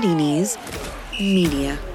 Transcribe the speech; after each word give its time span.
Knees 0.00 0.56
Media. 1.20 1.91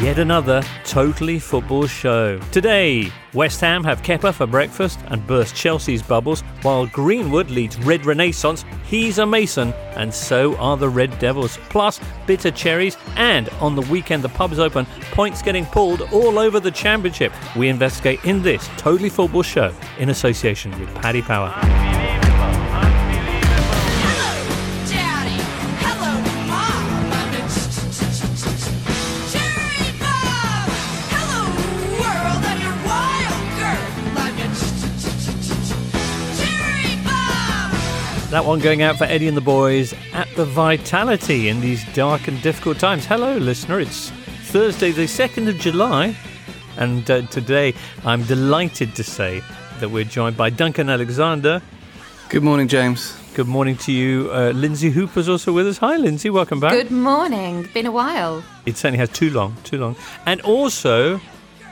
Yet 0.00 0.20
another 0.20 0.62
totally 0.84 1.40
football 1.40 1.88
show. 1.88 2.38
Today, 2.52 3.10
West 3.34 3.60
Ham 3.62 3.82
have 3.82 4.00
Kepa 4.02 4.32
for 4.32 4.46
breakfast 4.46 5.00
and 5.08 5.26
burst 5.26 5.56
Chelsea's 5.56 6.04
bubbles, 6.04 6.42
while 6.62 6.86
Greenwood 6.86 7.50
leads 7.50 7.76
Red 7.78 8.06
Renaissance. 8.06 8.64
He's 8.84 9.18
a 9.18 9.26
Mason, 9.26 9.72
and 9.96 10.14
so 10.14 10.56
are 10.58 10.76
the 10.76 10.88
Red 10.88 11.18
Devils. 11.18 11.58
Plus, 11.68 11.98
bitter 12.28 12.52
cherries, 12.52 12.96
and 13.16 13.48
on 13.60 13.74
the 13.74 13.82
weekend, 13.90 14.22
the 14.22 14.28
pubs 14.28 14.60
open, 14.60 14.86
points 15.10 15.42
getting 15.42 15.66
pulled 15.66 16.02
all 16.12 16.38
over 16.38 16.60
the 16.60 16.70
championship. 16.70 17.32
We 17.56 17.68
investigate 17.68 18.24
in 18.24 18.40
this 18.40 18.70
totally 18.76 19.10
football 19.10 19.42
show 19.42 19.74
in 19.98 20.10
association 20.10 20.78
with 20.78 20.94
Paddy 20.94 21.22
Power. 21.22 21.52
That 38.30 38.44
one 38.44 38.58
going 38.58 38.82
out 38.82 38.98
for 38.98 39.04
Eddie 39.04 39.26
and 39.26 39.36
the 39.36 39.40
boys 39.40 39.94
at 40.12 40.28
the 40.36 40.44
Vitality 40.44 41.48
in 41.48 41.62
these 41.62 41.82
dark 41.94 42.28
and 42.28 42.40
difficult 42.42 42.78
times. 42.78 43.06
Hello, 43.06 43.38
listener. 43.38 43.80
It's 43.80 44.10
Thursday, 44.50 44.90
the 44.90 45.04
2nd 45.04 45.48
of 45.48 45.56
July, 45.56 46.14
and 46.76 47.10
uh, 47.10 47.22
today 47.28 47.72
I'm 48.04 48.22
delighted 48.24 48.94
to 48.96 49.02
say 49.02 49.42
that 49.80 49.90
we're 49.90 50.04
joined 50.04 50.36
by 50.36 50.50
Duncan 50.50 50.90
Alexander. 50.90 51.62
Good 52.28 52.42
morning, 52.42 52.68
James. 52.68 53.16
Good 53.32 53.48
morning 53.48 53.78
to 53.78 53.92
you. 53.92 54.30
Uh, 54.30 54.50
Lindsay 54.50 54.90
Hooper's 54.90 55.30
also 55.30 55.50
with 55.50 55.66
us. 55.66 55.78
Hi, 55.78 55.96
Lindsay. 55.96 56.28
Welcome 56.28 56.60
back. 56.60 56.72
Good 56.72 56.90
morning. 56.90 57.66
Been 57.72 57.86
a 57.86 57.92
while. 57.92 58.44
It 58.66 58.76
certainly 58.76 58.98
has 58.98 59.08
too 59.08 59.30
long, 59.30 59.56
too 59.64 59.78
long. 59.78 59.96
And 60.26 60.42
also, 60.42 61.18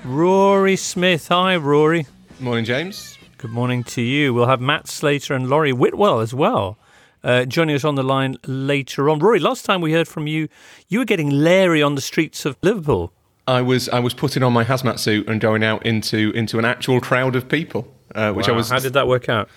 Rory 0.05 0.77
Smith. 0.77 1.29
Hi, 1.29 1.57
Rory. 1.59 2.07
Morning, 2.41 2.65
James. 2.65 3.16
Good 3.39 3.51
morning 3.51 3.85
to 3.85 4.01
you. 4.01 4.33
We'll 4.33 4.47
have 4.47 4.63
Matt 4.63 4.89
Slater 4.89 5.35
and 5.35 5.47
Laurie 5.47 5.73
Whitwell 5.73 6.21
as 6.21 6.33
well. 6.33 6.79
Uh, 7.23 7.45
joining 7.45 7.77
us 7.77 7.85
on 7.85 7.95
the 7.95 8.03
line 8.03 8.39
later 8.47 9.11
on. 9.11 9.19
Rory, 9.19 9.41
last 9.41 9.67
time 9.67 9.83
we 9.83 9.93
heard 9.93 10.09
from 10.09 10.27
you, 10.27 10.49
you 10.89 11.01
were 11.01 11.05
getting 11.05 11.29
Larry 11.29 11.83
on 11.83 11.97
the 11.97 12.01
streets 12.01 12.47
of 12.47 12.57
Liverpool. 12.63 13.13
I 13.47 13.61
was 13.61 13.91
I 13.91 13.99
was 13.99 14.15
putting 14.15 14.43
on 14.43 14.55
my 14.55 14.65
hazmat 14.65 14.99
suit 14.99 15.29
and 15.29 15.39
going 15.39 15.63
out 15.63 15.85
into 15.85 16.31
into 16.35 16.59
an 16.59 16.65
actual 16.65 16.99
crowd 16.99 17.37
of 17.37 17.47
people, 17.47 17.87
uh, 18.15 18.33
which 18.33 18.49
I 18.49 18.53
was. 18.53 18.71
How 18.71 18.79
did 18.79 18.95
that 18.95 19.07
work 19.07 19.29
out? 19.29 19.51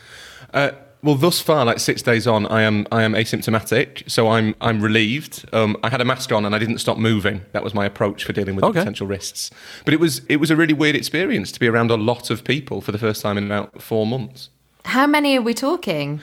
Uh, 0.53 0.71
well, 1.01 1.15
thus 1.15 1.39
far, 1.39 1.63
like 1.65 1.79
six 1.79 2.01
days 2.01 2.27
on, 2.27 2.45
I 2.47 2.61
am 2.63 2.85
I 2.91 3.03
am 3.03 3.13
asymptomatic, 3.13 4.09
so 4.09 4.29
I'm 4.29 4.53
I'm 4.59 4.81
relieved. 4.81 5.45
Um, 5.53 5.77
I 5.83 5.89
had 5.89 6.01
a 6.01 6.05
mask 6.05 6.31
on 6.31 6.45
and 6.45 6.53
I 6.53 6.59
didn't 6.59 6.79
stop 6.79 6.97
moving. 6.97 7.41
That 7.53 7.63
was 7.63 7.73
my 7.73 7.85
approach 7.85 8.23
for 8.25 8.33
dealing 8.33 8.55
with 8.55 8.63
Okay. 8.65 8.73
the 8.73 8.79
potential 8.81 9.07
risks. 9.07 9.49
But 9.85 9.93
it 9.93 9.99
was 9.99 10.21
it 10.27 10.37
was 10.37 10.51
a 10.51 10.55
really 10.55 10.73
weird 10.73 10.95
experience 10.95 11.51
to 11.53 11.59
be 11.59 11.67
around 11.67 11.89
a 11.91 11.95
lot 11.97 12.29
of 12.29 12.43
people 12.43 12.81
for 12.81 12.91
the 12.91 12.97
first 12.97 13.21
time 13.21 13.37
in 13.37 13.45
about 13.45 13.81
four 13.81 14.05
months. 14.05 14.49
How 14.85 15.07
many 15.07 15.37
are 15.37 15.41
we 15.41 15.53
talking? 15.53 16.19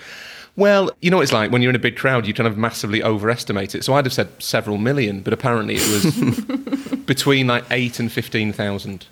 Well, 0.57 0.91
you 1.03 1.11
know 1.11 1.19
what 1.19 1.25
it's 1.25 1.33
like 1.35 1.51
when 1.53 1.61
you're 1.63 1.71
in 1.71 1.77
a 1.77 1.79
big 1.79 1.97
crowd, 1.97 2.27
you 2.27 2.33
kind 2.33 2.47
of 2.47 2.57
massively 2.57 3.03
overestimate 3.03 3.75
it. 3.75 3.85
So 3.85 3.93
I'd 3.95 4.07
have 4.07 4.13
said 4.15 4.29
several 4.43 4.79
million, 4.79 5.21
but 5.21 5.33
apparently 5.35 5.77
it 5.79 5.87
was 5.93 6.97
between 7.07 7.47
like 7.47 7.65
eight 7.71 7.99
and 8.01 8.11
fifteen 8.11 8.53
thousand. 8.53 9.07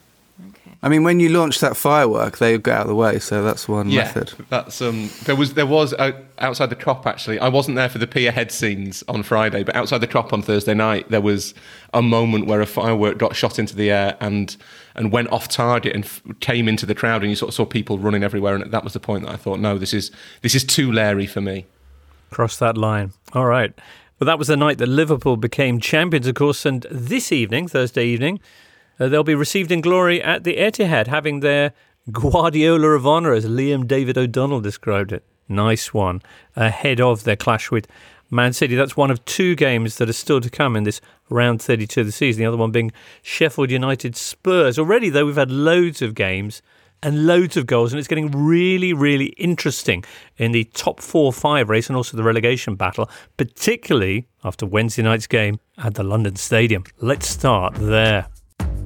I 0.85 0.91
mean, 0.91 1.03
when 1.03 1.19
you 1.19 1.31
launch 1.31 1.61
that 1.61 1.79
firework, 1.79 2.37
they 2.39 2.59
get 2.59 2.75
out 2.77 2.83
of 2.83 2.89
the 2.89 2.95
way, 2.95 3.19
so 3.19 3.43
that's 3.43 3.67
one 3.67 3.89
Yeah, 3.89 4.03
method. 4.05 4.35
that's 4.51 4.83
um. 4.83 5.09
There 5.25 5.35
was 5.35 5.55
there 5.55 5.65
was 5.67 5.95
uh, 5.95 6.13
outside 6.39 6.69
the 6.69 6.77
Kop 6.77 7.07
actually. 7.07 7.39
I 7.39 7.49
wasn't 7.49 7.77
there 7.77 7.89
for 7.89 7.97
the 7.97 8.07
Pier 8.07 8.31
Head 8.31 8.53
scenes 8.53 9.03
on 9.09 9.23
Friday, 9.23 9.63
but 9.65 9.75
outside 9.75 9.99
the 9.99 10.07
Kop 10.07 10.33
on 10.35 10.43
Thursday 10.43 10.75
night, 10.75 11.09
there 11.09 11.23
was 11.23 11.55
a 11.95 12.03
moment 12.03 12.47
where 12.47 12.61
a 12.61 12.67
firework 12.67 13.17
got 13.17 13.35
shot 13.35 13.59
into 13.59 13.75
the 13.75 13.91
air 13.91 14.17
and 14.21 14.57
and 14.95 15.11
went 15.11 15.29
off 15.33 15.49
target 15.49 15.95
and 15.95 16.05
f- 16.05 16.21
came 16.41 16.69
into 16.69 16.85
the 16.87 16.95
crowd, 16.95 17.23
and 17.23 17.31
you 17.31 17.37
sort 17.37 17.49
of 17.49 17.55
saw 17.55 17.65
people 17.65 17.99
running 17.99 18.23
everywhere. 18.23 18.55
And 18.55 18.71
that 18.71 18.85
was 18.85 18.93
the 18.93 19.01
point 19.01 19.25
that 19.25 19.33
I 19.33 19.37
thought, 19.37 19.61
no, 19.61 19.79
this 19.79 19.95
is 19.95 20.11
this 20.43 20.55
is 20.55 20.65
too 20.65 20.93
Larry 20.93 21.27
for 21.27 21.41
me. 21.41 21.65
Cross 22.31 22.59
that 22.59 22.77
line. 22.77 23.13
All 23.33 23.47
right. 23.47 23.73
Well, 24.21 24.27
that 24.27 24.39
was 24.39 24.49
the 24.49 24.57
night 24.57 24.79
that 24.79 24.89
Liverpool 24.89 25.37
became 25.39 25.81
champions, 25.81 26.27
of 26.27 26.35
course. 26.35 26.67
And 26.67 26.87
this 26.91 27.33
evening, 27.33 27.69
Thursday 27.69 28.05
evening, 28.07 28.39
uh, 28.99 29.09
they'll 29.09 29.25
be 29.25 29.35
received 29.35 29.73
in 29.73 29.81
glory 29.81 30.23
at 30.23 30.45
the 30.45 30.57
Etihad, 30.57 31.07
having 31.07 31.41
their 31.41 31.73
Guardiola 32.11 32.89
of 32.91 33.07
honour, 33.07 33.33
as 33.33 33.47
Liam 33.47 33.87
David 33.87 34.19
O'Donnell 34.19 34.61
described 34.61 35.13
it. 35.13 35.25
Nice 35.49 35.93
one. 35.93 36.23
Ahead 36.57 37.01
of 37.01 37.25
their 37.25 37.37
clash 37.37 37.71
with 37.71 37.87
Man 38.31 38.53
City. 38.53 38.75
That's 38.75 38.97
one 38.97 39.11
of 39.11 39.25
two 39.25 39.55
games 39.55 39.97
that 39.97 40.09
are 40.09 40.15
still 40.15 40.41
to 40.41 40.51
come 40.51 40.77
in 40.77 40.85
this 40.85 41.01
round 41.31 41.63
32 41.63 42.01
of 42.01 42.07
the 42.07 42.13
season. 42.13 42.41
The 42.41 42.47
other 42.47 42.57
one 42.57 42.73
being 42.73 42.93
Sheffield 43.23 43.71
United 43.71 44.17
Spurs. 44.17 44.79
Already, 44.79 45.09
though, 45.09 45.27
we've 45.27 45.37
had 45.37 45.51
loads 45.51 46.03
of 46.03 46.15
games 46.15 46.63
and 47.03 47.27
loads 47.27 47.57
of 47.57 47.67
goals, 47.67 47.93
and 47.93 47.99
it's 47.99 48.09
getting 48.09 48.31
really, 48.31 48.93
really 48.93 49.27
interesting 49.37 50.05
in 50.39 50.53
the 50.53 50.65
top 50.65 51.01
four 51.01 51.33
five 51.33 51.69
race 51.69 51.89
and 51.89 51.97
also 51.97 52.17
the 52.17 52.23
relegation 52.23 52.77
battle, 52.77 53.11
particularly 53.37 54.27
after 54.43 54.65
Wednesday 54.65 55.03
night's 55.03 55.27
game 55.27 55.61
at 55.79 55.95
the 55.95 56.03
London 56.03 56.37
Stadium. 56.37 56.85
Let's 57.01 57.29
start 57.29 57.75
there. 57.75 58.29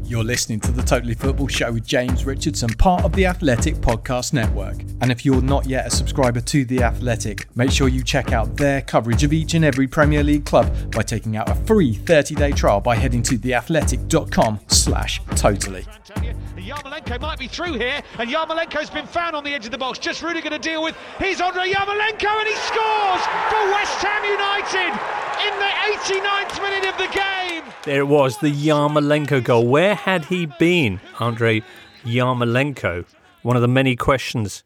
You're 0.08 0.24
listening 0.24 0.58
to 0.60 0.72
the 0.72 0.80
Totally 0.82 1.12
Football 1.12 1.48
Show 1.48 1.70
with 1.70 1.86
James 1.86 2.24
Richardson, 2.24 2.70
part 2.70 3.04
of 3.04 3.12
the 3.12 3.26
Athletic 3.26 3.74
Podcast 3.74 4.32
Network. 4.32 4.78
And 5.02 5.12
if 5.12 5.22
you're 5.22 5.42
not 5.42 5.66
yet 5.66 5.86
a 5.86 5.90
subscriber 5.90 6.40
to 6.40 6.64
The 6.64 6.82
Athletic, 6.82 7.54
make 7.54 7.70
sure 7.70 7.88
you 7.88 8.02
check 8.02 8.32
out 8.32 8.56
their 8.56 8.80
coverage 8.80 9.22
of 9.22 9.34
each 9.34 9.52
and 9.52 9.66
every 9.66 9.86
Premier 9.86 10.24
League 10.24 10.46
club 10.46 10.74
by 10.92 11.02
taking 11.02 11.36
out 11.36 11.50
a 11.50 11.54
free 11.66 11.94
30-day 11.94 12.52
trial 12.52 12.80
by 12.80 12.96
heading 12.96 13.22
to 13.24 13.36
theathletic.com 13.36 14.60
slash 14.68 15.20
totally. 15.36 15.84
Antonio. 15.92 16.34
Yarmolenko 16.56 17.20
might 17.20 17.38
be 17.38 17.48
through 17.48 17.74
here, 17.74 18.02
and 18.18 18.30
Yarmolenko's 18.30 18.90
been 18.90 19.06
found 19.06 19.36
on 19.36 19.44
the 19.44 19.54
edge 19.54 19.66
of 19.66 19.70
the 19.70 19.78
box. 19.78 19.98
Just 19.98 20.22
Rudiger 20.22 20.50
to 20.50 20.58
deal 20.58 20.82
with. 20.82 20.96
Here's 21.18 21.40
Andre 21.40 21.70
Yarmolenko, 21.70 22.28
and 22.28 22.48
he 22.48 22.54
scores 22.56 23.22
for 23.48 23.62
West 23.72 24.02
Ham 24.02 24.24
United 24.24 24.92
in 25.40 25.54
the 25.58 25.72
89th 25.96 26.62
minute 26.62 26.88
of 26.88 26.98
the 26.98 27.14
game. 27.14 27.62
There 27.84 28.00
it 28.00 28.08
was, 28.08 28.36
the 28.38 28.50
Yarmolenko 28.52 29.42
goal. 29.42 29.66
Where 29.66 29.94
had 29.98 30.26
he 30.26 30.46
been, 30.46 31.00
Andrei 31.20 31.62
Yarmolenko? 32.04 33.04
One 33.42 33.56
of 33.56 33.62
the 33.62 33.68
many 33.68 33.96
questions 33.96 34.64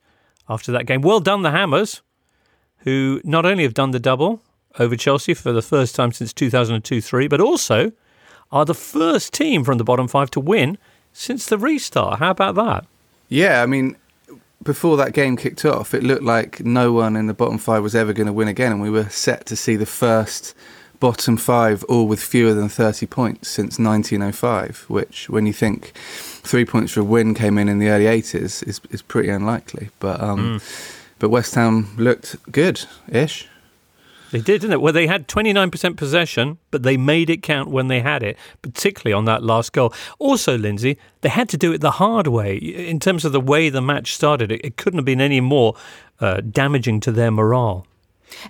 after 0.49 0.73
that 0.73 0.87
game. 0.87 1.03
Well 1.03 1.21
done, 1.21 1.43
the 1.43 1.51
Hammers, 1.51 2.03
who 2.79 3.21
not 3.25 3.47
only 3.47 3.63
have 3.65 3.75
done 3.75 3.91
the 3.91 4.01
double 4.01 4.43
over 4.79 4.97
Chelsea 4.97 5.35
for 5.35 5.53
the 5.53 5.63
first 5.63 5.95
time 5.95 6.13
since 6.13 6.33
2002 6.33 7.01
3, 7.01 7.29
but 7.29 7.41
also 7.41 7.93
are 8.51 8.65
the 8.65 8.75
first 8.75 9.33
team 9.33 9.65
from 9.65 9.79
the 9.79 9.85
bottom 9.85 10.09
five 10.09 10.31
to 10.33 10.41
win 10.41 10.79
since 11.13 11.47
the 11.47 11.59
restart. 11.59 12.19
How 12.19 12.31
about 12.31 12.55
that? 12.57 12.87
Yeah, 13.29 13.63
I 13.63 13.67
mean, 13.67 13.97
before 14.63 14.97
that 14.99 15.15
game 15.15 15.37
kicked 15.37 15.65
off, 15.65 15.95
it 15.95 16.03
looked 16.03 16.23
like 16.23 16.61
no 16.61 16.93
one 16.93 17.17
in 17.17 17.27
the 17.27 17.35
bottom 17.35 17.59
five 17.59 17.83
was 17.83 17.95
ever 17.95 18.13
going 18.13 18.27
to 18.27 18.33
win 18.33 18.49
again, 18.49 18.73
and 18.73 18.83
we 18.83 18.91
were 18.91 19.09
set 19.09 19.47
to 19.47 19.57
see 19.57 19.77
the 19.77 19.87
first 19.87 20.55
bottom 21.03 21.37
five 21.37 21.83
all 21.89 22.07
with 22.07 22.23
fewer 22.23 22.55
than 22.55 22.69
30 22.69 23.07
points 23.07 23.49
since 23.49 23.77
1905, 23.77 24.85
which, 24.87 25.29
when 25.29 25.47
you 25.47 25.53
think 25.53 25.91
three 25.97 26.65
points 26.65 26.93
for 26.93 27.01
a 27.01 27.05
win 27.05 27.35
came 27.35 27.59
in 27.59 27.69
in 27.69 27.81
the 27.81 27.89
early 27.89 28.05
80s, 28.05 28.65
is, 28.69 28.81
is 28.89 29.03
pretty 29.03 29.29
unlikely. 29.29 29.91
But 29.99 30.21
um, 30.21 30.61
but 31.19 31.31
West 31.31 31.57
Ham 31.57 31.93
looked 31.99 32.37
good-ish. 32.53 33.49
They 34.31 34.39
did, 34.39 34.61
didn't 34.61 34.75
it? 34.75 34.81
Well, 34.81 34.93
they 34.93 35.09
had 35.09 35.27
29% 35.27 35.97
possession, 35.97 36.59
but 36.71 36.85
they 36.85 36.97
made 36.97 37.29
it 37.29 37.43
count 37.43 37.69
when 37.69 37.89
they 37.89 38.01
had 38.01 38.23
it, 38.23 38.39
particularly 38.63 39.13
on 39.13 39.25
that 39.25 39.43
last 39.43 39.73
goal. 39.73 39.93
Also, 40.21 40.57
Lindsay, 40.57 40.99
they 41.23 41.31
had 41.31 41.49
to 41.49 41.57
do 41.57 41.73
it 41.73 41.81
the 41.81 41.93
hard 41.93 42.29
way. 42.29 42.57
In 42.57 43.01
terms 43.01 43.25
of 43.25 43.33
the 43.33 43.41
way 43.41 43.71
the 43.71 43.83
match 43.83 44.15
started, 44.15 44.53
it, 44.53 44.65
it 44.65 44.77
couldn't 44.77 44.99
have 44.99 45.05
been 45.05 45.21
any 45.21 45.41
more 45.41 45.75
uh, 46.21 46.41
damaging 46.41 47.01
to 47.01 47.11
their 47.11 47.33
morale. 47.33 47.87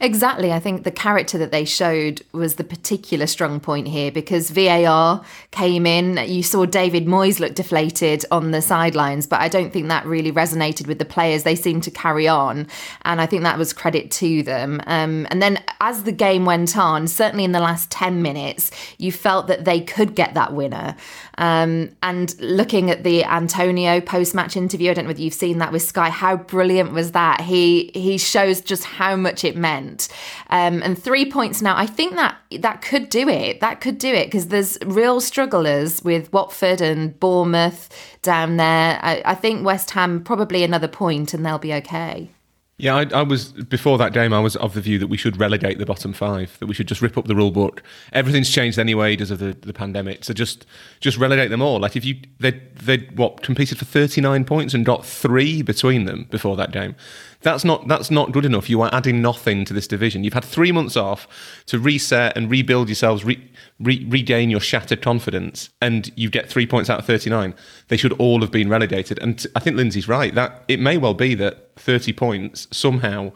Exactly. 0.00 0.52
I 0.52 0.60
think 0.60 0.84
the 0.84 0.90
character 0.90 1.38
that 1.38 1.50
they 1.50 1.64
showed 1.64 2.22
was 2.32 2.56
the 2.56 2.64
particular 2.64 3.26
strong 3.26 3.60
point 3.60 3.88
here 3.88 4.10
because 4.10 4.50
VAR 4.50 5.24
came 5.50 5.86
in. 5.86 6.18
You 6.26 6.42
saw 6.42 6.64
David 6.64 7.06
Moyes 7.06 7.40
look 7.40 7.54
deflated 7.54 8.24
on 8.30 8.50
the 8.50 8.62
sidelines, 8.62 9.26
but 9.26 9.40
I 9.40 9.48
don't 9.48 9.72
think 9.72 9.88
that 9.88 10.06
really 10.06 10.32
resonated 10.32 10.86
with 10.86 10.98
the 10.98 11.04
players. 11.04 11.42
They 11.42 11.56
seemed 11.56 11.82
to 11.84 11.90
carry 11.90 12.28
on, 12.28 12.66
and 13.04 13.20
I 13.20 13.26
think 13.26 13.42
that 13.42 13.58
was 13.58 13.72
credit 13.72 14.10
to 14.12 14.42
them. 14.42 14.80
Um, 14.86 15.26
and 15.30 15.42
then 15.42 15.62
as 15.80 16.04
the 16.04 16.12
game 16.12 16.44
went 16.44 16.76
on, 16.76 17.08
certainly 17.08 17.44
in 17.44 17.52
the 17.52 17.60
last 17.60 17.90
10 17.90 18.22
minutes, 18.22 18.70
you 18.98 19.12
felt 19.12 19.46
that 19.46 19.64
they 19.64 19.80
could 19.80 20.14
get 20.14 20.34
that 20.34 20.52
winner. 20.52 20.96
Um, 21.42 21.90
and 22.04 22.40
looking 22.40 22.88
at 22.88 23.02
the 23.02 23.24
Antonio 23.24 24.00
post-match 24.00 24.56
interview, 24.56 24.92
I 24.92 24.94
don't 24.94 25.06
know 25.06 25.08
whether 25.08 25.22
you've 25.22 25.34
seen 25.34 25.58
that 25.58 25.72
with 25.72 25.82
Sky. 25.82 26.08
How 26.08 26.36
brilliant 26.36 26.92
was 26.92 27.10
that? 27.12 27.40
He 27.40 27.90
he 27.94 28.16
shows 28.16 28.60
just 28.60 28.84
how 28.84 29.16
much 29.16 29.42
it 29.42 29.56
meant. 29.56 30.06
Um, 30.50 30.84
and 30.84 30.96
three 30.96 31.28
points 31.28 31.60
now. 31.60 31.76
I 31.76 31.86
think 31.86 32.14
that 32.14 32.36
that 32.60 32.80
could 32.80 33.08
do 33.08 33.28
it. 33.28 33.58
That 33.58 33.80
could 33.80 33.98
do 33.98 34.14
it 34.14 34.26
because 34.26 34.48
there's 34.48 34.78
real 34.86 35.20
strugglers 35.20 36.00
with 36.04 36.32
Watford 36.32 36.80
and 36.80 37.18
Bournemouth 37.18 37.88
down 38.22 38.56
there. 38.56 39.00
I, 39.02 39.20
I 39.24 39.34
think 39.34 39.66
West 39.66 39.90
Ham 39.90 40.22
probably 40.22 40.62
another 40.62 40.86
point 40.86 41.34
and 41.34 41.44
they'll 41.44 41.58
be 41.58 41.74
okay. 41.74 42.30
Yeah, 42.82 42.96
I, 42.96 43.06
I 43.14 43.22
was 43.22 43.52
before 43.52 43.96
that 43.98 44.12
game. 44.12 44.32
I 44.32 44.40
was 44.40 44.56
of 44.56 44.74
the 44.74 44.80
view 44.80 44.98
that 44.98 45.06
we 45.06 45.16
should 45.16 45.38
relegate 45.38 45.78
the 45.78 45.86
bottom 45.86 46.12
five. 46.12 46.58
That 46.58 46.66
we 46.66 46.74
should 46.74 46.88
just 46.88 47.00
rip 47.00 47.16
up 47.16 47.26
the 47.26 47.36
rule 47.36 47.52
book. 47.52 47.80
Everything's 48.12 48.50
changed 48.50 48.76
anyway 48.76 49.12
because 49.12 49.30
of 49.30 49.38
the, 49.38 49.52
the 49.52 49.72
pandemic. 49.72 50.24
So 50.24 50.34
just 50.34 50.66
just 50.98 51.16
relegate 51.16 51.50
them 51.50 51.62
all. 51.62 51.78
Like 51.78 51.94
if 51.94 52.04
you 52.04 52.16
they 52.40 52.60
they 52.74 52.98
what 53.14 53.40
competed 53.40 53.78
for 53.78 53.84
thirty 53.84 54.20
nine 54.20 54.44
points 54.44 54.74
and 54.74 54.84
got 54.84 55.06
three 55.06 55.62
between 55.62 56.06
them 56.06 56.26
before 56.28 56.56
that 56.56 56.72
game. 56.72 56.96
That's 57.42 57.64
not 57.64 57.86
that's 57.86 58.10
not 58.10 58.32
good 58.32 58.44
enough. 58.44 58.68
You 58.68 58.82
are 58.82 58.92
adding 58.92 59.22
nothing 59.22 59.64
to 59.66 59.72
this 59.72 59.86
division. 59.86 60.24
You've 60.24 60.34
had 60.34 60.44
three 60.44 60.72
months 60.72 60.96
off 60.96 61.28
to 61.66 61.78
reset 61.78 62.36
and 62.36 62.50
rebuild 62.50 62.88
yourselves, 62.88 63.24
re, 63.24 63.48
re, 63.82 64.04
regain 64.08 64.50
your 64.50 64.60
shattered 64.60 65.02
confidence, 65.02 65.70
and 65.80 66.10
you 66.16 66.30
get 66.30 66.48
three 66.48 66.66
points 66.66 66.88
out 66.88 66.98
of 66.98 67.06
thirty 67.06 67.30
nine. 67.30 67.54
They 67.88 67.96
should 67.96 68.12
all 68.14 68.40
have 68.40 68.50
been 68.50 68.68
relegated. 68.68 69.18
And 69.20 69.44
I 69.54 69.60
think 69.60 69.76
Lindsay's 69.76 70.08
right. 70.08 70.34
That 70.34 70.64
it 70.68 70.80
may 70.80 70.96
well 70.96 71.14
be 71.14 71.34
that 71.36 71.74
thirty 71.76 72.12
points 72.12 72.68
somehow 72.70 73.32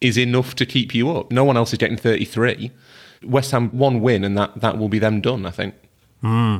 is 0.00 0.16
enough 0.16 0.54
to 0.56 0.66
keep 0.66 0.94
you 0.94 1.10
up. 1.10 1.30
No 1.30 1.44
one 1.44 1.56
else 1.56 1.72
is 1.72 1.78
getting 1.78 1.96
thirty 1.96 2.24
three. 2.24 2.70
West 3.22 3.50
Ham 3.50 3.68
one 3.70 4.00
win, 4.00 4.24
and 4.24 4.36
that 4.38 4.60
that 4.60 4.78
will 4.78 4.88
be 4.88 4.98
them 4.98 5.20
done. 5.20 5.44
I 5.44 5.50
think. 5.50 5.74
Hmm. 6.20 6.58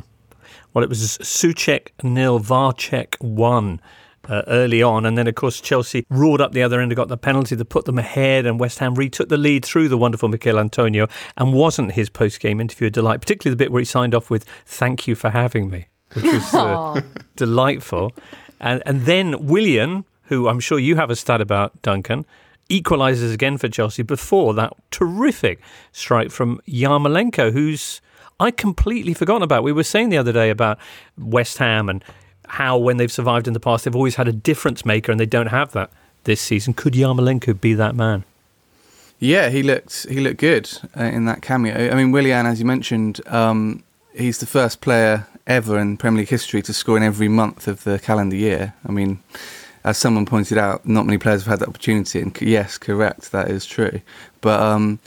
Well, 0.73 0.83
it 0.83 0.89
was 0.89 1.17
Souček 1.19 1.89
nil, 2.03 2.39
Varchek 2.39 3.15
one. 3.19 3.81
Uh, 4.29 4.43
early 4.45 4.83
on, 4.83 5.07
and 5.07 5.17
then 5.17 5.25
of 5.25 5.33
course 5.33 5.59
Chelsea 5.59 6.05
roared 6.07 6.39
up 6.39 6.51
the 6.51 6.61
other 6.61 6.79
end 6.79 6.91
and 6.91 6.95
got 6.95 7.07
the 7.07 7.17
penalty 7.17 7.55
to 7.55 7.65
put 7.65 7.85
them 7.85 7.97
ahead, 7.97 8.45
and 8.45 8.59
West 8.59 8.77
Ham 8.77 8.93
retook 8.93 9.27
the 9.27 9.37
lead 9.37 9.65
through 9.65 9.89
the 9.89 9.97
wonderful 9.97 10.29
Michael 10.29 10.59
Antonio, 10.59 11.07
and 11.35 11.51
wasn't 11.51 11.93
his 11.93 12.11
post-game 12.11 12.61
interview 12.61 12.89
a 12.89 12.91
delight, 12.91 13.21
particularly 13.21 13.55
the 13.55 13.57
bit 13.57 13.71
where 13.71 13.79
he 13.79 13.85
signed 13.85 14.13
off 14.13 14.29
with 14.29 14.45
"Thank 14.67 15.07
you 15.07 15.15
for 15.15 15.31
having 15.31 15.71
me," 15.71 15.87
which 16.13 16.25
was 16.25 16.53
uh, 16.53 17.01
delightful, 17.37 18.13
and 18.59 18.83
and 18.85 19.07
then 19.07 19.47
Willian, 19.47 20.05
who 20.25 20.47
I'm 20.47 20.59
sure 20.59 20.77
you 20.77 20.95
have 20.95 21.09
a 21.09 21.15
stat 21.15 21.41
about 21.41 21.81
Duncan, 21.81 22.27
equalises 22.69 23.33
again 23.33 23.57
for 23.57 23.67
Chelsea 23.67 24.03
before 24.03 24.53
that 24.53 24.73
terrific 24.91 25.59
strike 25.91 26.29
from 26.29 26.61
Yarmolenko, 26.67 27.51
who's 27.51 27.99
I 28.39 28.51
completely 28.51 29.13
forgotten 29.13 29.43
about. 29.43 29.63
We 29.63 29.73
were 29.73 29.83
saying 29.83 30.09
the 30.09 30.17
other 30.17 30.31
day 30.31 30.49
about 30.49 30.79
West 31.17 31.57
Ham 31.57 31.89
and 31.89 32.03
how 32.49 32.77
when 32.77 32.97
they've 32.97 33.11
survived 33.11 33.47
in 33.47 33.53
the 33.53 33.59
past, 33.59 33.85
they've 33.85 33.95
always 33.95 34.15
had 34.15 34.27
a 34.27 34.33
difference 34.33 34.85
maker, 34.85 35.11
and 35.11 35.19
they 35.19 35.25
don't 35.25 35.47
have 35.47 35.71
that 35.73 35.89
this 36.23 36.41
season. 36.41 36.73
Could 36.73 36.93
Yarmolenko 36.93 37.59
be 37.59 37.73
that 37.73 37.95
man? 37.95 38.23
Yeah, 39.19 39.49
he 39.49 39.63
looked 39.63 40.07
he 40.07 40.19
looked 40.19 40.39
good 40.39 40.69
uh, 40.97 41.03
in 41.03 41.25
that 41.25 41.41
cameo. 41.41 41.91
I 41.91 41.95
mean, 41.95 42.11
Willian, 42.11 42.45
as 42.45 42.59
you 42.59 42.65
mentioned, 42.65 43.19
um, 43.27 43.83
he's 44.15 44.39
the 44.39 44.45
first 44.45 44.81
player 44.81 45.27
ever 45.45 45.77
in 45.77 45.97
Premier 45.97 46.19
League 46.19 46.29
history 46.29 46.61
to 46.61 46.73
score 46.73 46.95
in 46.95 47.03
every 47.03 47.27
month 47.27 47.67
of 47.67 47.83
the 47.83 47.99
calendar 47.99 48.35
year. 48.35 48.73
I 48.87 48.91
mean, 48.91 49.19
as 49.83 49.97
someone 49.97 50.25
pointed 50.25 50.57
out, 50.57 50.87
not 50.87 51.05
many 51.05 51.17
players 51.17 51.43
have 51.43 51.51
had 51.51 51.59
that 51.59 51.69
opportunity. 51.69 52.21
And 52.21 52.39
yes, 52.41 52.77
correct, 52.77 53.31
that 53.31 53.49
is 53.49 53.65
true. 53.65 54.01
But 54.41 54.61
um, 54.61 54.99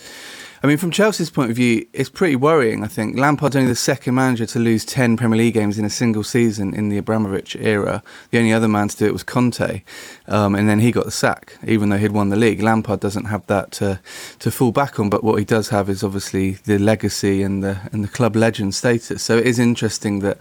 I 0.62 0.69
mean, 0.69 0.76
from 0.76 0.93
Chelsea's 0.93 1.29
point 1.29 1.50
of 1.50 1.56
view, 1.56 1.87
it's 1.93 2.09
pretty 2.09 2.37
worrying. 2.37 2.85
I 2.85 2.87
think 2.87 3.19
Lampard's 3.19 3.56
only 3.56 3.69
the 3.69 3.75
second 3.75 4.14
manager 4.14 4.47
to 4.47 4.61
lose 4.61 4.85
ten 4.85 5.17
Premier 5.17 5.37
League 5.37 5.55
games 5.55 5.76
in 5.76 5.85
a 5.85 5.91
single 5.91 6.23
season 6.23 6.73
in 6.73 6.88
the 6.88 6.99
Abramovich 6.99 7.56
era. 7.56 8.00
The 8.31 8.38
only 8.38 8.53
other 8.53 8.69
man 8.69 8.87
to 8.87 8.97
do 8.97 9.06
it 9.06 9.12
was 9.12 9.25
Conte, 9.25 9.82
um, 10.29 10.55
and 10.55 10.69
then 10.69 10.79
he 10.79 10.93
got 10.93 11.05
the 11.05 11.11
sack, 11.11 11.59
even 11.67 11.88
though 11.88 11.97
he'd 11.97 12.12
won 12.12 12.29
the 12.29 12.37
league. 12.37 12.62
Lampard 12.62 13.00
doesn't 13.00 13.25
have 13.25 13.44
that 13.49 13.73
to 13.73 13.99
to 14.38 14.50
fall 14.53 14.70
back 14.70 15.00
on, 15.00 15.11
but 15.11 15.25
what 15.25 15.38
he 15.41 15.44
does 15.44 15.70
have 15.70 15.88
is 15.88 16.05
obviously 16.05 16.53
the 16.53 16.79
legacy 16.79 17.43
and 17.43 17.64
the 17.64 17.81
and 17.91 18.05
the 18.05 18.09
club 18.09 18.37
legend 18.37 18.73
status. 18.76 19.20
So 19.20 19.38
it 19.38 19.47
is 19.47 19.59
interesting 19.59 20.20
that 20.20 20.38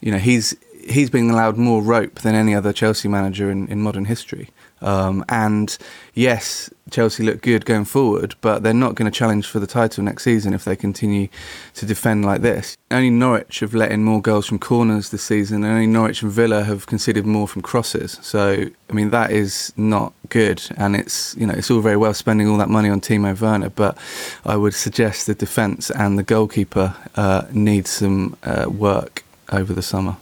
you 0.00 0.12
know 0.12 0.18
he's 0.18 0.54
he's 0.88 1.10
being 1.10 1.28
allowed 1.28 1.56
more 1.56 1.82
rope 1.82 2.20
than 2.20 2.36
any 2.36 2.54
other 2.54 2.72
Chelsea 2.72 3.08
manager 3.08 3.50
in, 3.50 3.66
in 3.66 3.82
modern 3.82 4.04
history. 4.04 4.50
Um, 4.80 5.24
and 5.28 5.76
yes, 6.14 6.70
Chelsea 6.90 7.24
look 7.24 7.42
good 7.42 7.64
going 7.64 7.84
forward, 7.84 8.34
but 8.40 8.62
they're 8.62 8.72
not 8.72 8.94
going 8.94 9.10
to 9.10 9.16
challenge 9.16 9.46
for 9.46 9.58
the 9.58 9.66
title 9.66 10.04
next 10.04 10.22
season 10.22 10.54
if 10.54 10.64
they 10.64 10.76
continue 10.76 11.28
to 11.74 11.84
defend 11.84 12.24
like 12.24 12.42
this. 12.42 12.76
Only 12.90 13.10
Norwich 13.10 13.60
have 13.60 13.74
let 13.74 13.90
in 13.90 14.04
more 14.04 14.22
goals 14.22 14.46
from 14.46 14.58
corners 14.58 15.10
this 15.10 15.22
season, 15.22 15.64
and 15.64 15.72
only 15.72 15.86
Norwich 15.86 16.22
and 16.22 16.30
Villa 16.30 16.62
have 16.64 16.86
conceded 16.86 17.26
more 17.26 17.48
from 17.48 17.62
crosses. 17.62 18.18
So, 18.22 18.66
I 18.88 18.92
mean, 18.92 19.10
that 19.10 19.32
is 19.32 19.72
not 19.76 20.12
good. 20.28 20.62
And 20.76 20.94
it's 20.94 21.36
you 21.36 21.46
know 21.46 21.54
it's 21.54 21.70
all 21.70 21.80
very 21.80 21.96
well 21.96 22.14
spending 22.14 22.48
all 22.48 22.58
that 22.58 22.68
money 22.70 22.88
on 22.88 23.00
Timo 23.00 23.38
Werner, 23.40 23.70
but 23.70 23.98
I 24.44 24.56
would 24.56 24.74
suggest 24.74 25.26
the 25.26 25.34
defence 25.34 25.90
and 25.90 26.18
the 26.18 26.22
goalkeeper 26.22 26.94
uh, 27.16 27.46
need 27.52 27.86
some 27.88 28.36
uh, 28.44 28.66
work 28.68 29.24
over 29.50 29.72
the 29.72 29.82
summer. 29.82 30.16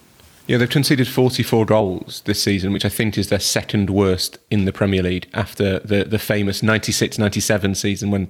Yeah, 0.47 0.59
they've 0.59 0.69
conceded 0.69 1.09
44 1.09 1.65
goals 1.65 2.23
this 2.27 2.43
season, 2.43 2.73
which 2.73 2.85
I 2.85 2.91
think 2.91 3.17
is 3.17 3.29
their 3.31 3.41
second 3.41 3.89
worst 3.89 4.39
in 4.51 4.67
the 4.67 4.73
Premier 4.73 5.03
League 5.03 5.29
after 5.33 5.79
the, 5.79 6.05
the 6.05 6.19
famous 6.19 6.63
96 6.63 7.19
97 7.19 7.75
season 7.75 8.11
when 8.11 8.29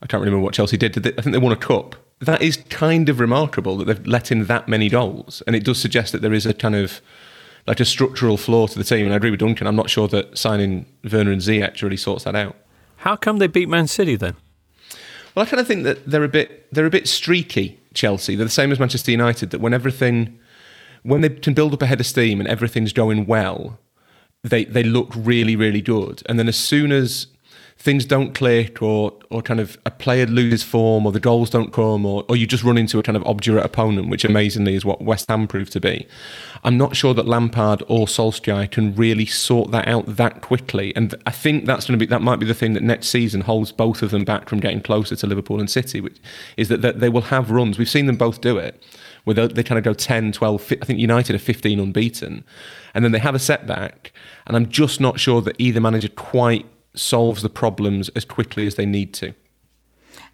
I 0.00 0.06
can't 0.06 0.22
remember 0.22 0.42
what 0.42 0.54
Chelsea 0.54 0.78
did. 0.78 0.92
Did 0.92 1.02
they- 1.02 1.12
I 1.12 1.20
think 1.22 1.32
they 1.32 1.38
won 1.38 1.52
a 1.52 1.56
cup. 1.56 1.94
That 2.20 2.40
is 2.40 2.56
kind 2.70 3.08
of 3.10 3.20
remarkable 3.20 3.76
that 3.78 3.84
they've 3.84 4.06
let 4.06 4.32
in 4.32 4.46
that 4.46 4.66
many 4.66 4.88
goals. 4.88 5.42
And 5.46 5.54
it 5.54 5.64
does 5.64 5.78
suggest 5.78 6.12
that 6.12 6.22
there 6.22 6.32
is 6.32 6.46
a 6.46 6.54
kind 6.54 6.74
of 6.74 7.00
like 7.66 7.80
a 7.80 7.84
structural 7.84 8.36
flaw 8.38 8.66
to 8.68 8.78
the 8.78 8.84
team. 8.84 9.04
And 9.04 9.12
I 9.12 9.16
agree 9.16 9.30
with 9.30 9.40
Duncan. 9.40 9.66
I'm 9.66 9.76
not 9.76 9.90
sure 9.90 10.08
that 10.08 10.38
signing 10.38 10.86
Werner 11.10 11.32
and 11.32 11.40
Ziyech 11.42 11.82
really 11.82 11.96
sorts 11.96 12.24
that 12.24 12.34
out. 12.34 12.56
How 12.96 13.14
come 13.16 13.38
they 13.38 13.46
beat 13.48 13.68
Man 13.68 13.88
City 13.88 14.16
then? 14.16 14.36
Well, 15.34 15.44
I 15.44 15.48
kind 15.48 15.60
of 15.60 15.66
think 15.66 15.84
that 15.84 16.06
they're 16.08 16.24
a 16.24 16.28
bit 16.28 16.66
they're 16.72 16.86
a 16.86 16.90
bit 16.90 17.08
streaky. 17.08 17.78
Chelsea, 17.94 18.36
they're 18.36 18.46
the 18.46 18.50
same 18.50 18.72
as 18.72 18.78
Manchester 18.78 19.10
United. 19.10 19.50
That 19.50 19.60
when 19.60 19.74
everything, 19.74 20.38
when 21.02 21.20
they 21.20 21.30
can 21.30 21.54
build 21.54 21.74
up 21.74 21.82
a 21.82 21.86
head 21.86 22.00
of 22.00 22.06
steam 22.06 22.40
and 22.40 22.48
everything's 22.48 22.92
going 22.92 23.26
well, 23.26 23.78
they 24.42 24.64
they 24.64 24.82
look 24.82 25.12
really 25.14 25.56
really 25.56 25.80
good. 25.80 26.22
And 26.26 26.38
then 26.38 26.48
as 26.48 26.56
soon 26.56 26.92
as 26.92 27.28
things 27.82 28.04
don't 28.04 28.32
click 28.32 28.80
or 28.80 29.12
or 29.30 29.42
kind 29.42 29.58
of 29.58 29.76
a 29.84 29.90
player 29.90 30.26
loses 30.26 30.62
form 30.62 31.04
or 31.04 31.10
the 31.10 31.18
goals 31.18 31.50
don't 31.50 31.72
come 31.72 32.06
or, 32.06 32.24
or 32.28 32.36
you 32.36 32.46
just 32.46 32.62
run 32.62 32.78
into 32.78 32.98
a 32.98 33.02
kind 33.02 33.16
of 33.16 33.24
obdurate 33.24 33.64
opponent, 33.64 34.08
which 34.08 34.24
amazingly 34.24 34.74
is 34.74 34.84
what 34.84 35.02
West 35.02 35.28
Ham 35.28 35.48
proved 35.48 35.72
to 35.72 35.80
be. 35.80 36.06
I'm 36.62 36.78
not 36.78 36.94
sure 36.94 37.12
that 37.14 37.26
Lampard 37.26 37.82
or 37.88 38.06
Solskjaer 38.06 38.70
can 38.70 38.94
really 38.94 39.26
sort 39.26 39.72
that 39.72 39.88
out 39.88 40.16
that 40.16 40.42
quickly. 40.42 40.94
And 40.94 41.12
I 41.26 41.32
think 41.32 41.66
that's 41.66 41.86
going 41.86 41.98
to 41.98 42.06
be 42.06 42.08
that 42.08 42.22
might 42.22 42.38
be 42.38 42.46
the 42.46 42.54
thing 42.54 42.74
that 42.74 42.84
next 42.84 43.08
season 43.08 43.40
holds 43.40 43.72
both 43.72 44.02
of 44.02 44.10
them 44.10 44.24
back 44.24 44.48
from 44.48 44.60
getting 44.60 44.80
closer 44.80 45.16
to 45.16 45.26
Liverpool 45.26 45.58
and 45.58 45.68
City, 45.68 46.00
which 46.00 46.18
is 46.56 46.68
that, 46.68 46.82
that 46.82 47.00
they 47.00 47.08
will 47.08 47.22
have 47.22 47.50
runs. 47.50 47.78
We've 47.78 47.90
seen 47.90 48.06
them 48.06 48.16
both 48.16 48.40
do 48.40 48.58
it. 48.58 48.80
Where 49.24 49.34
they, 49.34 49.46
they 49.46 49.62
kind 49.62 49.78
of 49.78 49.84
go 49.84 49.94
10, 49.94 50.32
12, 50.32 50.72
I 50.82 50.84
think 50.84 50.98
United 50.98 51.36
are 51.36 51.38
15 51.38 51.78
unbeaten. 51.78 52.44
And 52.94 53.04
then 53.04 53.12
they 53.12 53.18
have 53.18 53.34
a 53.34 53.38
setback. 53.38 54.12
And 54.46 54.56
I'm 54.56 54.68
just 54.68 55.00
not 55.00 55.20
sure 55.20 55.40
that 55.42 55.54
either 55.58 55.80
manager 55.80 56.08
quite 56.08 56.66
solves 56.94 57.42
the 57.42 57.48
problems 57.48 58.08
as 58.10 58.24
quickly 58.24 58.66
as 58.66 58.74
they 58.74 58.86
need 58.86 59.14
to. 59.14 59.34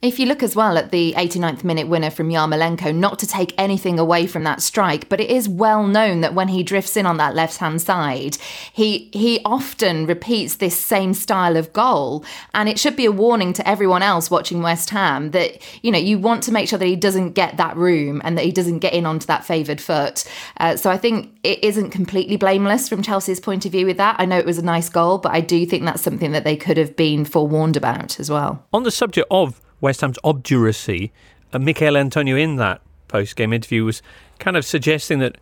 If 0.00 0.20
you 0.20 0.26
look 0.26 0.44
as 0.44 0.54
well 0.54 0.78
at 0.78 0.92
the 0.92 1.12
89th 1.16 1.64
minute 1.64 1.88
winner 1.88 2.10
from 2.10 2.28
Yarmolenko, 2.28 2.94
not 2.94 3.18
to 3.18 3.26
take 3.26 3.52
anything 3.58 3.98
away 3.98 4.28
from 4.28 4.44
that 4.44 4.62
strike, 4.62 5.08
but 5.08 5.20
it 5.20 5.28
is 5.28 5.48
well 5.48 5.88
known 5.88 6.20
that 6.20 6.34
when 6.34 6.46
he 6.46 6.62
drifts 6.62 6.96
in 6.96 7.04
on 7.04 7.16
that 7.16 7.34
left 7.34 7.56
hand 7.56 7.82
side, 7.82 8.36
he 8.72 9.10
he 9.12 9.40
often 9.44 10.06
repeats 10.06 10.54
this 10.54 10.78
same 10.78 11.14
style 11.14 11.56
of 11.56 11.72
goal, 11.72 12.24
and 12.54 12.68
it 12.68 12.78
should 12.78 12.94
be 12.94 13.06
a 13.06 13.10
warning 13.10 13.52
to 13.54 13.68
everyone 13.68 14.04
else 14.04 14.30
watching 14.30 14.62
West 14.62 14.90
Ham 14.90 15.32
that 15.32 15.60
you 15.82 15.90
know 15.90 15.98
you 15.98 16.16
want 16.16 16.44
to 16.44 16.52
make 16.52 16.68
sure 16.68 16.78
that 16.78 16.86
he 16.86 16.94
doesn't 16.94 17.32
get 17.32 17.56
that 17.56 17.76
room 17.76 18.22
and 18.22 18.38
that 18.38 18.44
he 18.44 18.52
doesn't 18.52 18.78
get 18.78 18.94
in 18.94 19.04
onto 19.04 19.26
that 19.26 19.44
favoured 19.44 19.80
foot. 19.80 20.24
Uh, 20.58 20.76
so 20.76 20.90
I 20.90 20.96
think 20.96 21.36
it 21.42 21.64
isn't 21.64 21.90
completely 21.90 22.36
blameless 22.36 22.88
from 22.88 23.02
Chelsea's 23.02 23.40
point 23.40 23.66
of 23.66 23.72
view 23.72 23.86
with 23.86 23.96
that. 23.96 24.14
I 24.20 24.26
know 24.26 24.38
it 24.38 24.46
was 24.46 24.58
a 24.58 24.64
nice 24.64 24.88
goal, 24.88 25.18
but 25.18 25.32
I 25.32 25.40
do 25.40 25.66
think 25.66 25.84
that's 25.84 26.02
something 26.02 26.30
that 26.30 26.44
they 26.44 26.56
could 26.56 26.76
have 26.76 26.94
been 26.94 27.24
forewarned 27.24 27.76
about 27.76 28.20
as 28.20 28.30
well. 28.30 28.64
On 28.72 28.84
the 28.84 28.92
subject 28.92 29.26
of 29.32 29.60
West 29.80 30.00
Ham's 30.00 30.18
obduracy, 30.24 31.12
uh, 31.52 31.58
Michael 31.58 31.96
Antonio 31.96 32.36
in 32.36 32.56
that 32.56 32.80
post 33.08 33.36
game 33.36 33.52
interview 33.52 33.84
was 33.84 34.02
kind 34.38 34.56
of 34.56 34.64
suggesting 34.64 35.18
that, 35.20 35.38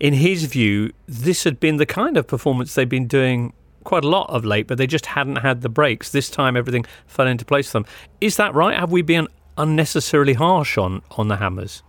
in 0.00 0.14
his 0.14 0.44
view, 0.44 0.92
this 1.06 1.44
had 1.44 1.60
been 1.60 1.76
the 1.76 1.86
kind 1.86 2.16
of 2.16 2.26
performance 2.26 2.74
they've 2.74 2.88
been 2.88 3.06
doing 3.06 3.52
quite 3.84 4.04
a 4.04 4.08
lot 4.08 4.28
of 4.30 4.44
late, 4.44 4.66
but 4.66 4.78
they 4.78 4.86
just 4.86 5.06
hadn't 5.06 5.36
had 5.36 5.60
the 5.60 5.68
breaks. 5.68 6.10
This 6.10 6.30
time 6.30 6.56
everything 6.56 6.84
fell 7.06 7.26
into 7.26 7.44
place 7.44 7.68
for 7.68 7.74
them. 7.74 7.86
Is 8.20 8.36
that 8.36 8.54
right? 8.54 8.78
Have 8.78 8.92
we 8.92 9.02
been 9.02 9.28
unnecessarily 9.58 10.34
harsh 10.34 10.78
on, 10.78 11.02
on 11.12 11.28
the 11.28 11.36
Hammers? 11.36 11.82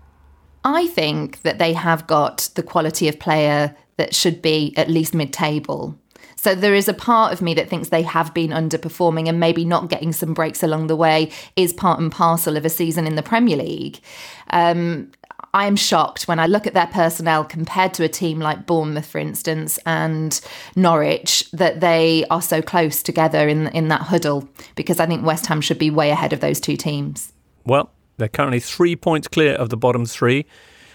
I 0.63 0.87
think 0.87 1.41
that 1.41 1.59
they 1.59 1.73
have 1.73 2.07
got 2.07 2.49
the 2.55 2.63
quality 2.63 3.07
of 3.07 3.19
player 3.19 3.75
that 3.97 4.15
should 4.15 4.41
be 4.41 4.73
at 4.77 4.89
least 4.89 5.13
mid 5.13 5.33
table. 5.33 5.97
So 6.43 6.53
there 6.53 6.75
is 6.75 6.89
a 6.89 6.93
part 6.93 7.31
of 7.31 7.41
me 7.41 7.53
that 7.53 7.69
thinks 7.69 7.87
they 7.87 8.01
have 8.01 8.33
been 8.33 8.49
underperforming 8.49 9.29
and 9.29 9.39
maybe 9.39 9.63
not 9.63 9.89
getting 9.89 10.11
some 10.11 10.33
breaks 10.33 10.61
along 10.61 10.87
the 10.87 10.95
way 10.95 11.31
is 11.55 11.71
part 11.71 12.01
and 12.01 12.11
parcel 12.11 12.57
of 12.57 12.65
a 12.65 12.69
season 12.69 13.07
in 13.07 13.15
the 13.15 13.23
Premier 13.23 13.55
League. 13.55 14.01
Um, 14.49 15.09
I 15.53 15.67
am 15.67 15.77
shocked 15.77 16.27
when 16.27 16.39
I 16.39 16.47
look 16.47 16.67
at 16.67 16.73
their 16.73 16.87
personnel 16.87 17.45
compared 17.45 17.93
to 17.93 18.03
a 18.03 18.09
team 18.09 18.39
like 18.39 18.65
Bournemouth, 18.65 19.05
for 19.05 19.19
instance, 19.19 19.79
and 19.85 20.41
Norwich, 20.75 21.49
that 21.51 21.79
they 21.79 22.25
are 22.29 22.41
so 22.41 22.61
close 22.61 23.01
together 23.01 23.47
in 23.47 23.67
in 23.67 23.87
that 23.87 24.01
huddle. 24.01 24.49
Because 24.75 24.99
I 24.99 25.05
think 25.05 25.25
West 25.25 25.45
Ham 25.45 25.61
should 25.61 25.79
be 25.79 25.89
way 25.89 26.09
ahead 26.09 26.33
of 26.33 26.41
those 26.41 26.59
two 26.59 26.75
teams. 26.75 27.31
Well, 27.63 27.89
they're 28.17 28.27
currently 28.27 28.59
three 28.59 28.97
points 28.97 29.29
clear 29.29 29.53
of 29.53 29.69
the 29.69 29.77
bottom 29.77 30.05
three. 30.05 30.45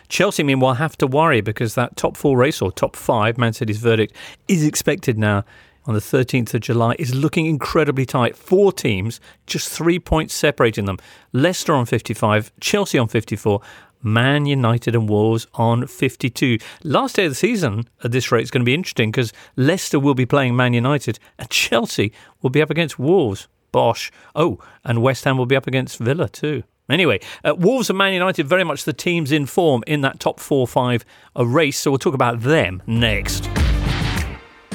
Chelsea, 0.08 0.42
meanwhile, 0.42 0.74
have 0.74 0.96
to 0.98 1.06
worry 1.06 1.40
because 1.40 1.74
that 1.74 1.96
top 1.96 2.16
four 2.16 2.36
race 2.36 2.62
or 2.62 2.72
top 2.72 2.96
five, 2.96 3.38
Man 3.38 3.52
City's 3.52 3.78
verdict, 3.78 4.14
is 4.46 4.64
expected 4.64 5.18
now 5.18 5.44
on 5.88 5.94
the 5.94 6.00
13th 6.00 6.52
of 6.52 6.60
July 6.60 6.94
is 6.98 7.14
looking 7.14 7.46
incredibly 7.46 8.04
tight. 8.04 8.36
Four 8.36 8.72
teams, 8.72 9.20
just 9.46 9.70
three 9.70 9.98
points 9.98 10.34
separating 10.34 10.84
them. 10.84 10.98
Leicester 11.32 11.72
on 11.72 11.86
55, 11.86 12.52
Chelsea 12.60 12.98
on 12.98 13.08
54, 13.08 13.60
Man 14.02 14.46
United 14.46 14.94
and 14.94 15.08
Wolves 15.08 15.46
on 15.54 15.86
52. 15.86 16.58
Last 16.84 17.16
day 17.16 17.24
of 17.24 17.32
the 17.32 17.34
season 17.34 17.88
at 18.04 18.12
this 18.12 18.30
rate 18.30 18.42
is 18.42 18.50
going 18.50 18.60
to 18.60 18.66
be 18.66 18.74
interesting 18.74 19.10
because 19.10 19.32
Leicester 19.56 19.98
will 19.98 20.14
be 20.14 20.26
playing 20.26 20.54
Man 20.54 20.74
United 20.74 21.18
and 21.38 21.48
Chelsea 21.48 22.12
will 22.42 22.50
be 22.50 22.62
up 22.62 22.70
against 22.70 22.98
Wolves. 22.98 23.48
Bosh. 23.72 24.12
Oh, 24.34 24.58
and 24.84 25.02
West 25.02 25.24
Ham 25.24 25.38
will 25.38 25.46
be 25.46 25.56
up 25.56 25.66
against 25.66 25.98
Villa 25.98 26.28
too. 26.28 26.64
Anyway, 26.88 27.20
uh, 27.44 27.54
Wolves 27.54 27.90
and 27.90 27.98
Man 27.98 28.12
United 28.12 28.46
very 28.46 28.64
much 28.64 28.84
the 28.84 28.92
teams 28.92 29.32
in 29.32 29.46
form 29.46 29.82
in 29.86 30.00
that 30.02 30.20
top 30.20 30.40
four 30.40 30.66
five 30.66 31.04
uh, 31.36 31.46
race. 31.46 31.78
So 31.78 31.90
we'll 31.90 31.98
talk 31.98 32.14
about 32.14 32.40
them 32.40 32.82
next. 32.86 33.48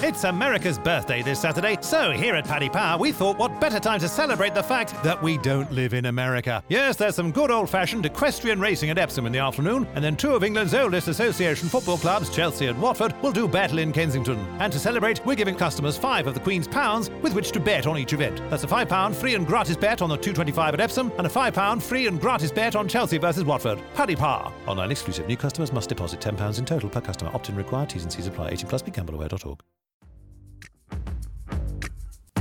It's 0.03 0.25
America's 0.25 0.77
birthday 0.77 1.21
this 1.21 1.39
Saturday, 1.39 1.77
so 1.79 2.11
here 2.11 2.35
at 2.35 2.43
Paddy 2.43 2.67
Power, 2.67 2.99
we 2.99 3.13
thought 3.13 3.37
what 3.37 3.61
better 3.61 3.79
time 3.79 4.01
to 4.01 4.09
celebrate 4.09 4.53
the 4.53 4.61
fact 4.61 5.01
that 5.01 5.23
we 5.23 5.37
don't 5.37 5.71
live 5.71 5.93
in 5.93 6.07
America. 6.07 6.61
Yes, 6.67 6.97
there's 6.97 7.15
some 7.15 7.31
good 7.31 7.49
old 7.49 7.69
fashioned 7.69 8.05
equestrian 8.05 8.59
racing 8.59 8.89
at 8.89 8.97
Epsom 8.97 9.25
in 9.25 9.31
the 9.31 9.39
afternoon, 9.39 9.87
and 9.95 10.03
then 10.03 10.17
two 10.17 10.35
of 10.35 10.43
England's 10.43 10.73
oldest 10.73 11.07
association 11.07 11.69
football 11.69 11.97
clubs, 11.97 12.29
Chelsea 12.29 12.65
and 12.65 12.81
Watford, 12.81 13.15
will 13.21 13.31
do 13.31 13.47
battle 13.47 13.77
in 13.77 13.93
Kensington. 13.93 14.45
And 14.59 14.73
to 14.73 14.77
celebrate, 14.77 15.25
we're 15.25 15.35
giving 15.35 15.55
customers 15.55 15.97
five 15.97 16.27
of 16.27 16.33
the 16.33 16.41
Queen's 16.41 16.67
pounds 16.67 17.09
with 17.21 17.33
which 17.33 17.53
to 17.53 17.61
bet 17.61 17.87
on 17.87 17.97
each 17.97 18.11
event. 18.11 18.41
That's 18.49 18.65
a 18.65 18.67
five 18.67 18.89
pound 18.89 19.15
free 19.15 19.35
and 19.35 19.47
gratis 19.47 19.77
bet 19.77 20.01
on 20.01 20.09
the 20.09 20.17
225 20.17 20.73
at 20.73 20.81
Epsom, 20.81 21.13
and 21.17 21.27
a 21.27 21.29
five 21.29 21.53
pound 21.53 21.81
free 21.81 22.07
and 22.07 22.19
gratis 22.19 22.51
bet 22.51 22.75
on 22.75 22.89
Chelsea 22.89 23.19
versus 23.19 23.45
Watford. 23.45 23.81
Paddy 23.93 24.17
Power. 24.17 24.51
Online 24.67 24.91
exclusive. 24.91 25.27
New 25.27 25.37
customers 25.37 25.71
must 25.71 25.87
deposit 25.87 26.19
£10 26.19 26.59
in 26.59 26.65
total 26.65 26.89
per 26.89 26.99
customer. 26.99 27.31
Opt-in 27.33 27.55
required. 27.55 27.89
T's 27.89 28.03
and 28.03 28.11
C's 28.11 28.27
apply. 28.27 28.49
18 28.49 28.67
plus. 28.67 28.83
BeGambleAware.org. 28.83 29.63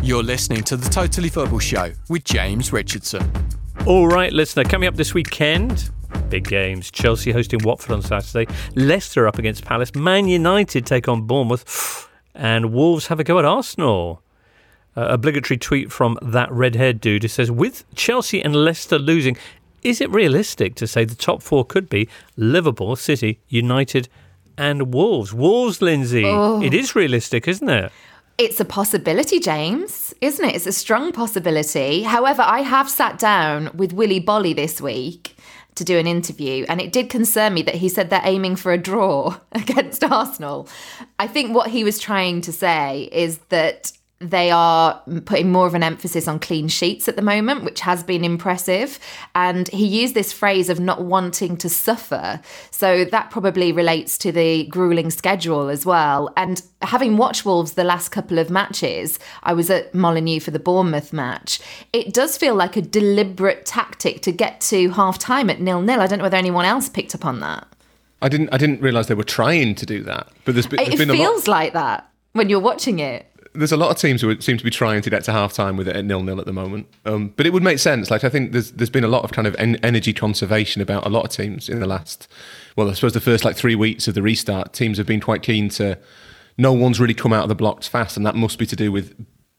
You're 0.04 0.25
listening 0.25 0.64
to 0.64 0.76
the 0.76 0.90
Totally 0.90 1.28
Football 1.28 1.61
Show 1.61 1.92
with 2.09 2.25
James 2.25 2.73
Richardson. 2.73 3.23
All 3.87 4.09
right, 4.09 4.32
listener, 4.32 4.64
coming 4.64 4.88
up 4.88 4.97
this 4.97 5.14
weekend, 5.14 5.90
big 6.28 6.42
games. 6.42 6.90
Chelsea 6.90 7.30
hosting 7.30 7.61
Watford 7.62 7.92
on 7.92 8.02
Saturday, 8.02 8.52
Leicester 8.75 9.28
up 9.28 9.38
against 9.38 9.64
Palace, 9.64 9.94
Man 9.94 10.26
United 10.26 10.87
take 10.87 11.06
on 11.06 11.23
Bournemouth, 11.28 12.11
and 12.35 12.73
Wolves 12.73 13.06
have 13.06 13.21
a 13.21 13.25
go 13.25 13.38
at 13.38 13.44
Arsenal. 13.44 14.25
Uh, 14.97 15.02
obligatory 15.02 15.56
tweet 15.56 15.92
from 15.92 16.18
that 16.21 16.50
red 16.50 16.75
haired 16.75 17.00
dude 17.00 17.23
who 17.23 17.28
says, 17.28 17.52
With 17.52 17.85
Chelsea 17.94 18.42
and 18.42 18.56
Leicester 18.56 18.99
losing, 18.99 19.37
is 19.85 20.00
it 20.00 20.11
realistic 20.11 20.75
to 20.76 20.88
say 20.88 21.04
the 21.04 21.14
top 21.14 21.42
four 21.42 21.64
could 21.64 21.88
be 21.88 22.09
Liverpool, 22.37 22.97
City, 22.97 23.38
United, 23.49 24.09
and 24.59 24.92
Wolves? 24.92 25.32
Wolves, 25.32 25.80
Lindsay. 25.80 26.25
It 26.26 26.75
is 26.75 26.97
realistic, 26.97 27.47
isn't 27.47 27.68
it? 27.68 27.92
It's 28.38 28.60
a 28.60 28.64
possibility, 28.64 29.38
James, 29.38 30.14
isn't 30.20 30.44
it? 30.44 30.54
It's 30.54 30.66
a 30.66 30.72
strong 30.72 31.12
possibility. 31.12 32.02
However, 32.02 32.42
I 32.42 32.60
have 32.60 32.88
sat 32.88 33.18
down 33.18 33.70
with 33.74 33.92
Willy 33.92 34.20
Boly 34.20 34.56
this 34.56 34.80
week 34.80 35.36
to 35.74 35.84
do 35.84 35.98
an 35.98 36.06
interview, 36.06 36.64
and 36.68 36.80
it 36.80 36.92
did 36.92 37.08
concern 37.08 37.54
me 37.54 37.62
that 37.62 37.76
he 37.76 37.88
said 37.88 38.10
they're 38.10 38.20
aiming 38.24 38.56
for 38.56 38.72
a 38.72 38.78
draw 38.78 39.38
against 39.52 40.04
Arsenal. 40.04 40.68
I 41.18 41.26
think 41.26 41.54
what 41.54 41.70
he 41.70 41.84
was 41.84 41.98
trying 41.98 42.40
to 42.42 42.52
say 42.52 43.08
is 43.12 43.38
that 43.48 43.92
they 44.30 44.50
are 44.50 45.02
putting 45.24 45.50
more 45.50 45.66
of 45.66 45.74
an 45.74 45.82
emphasis 45.82 46.28
on 46.28 46.38
clean 46.38 46.68
sheets 46.68 47.08
at 47.08 47.16
the 47.16 47.22
moment, 47.22 47.64
which 47.64 47.80
has 47.80 48.02
been 48.02 48.24
impressive. 48.24 48.98
And 49.34 49.68
he 49.68 49.86
used 49.86 50.14
this 50.14 50.32
phrase 50.32 50.68
of 50.68 50.80
not 50.80 51.02
wanting 51.04 51.56
to 51.58 51.68
suffer. 51.68 52.40
So 52.70 53.04
that 53.06 53.30
probably 53.30 53.72
relates 53.72 54.16
to 54.18 54.32
the 54.32 54.64
grueling 54.64 55.10
schedule 55.10 55.68
as 55.68 55.84
well. 55.84 56.32
And 56.36 56.62
having 56.82 57.16
watched 57.16 57.44
Wolves 57.44 57.72
the 57.72 57.84
last 57.84 58.10
couple 58.10 58.38
of 58.38 58.50
matches, 58.50 59.18
I 59.42 59.52
was 59.52 59.70
at 59.70 59.94
Molineux 59.94 60.40
for 60.40 60.50
the 60.50 60.58
Bournemouth 60.58 61.12
match. 61.12 61.60
It 61.92 62.14
does 62.14 62.36
feel 62.38 62.54
like 62.54 62.76
a 62.76 62.82
deliberate 62.82 63.66
tactic 63.66 64.22
to 64.22 64.32
get 64.32 64.60
to 64.62 64.90
half 64.90 65.18
time 65.18 65.50
at 65.50 65.60
nil 65.60 65.82
nil. 65.82 66.00
I 66.00 66.06
don't 66.06 66.18
know 66.18 66.24
whether 66.24 66.36
anyone 66.36 66.64
else 66.64 66.88
picked 66.88 67.14
up 67.14 67.24
on 67.24 67.40
that. 67.40 67.66
I 68.20 68.28
didn't. 68.28 68.50
I 68.52 68.56
didn't 68.56 68.80
realise 68.80 69.06
they 69.08 69.14
were 69.14 69.24
trying 69.24 69.74
to 69.74 69.84
do 69.84 70.02
that. 70.04 70.28
But 70.44 70.54
there's 70.54 70.68
been, 70.68 70.76
there's 70.76 70.94
It 70.94 70.98
been 70.98 71.10
a 71.10 71.14
lot. 71.14 71.18
feels 71.18 71.48
like 71.48 71.72
that 71.72 72.08
when 72.34 72.48
you're 72.48 72.60
watching 72.60 73.00
it. 73.00 73.26
There's 73.54 73.73
a 73.73 73.76
lot 73.76 73.90
of 73.90 73.97
teams 73.97 74.23
who 74.23 74.40
seem 74.40 74.56
to 74.56 74.64
be 74.64 74.71
trying 74.71 75.02
to 75.02 75.11
get 75.11 75.25
to 75.25 75.32
half 75.32 75.52
time 75.52 75.76
with 75.76 75.88
it 75.88 75.97
at 75.97 76.04
nil 76.04 76.23
nil 76.23 76.40
at 76.40 76.47
the 76.47 76.52
moment. 76.52 76.87
Um, 77.04 77.28
but 77.37 77.47
it 77.47 77.52
would 77.52 77.62
make 77.62 77.78
sense. 77.78 78.11
Like 78.11 78.25
I 78.25 78.28
think 78.28 78.52
there's 78.52 78.73
there's 78.73 78.90
been 78.90 79.04
a 79.04 79.09
lot 79.09 79.25
of 79.25 79.32
kind 79.32 79.47
of 79.47 79.54
en- 79.56 79.76
energy 79.76 80.12
conservation 80.12 80.80
about 80.80 81.06
a 81.06 81.11
lot 81.11 81.25
of 81.25 81.30
teams 81.30 81.68
in 81.68 81.80
the 81.80 81.87
last. 81.87 82.28
Well, 82.76 82.90
I 82.90 82.94
suppose 82.94 83.12
the 83.12 83.21
first 83.21 83.44
like 83.44 83.56
three 83.56 83.75
weeks 83.75 84.09
of 84.09 84.14
the 84.14 84.23
restart, 84.23 84.73
teams 84.73 84.99
have 84.99 85.06
been 85.06 85.21
quite 85.21 85.42
keen 85.42 85.68
to. 85.71 85.99
No 86.59 86.73
one's 86.73 87.00
really 87.00 87.14
come 87.14 87.32
out 87.32 87.44
of 87.44 87.49
the 87.49 87.54
blocks 87.54 87.88
fast, 87.88 88.16
and 88.16 88.26
that 88.26 88.35
must 88.35 88.59
be 88.59 88.66
to 88.66 88.76
do 88.76 88.92
with 88.92 89.14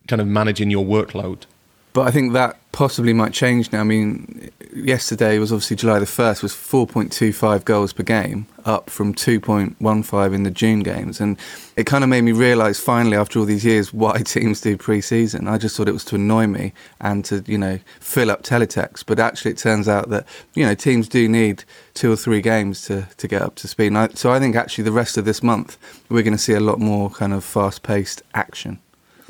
kind 0.08 0.22
of 0.22 0.28
managing 0.28 0.70
your 0.70 0.86
workload. 0.86 1.46
But 1.94 2.08
I 2.08 2.12
think 2.12 2.34
that 2.34 2.58
possibly 2.72 3.14
might 3.14 3.34
change 3.34 3.72
now. 3.72 3.82
I 3.82 3.84
mean, 3.84 4.50
yesterday 4.76 5.38
was 5.38 5.54
obviously 5.54 5.78
July 5.78 6.00
the 6.00 6.06
1st, 6.06 6.42
was 6.42 6.54
4.25 6.54 7.64
goals 7.66 7.94
per 7.94 8.02
game, 8.02 8.48
up 8.66 8.90
from 8.90 9.14
2.15 9.14 10.34
in 10.34 10.42
the 10.42 10.50
June 10.50 10.80
games. 10.80 11.22
And 11.22 11.38
it 11.78 11.86
kind 11.86 12.04
of 12.04 12.10
made 12.10 12.22
me 12.22 12.32
realise 12.32 12.80
finally, 12.80 13.16
after 13.16 13.38
all 13.38 13.46
these 13.46 13.64
years, 13.64 13.94
why 13.94 14.18
teams 14.26 14.60
do 14.60 14.76
pre 14.76 15.02
season. 15.02 15.48
I 15.48 15.60
just 15.60 15.78
thought 15.78 15.88
it 15.88 15.94
was 15.94 16.06
to 16.06 16.16
annoy 16.16 16.48
me 16.48 16.74
and 17.00 17.24
to, 17.26 17.44
you 17.46 17.60
know, 17.60 17.78
fill 18.00 18.32
up 18.32 18.42
teletext. 18.42 19.04
But 19.06 19.20
actually, 19.20 19.52
it 19.52 19.60
turns 19.60 19.88
out 19.88 20.10
that, 20.10 20.26
you 20.56 20.66
know, 20.66 20.74
teams 20.74 21.08
do 21.08 21.30
need 21.30 21.64
two 21.94 22.12
or 22.12 22.16
three 22.16 22.42
games 22.42 22.82
to, 22.88 23.08
to 23.18 23.28
get 23.28 23.44
up 23.44 23.54
to 23.58 23.68
speed. 23.68 23.96
I, 23.96 24.08
so 24.10 24.32
I 24.32 24.40
think 24.40 24.56
actually 24.56 24.86
the 24.86 24.92
rest 24.92 25.16
of 25.16 25.26
this 25.26 25.44
month, 25.44 25.78
we're 26.10 26.24
going 26.24 26.34
to 26.34 26.40
see 26.40 26.54
a 26.54 26.60
lot 26.60 26.80
more 26.80 27.12
kind 27.12 27.34
of 27.34 27.44
fast 27.44 27.84
paced 27.84 28.24
action. 28.34 28.80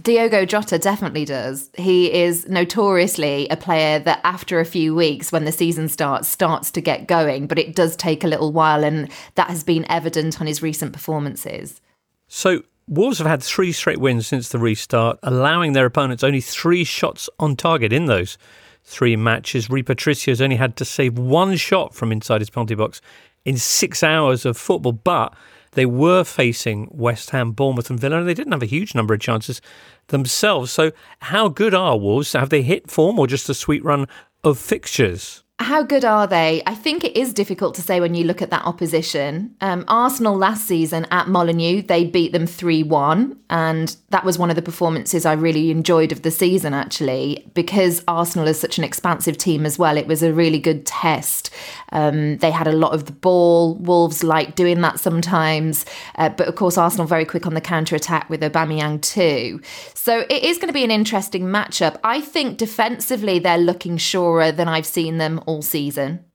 Diogo 0.03 0.45
Jota 0.45 0.77
definitely 0.77 1.23
does. 1.23 1.69
He 1.77 2.13
is 2.13 2.47
notoriously 2.49 3.47
a 3.49 3.55
player 3.55 3.99
that 3.99 4.19
after 4.25 4.59
a 4.59 4.65
few 4.65 4.93
weeks 4.93 5.31
when 5.31 5.45
the 5.45 5.51
season 5.51 5.87
starts 5.87 6.27
starts 6.27 6.71
to 6.71 6.81
get 6.81 7.07
going, 7.07 7.47
but 7.47 7.57
it 7.57 7.73
does 7.73 7.95
take 7.95 8.23
a 8.23 8.27
little 8.27 8.51
while 8.51 8.83
and 8.83 9.09
that 9.35 9.49
has 9.49 9.63
been 9.63 9.89
evident 9.89 10.41
on 10.41 10.47
his 10.47 10.61
recent 10.61 10.91
performances. 10.91 11.79
So 12.27 12.63
Wolves 12.87 13.17
have 13.19 13.27
had 13.27 13.41
three 13.41 13.71
straight 13.71 13.99
wins 13.99 14.27
since 14.27 14.49
the 14.49 14.59
restart, 14.59 15.17
allowing 15.23 15.71
their 15.71 15.85
opponents 15.85 16.23
only 16.23 16.41
three 16.41 16.83
shots 16.83 17.29
on 17.39 17.55
target 17.55 17.93
in 17.93 18.05
those 18.05 18.37
three 18.83 19.15
matches. 19.15 19.69
Rui 19.69 19.83
Patricio's 19.83 20.41
only 20.41 20.57
had 20.57 20.75
to 20.75 20.85
save 20.85 21.17
one 21.17 21.55
shot 21.55 21.95
from 21.95 22.11
inside 22.11 22.41
his 22.41 22.49
penalty 22.49 22.75
box 22.75 22.99
in 23.45 23.57
six 23.57 24.03
hours 24.03 24.45
of 24.45 24.57
football, 24.57 24.91
but 24.91 25.33
they 25.75 25.85
were 25.85 26.23
facing 26.23 26.87
West 26.91 27.31
Ham, 27.31 27.51
Bournemouth, 27.51 27.89
and 27.89 27.99
Villa, 27.99 28.19
and 28.19 28.27
they 28.27 28.33
didn't 28.33 28.53
have 28.53 28.63
a 28.63 28.67
huge 28.67 28.95
number 28.95 29.13
of 29.13 29.19
chances 29.19 29.61
themselves. 30.07 30.71
So, 30.71 30.91
how 31.19 31.47
good 31.47 31.73
are 31.73 31.97
Wolves? 31.97 32.33
Have 32.33 32.49
they 32.49 32.61
hit 32.61 32.89
form 32.89 33.19
or 33.19 33.27
just 33.27 33.49
a 33.49 33.53
sweet 33.53 33.83
run 33.83 34.07
of 34.43 34.57
fixtures? 34.59 35.43
How 35.59 35.83
good 35.83 36.03
are 36.03 36.25
they? 36.25 36.63
I 36.65 36.73
think 36.73 37.03
it 37.03 37.15
is 37.15 37.31
difficult 37.31 37.75
to 37.75 37.81
say 37.81 38.01
when 38.01 38.15
you 38.15 38.25
look 38.25 38.41
at 38.41 38.49
that 38.49 38.65
opposition. 38.65 39.55
Um, 39.61 39.85
Arsenal 39.87 40.35
last 40.35 40.67
season 40.67 41.07
at 41.11 41.29
Molineux, 41.29 41.83
they 41.83 42.05
beat 42.05 42.33
them 42.33 42.47
3 42.47 42.83
1. 42.83 43.39
And 43.49 43.95
that 44.09 44.25
was 44.25 44.37
one 44.37 44.49
of 44.49 44.55
the 44.55 44.61
performances 44.61 45.25
I 45.25 45.33
really 45.33 45.69
enjoyed 45.69 46.11
of 46.11 46.23
the 46.23 46.31
season, 46.31 46.73
actually, 46.73 47.49
because 47.53 48.03
Arsenal 48.07 48.47
is 48.47 48.59
such 48.59 48.77
an 48.77 48.83
expansive 48.83 49.37
team 49.37 49.65
as 49.65 49.77
well. 49.79 49.95
It 49.95 50.07
was 50.07 50.23
a 50.23 50.33
really 50.33 50.59
good 50.59 50.85
test. 50.87 51.51
Um, 51.93 52.37
they 52.37 52.51
had 52.51 52.67
a 52.67 52.73
lot 52.73 52.93
of 52.93 53.05
the 53.05 53.13
ball. 53.13 53.75
Wolves 53.75 54.23
like 54.23 54.55
doing 54.55 54.81
that 54.81 54.99
sometimes. 54.99 55.85
Uh, 56.15 56.29
but 56.29 56.47
of 56.49 56.55
course, 56.55 56.77
Arsenal 56.77 57.07
very 57.07 57.25
quick 57.25 57.47
on 57.47 57.53
the 57.53 57.61
counter 57.61 57.95
attack 57.95 58.29
with 58.29 58.41
Aubameyang 58.41 59.01
too. 59.01 59.61
So 59.93 60.25
it 60.29 60.43
is 60.43 60.57
going 60.57 60.67
to 60.67 60.73
be 60.73 60.83
an 60.83 60.91
interesting 60.91 61.43
matchup. 61.43 61.99
I 62.03 62.19
think 62.19 62.57
defensively, 62.57 63.39
they're 63.39 63.57
looking 63.57 63.95
surer 63.97 64.51
than 64.51 64.67
I've 64.67 64.85
seen 64.85 65.19
them 65.19 65.39
all 65.45 65.61
season. 65.61 66.25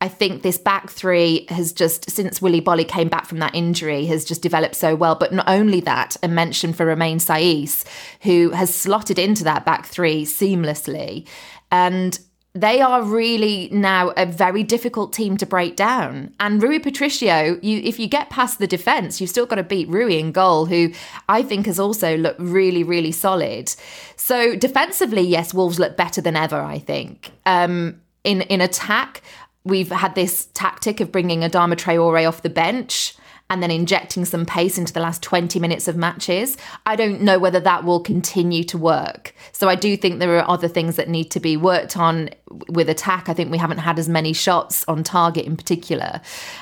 I 0.00 0.06
think 0.06 0.42
this 0.42 0.58
back 0.58 0.90
three 0.90 1.46
has 1.48 1.72
just, 1.72 2.08
since 2.08 2.40
Willy 2.40 2.60
Boly 2.60 2.86
came 2.86 3.08
back 3.08 3.26
from 3.26 3.40
that 3.40 3.54
injury, 3.54 4.06
has 4.06 4.24
just 4.24 4.42
developed 4.42 4.76
so 4.76 4.94
well. 4.94 5.16
But 5.16 5.32
not 5.32 5.48
only 5.48 5.80
that, 5.80 6.16
a 6.22 6.28
mention 6.28 6.72
for 6.72 6.86
Romain 6.86 7.18
Saïss, 7.18 7.84
who 8.22 8.50
has 8.50 8.72
slotted 8.72 9.18
into 9.18 9.42
that 9.44 9.66
back 9.66 9.86
three 9.86 10.24
seamlessly. 10.24 11.26
And 11.72 12.18
they 12.60 12.80
are 12.80 13.02
really 13.02 13.68
now 13.70 14.12
a 14.16 14.26
very 14.26 14.62
difficult 14.62 15.12
team 15.12 15.36
to 15.36 15.46
break 15.46 15.76
down. 15.76 16.34
And 16.40 16.62
Rui 16.62 16.78
Patricio, 16.78 17.58
you 17.62 17.80
if 17.84 17.98
you 17.98 18.08
get 18.08 18.30
past 18.30 18.58
the 18.58 18.66
defence, 18.66 19.20
you've 19.20 19.30
still 19.30 19.46
got 19.46 19.56
to 19.56 19.62
beat 19.62 19.88
Rui 19.88 20.18
in 20.18 20.32
goal, 20.32 20.66
who 20.66 20.92
I 21.28 21.42
think 21.42 21.66
has 21.66 21.78
also 21.78 22.16
looked 22.16 22.40
really, 22.40 22.82
really 22.82 23.12
solid. 23.12 23.68
So 24.16 24.56
defensively, 24.56 25.22
yes, 25.22 25.54
Wolves 25.54 25.78
look 25.78 25.96
better 25.96 26.20
than 26.20 26.36
ever. 26.36 26.60
I 26.60 26.78
think 26.78 27.30
um, 27.46 28.00
in 28.24 28.42
in 28.42 28.60
attack, 28.60 29.22
we've 29.64 29.90
had 29.90 30.14
this 30.14 30.48
tactic 30.54 31.00
of 31.00 31.12
bringing 31.12 31.40
Adama 31.40 31.74
Traore 31.74 32.26
off 32.26 32.42
the 32.42 32.50
bench. 32.50 33.14
And 33.50 33.62
then 33.62 33.70
injecting 33.70 34.24
some 34.24 34.44
pace 34.44 34.76
into 34.76 34.92
the 34.92 35.00
last 35.00 35.22
20 35.22 35.58
minutes 35.58 35.88
of 35.88 35.96
matches. 35.96 36.56
I 36.84 36.96
don't 36.96 37.22
know 37.22 37.38
whether 37.38 37.60
that 37.60 37.84
will 37.84 38.00
continue 38.00 38.62
to 38.64 38.78
work. 38.78 39.34
So 39.52 39.68
I 39.68 39.74
do 39.74 39.96
think 39.96 40.18
there 40.18 40.38
are 40.38 40.48
other 40.48 40.68
things 40.68 40.96
that 40.96 41.08
need 41.08 41.30
to 41.30 41.40
be 41.40 41.56
worked 41.56 41.96
on 41.96 42.30
with 42.68 42.88
attack. 42.88 43.28
I 43.28 43.34
think 43.34 43.50
we 43.50 43.58
haven't 43.58 43.78
had 43.78 43.98
as 43.98 44.08
many 44.08 44.32
shots 44.32 44.84
on 44.86 45.02
target 45.02 45.46
in 45.46 45.56
particular. 45.56 46.20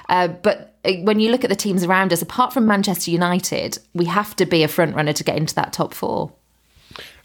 Uh, 0.08 0.28
but 0.28 0.76
uh, 0.84 0.92
when 1.02 1.18
you 1.18 1.30
look 1.30 1.42
at 1.42 1.50
the 1.50 1.56
teams 1.56 1.82
around 1.82 2.12
us, 2.12 2.22
apart 2.22 2.52
from 2.52 2.66
Manchester 2.66 3.10
United, 3.10 3.78
we 3.94 4.04
have 4.04 4.36
to 4.36 4.46
be 4.46 4.62
a 4.62 4.68
front 4.68 4.94
runner 4.94 5.12
to 5.12 5.24
get 5.24 5.36
into 5.36 5.54
that 5.56 5.72
top 5.72 5.92
four. 5.92 6.32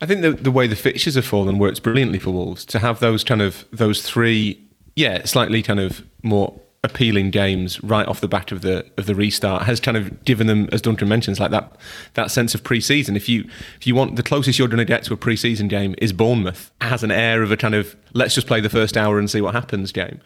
I 0.01 0.05
think 0.07 0.21
the 0.21 0.31
the 0.31 0.51
way 0.51 0.67
the 0.67 0.75
fixtures 0.75 1.15
have 1.15 1.25
fallen 1.25 1.59
works 1.59 1.79
brilliantly 1.79 2.19
for 2.19 2.31
Wolves 2.31 2.65
to 2.65 2.79
have 2.79 2.99
those 2.99 3.23
kind 3.23 3.41
of 3.41 3.65
those 3.71 4.01
three, 4.01 4.59
yeah, 4.95 5.23
slightly 5.25 5.61
kind 5.61 5.79
of 5.79 6.03
more 6.23 6.59
appealing 6.83 7.29
games 7.29 7.81
right 7.83 8.07
off 8.07 8.21
the 8.21 8.27
bat 8.27 8.51
of 8.51 8.61
the 8.61 8.83
of 8.97 9.05
the 9.05 9.13
restart 9.13 9.63
has 9.63 9.79
kind 9.79 9.95
of 9.95 10.23
given 10.25 10.47
them, 10.47 10.67
as 10.71 10.81
Duncan 10.81 11.07
mentions, 11.07 11.39
like 11.39 11.51
that 11.51 11.75
that 12.15 12.31
sense 12.31 12.55
of 12.55 12.63
pre-season. 12.63 13.15
If 13.15 13.29
you 13.29 13.47
if 13.77 13.85
you 13.85 13.93
want 13.93 14.15
the 14.15 14.23
closest 14.23 14.57
you're 14.57 14.67
going 14.67 14.79
to 14.79 14.85
get 14.85 15.03
to 15.03 15.13
a 15.13 15.17
pre-season 15.17 15.67
game 15.67 15.93
is 15.99 16.11
Bournemouth, 16.11 16.71
it 16.81 16.85
has 16.85 17.03
an 17.03 17.11
air 17.11 17.43
of 17.43 17.51
a 17.51 17.57
kind 17.57 17.75
of 17.75 17.95
let's 18.13 18.33
just 18.33 18.47
play 18.47 18.61
the 18.61 18.69
first 18.69 18.97
hour 18.97 19.19
and 19.19 19.29
see 19.29 19.41
what 19.41 19.53
happens 19.53 19.91
game. 19.91 20.19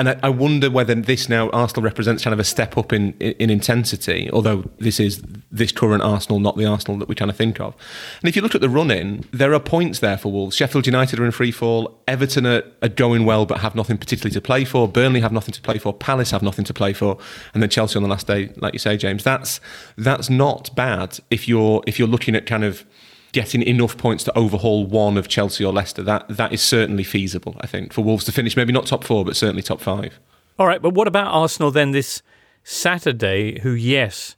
And 0.00 0.08
I, 0.08 0.16
I 0.22 0.28
wonder 0.30 0.70
whether 0.70 0.94
this 0.94 1.28
now 1.28 1.50
Arsenal 1.50 1.82
represents 1.82 2.24
kind 2.24 2.32
of 2.32 2.40
a 2.40 2.44
step 2.44 2.78
up 2.78 2.90
in, 2.90 3.12
in 3.18 3.50
intensity, 3.50 4.30
although 4.32 4.64
this 4.78 4.98
is 4.98 5.22
this 5.52 5.72
current 5.72 6.02
Arsenal, 6.02 6.40
not 6.40 6.56
the 6.56 6.64
Arsenal 6.64 6.98
that 7.00 7.08
we 7.08 7.14
kind 7.14 7.30
of 7.30 7.36
think 7.36 7.60
of. 7.60 7.76
And 8.22 8.28
if 8.30 8.34
you 8.34 8.40
look 8.40 8.54
at 8.54 8.62
the 8.62 8.70
run 8.70 8.90
in, 8.90 9.26
there 9.30 9.52
are 9.52 9.60
points 9.60 9.98
there 9.98 10.16
for 10.16 10.32
Wolves. 10.32 10.56
Sheffield 10.56 10.86
United 10.86 11.18
are 11.20 11.26
in 11.26 11.32
free 11.32 11.52
fall. 11.52 12.00
Everton 12.08 12.46
are, 12.46 12.62
are 12.80 12.88
going 12.88 13.26
well 13.26 13.44
but 13.44 13.60
have 13.60 13.74
nothing 13.74 13.98
particularly 13.98 14.32
to 14.32 14.40
play 14.40 14.64
for. 14.64 14.88
Burnley 14.88 15.20
have 15.20 15.32
nothing 15.32 15.52
to 15.52 15.60
play 15.60 15.76
for. 15.76 15.92
Palace 15.92 16.30
have 16.30 16.42
nothing 16.42 16.64
to 16.64 16.72
play 16.72 16.94
for. 16.94 17.18
And 17.52 17.62
then 17.62 17.68
Chelsea 17.68 17.98
on 17.98 18.02
the 18.02 18.08
last 18.08 18.26
day, 18.26 18.54
like 18.56 18.72
you 18.72 18.78
say, 18.78 18.96
James. 18.96 19.22
That's 19.22 19.60
that's 19.98 20.30
not 20.30 20.74
bad 20.74 21.18
if 21.28 21.46
you're 21.46 21.82
if 21.86 21.98
you're 21.98 22.08
looking 22.08 22.34
at 22.34 22.46
kind 22.46 22.64
of 22.64 22.86
getting 23.32 23.62
enough 23.62 23.96
points 23.96 24.24
to 24.24 24.38
overhaul 24.38 24.86
one 24.86 25.16
of 25.16 25.28
Chelsea 25.28 25.64
or 25.64 25.72
Leicester. 25.72 26.02
That 26.02 26.28
that 26.28 26.52
is 26.52 26.60
certainly 26.60 27.04
feasible, 27.04 27.56
I 27.60 27.66
think, 27.66 27.92
for 27.92 28.02
Wolves 28.02 28.24
to 28.24 28.32
finish 28.32 28.56
maybe 28.56 28.72
not 28.72 28.86
top 28.86 29.04
four, 29.04 29.24
but 29.24 29.36
certainly 29.36 29.62
top 29.62 29.80
five. 29.80 30.18
All 30.58 30.66
right, 30.66 30.82
but 30.82 30.94
what 30.94 31.08
about 31.08 31.32
Arsenal 31.32 31.70
then 31.70 31.92
this 31.92 32.22
Saturday, 32.64 33.60
who, 33.60 33.72
yes, 33.72 34.36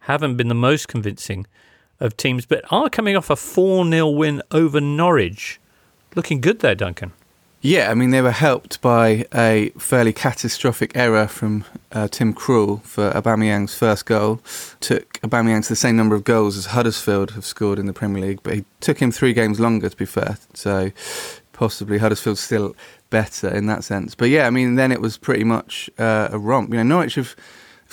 haven't 0.00 0.36
been 0.36 0.48
the 0.48 0.54
most 0.54 0.86
convincing 0.86 1.46
of 1.98 2.16
teams, 2.16 2.46
but 2.46 2.64
are 2.70 2.88
coming 2.88 3.16
off 3.16 3.30
a 3.30 3.36
4 3.36 3.88
0 3.88 4.10
win 4.10 4.42
over 4.50 4.80
Norwich? 4.80 5.60
Looking 6.14 6.40
good 6.40 6.60
there, 6.60 6.74
Duncan. 6.74 7.12
Yeah, 7.66 7.90
I 7.90 7.94
mean, 7.94 8.10
they 8.10 8.20
were 8.20 8.30
helped 8.30 8.82
by 8.82 9.24
a 9.34 9.70
fairly 9.78 10.12
catastrophic 10.12 10.92
error 10.94 11.26
from 11.26 11.64
uh, 11.92 12.08
Tim 12.08 12.34
Krul 12.34 12.82
for 12.82 13.10
Aubameyang's 13.12 13.74
first 13.74 14.04
goal. 14.04 14.42
Took 14.80 15.14
Aubameyang 15.22 15.62
to 15.62 15.70
the 15.70 15.76
same 15.76 15.96
number 15.96 16.14
of 16.14 16.24
goals 16.24 16.58
as 16.58 16.66
Huddersfield 16.66 17.30
have 17.30 17.46
scored 17.46 17.78
in 17.78 17.86
the 17.86 17.94
Premier 17.94 18.20
League, 18.20 18.40
but 18.42 18.52
he 18.52 18.64
took 18.80 18.98
him 18.98 19.10
three 19.10 19.32
games 19.32 19.60
longer, 19.60 19.88
to 19.88 19.96
be 19.96 20.04
fair. 20.04 20.36
So 20.52 20.92
possibly 21.54 21.96
Huddersfield's 21.96 22.40
still 22.40 22.76
better 23.08 23.48
in 23.48 23.64
that 23.64 23.82
sense. 23.82 24.14
But 24.14 24.28
yeah, 24.28 24.46
I 24.46 24.50
mean, 24.50 24.74
then 24.74 24.92
it 24.92 25.00
was 25.00 25.16
pretty 25.16 25.44
much 25.44 25.88
uh, 25.98 26.28
a 26.32 26.38
romp. 26.38 26.68
You 26.68 26.76
know, 26.76 26.82
Norwich 26.82 27.14
have 27.14 27.34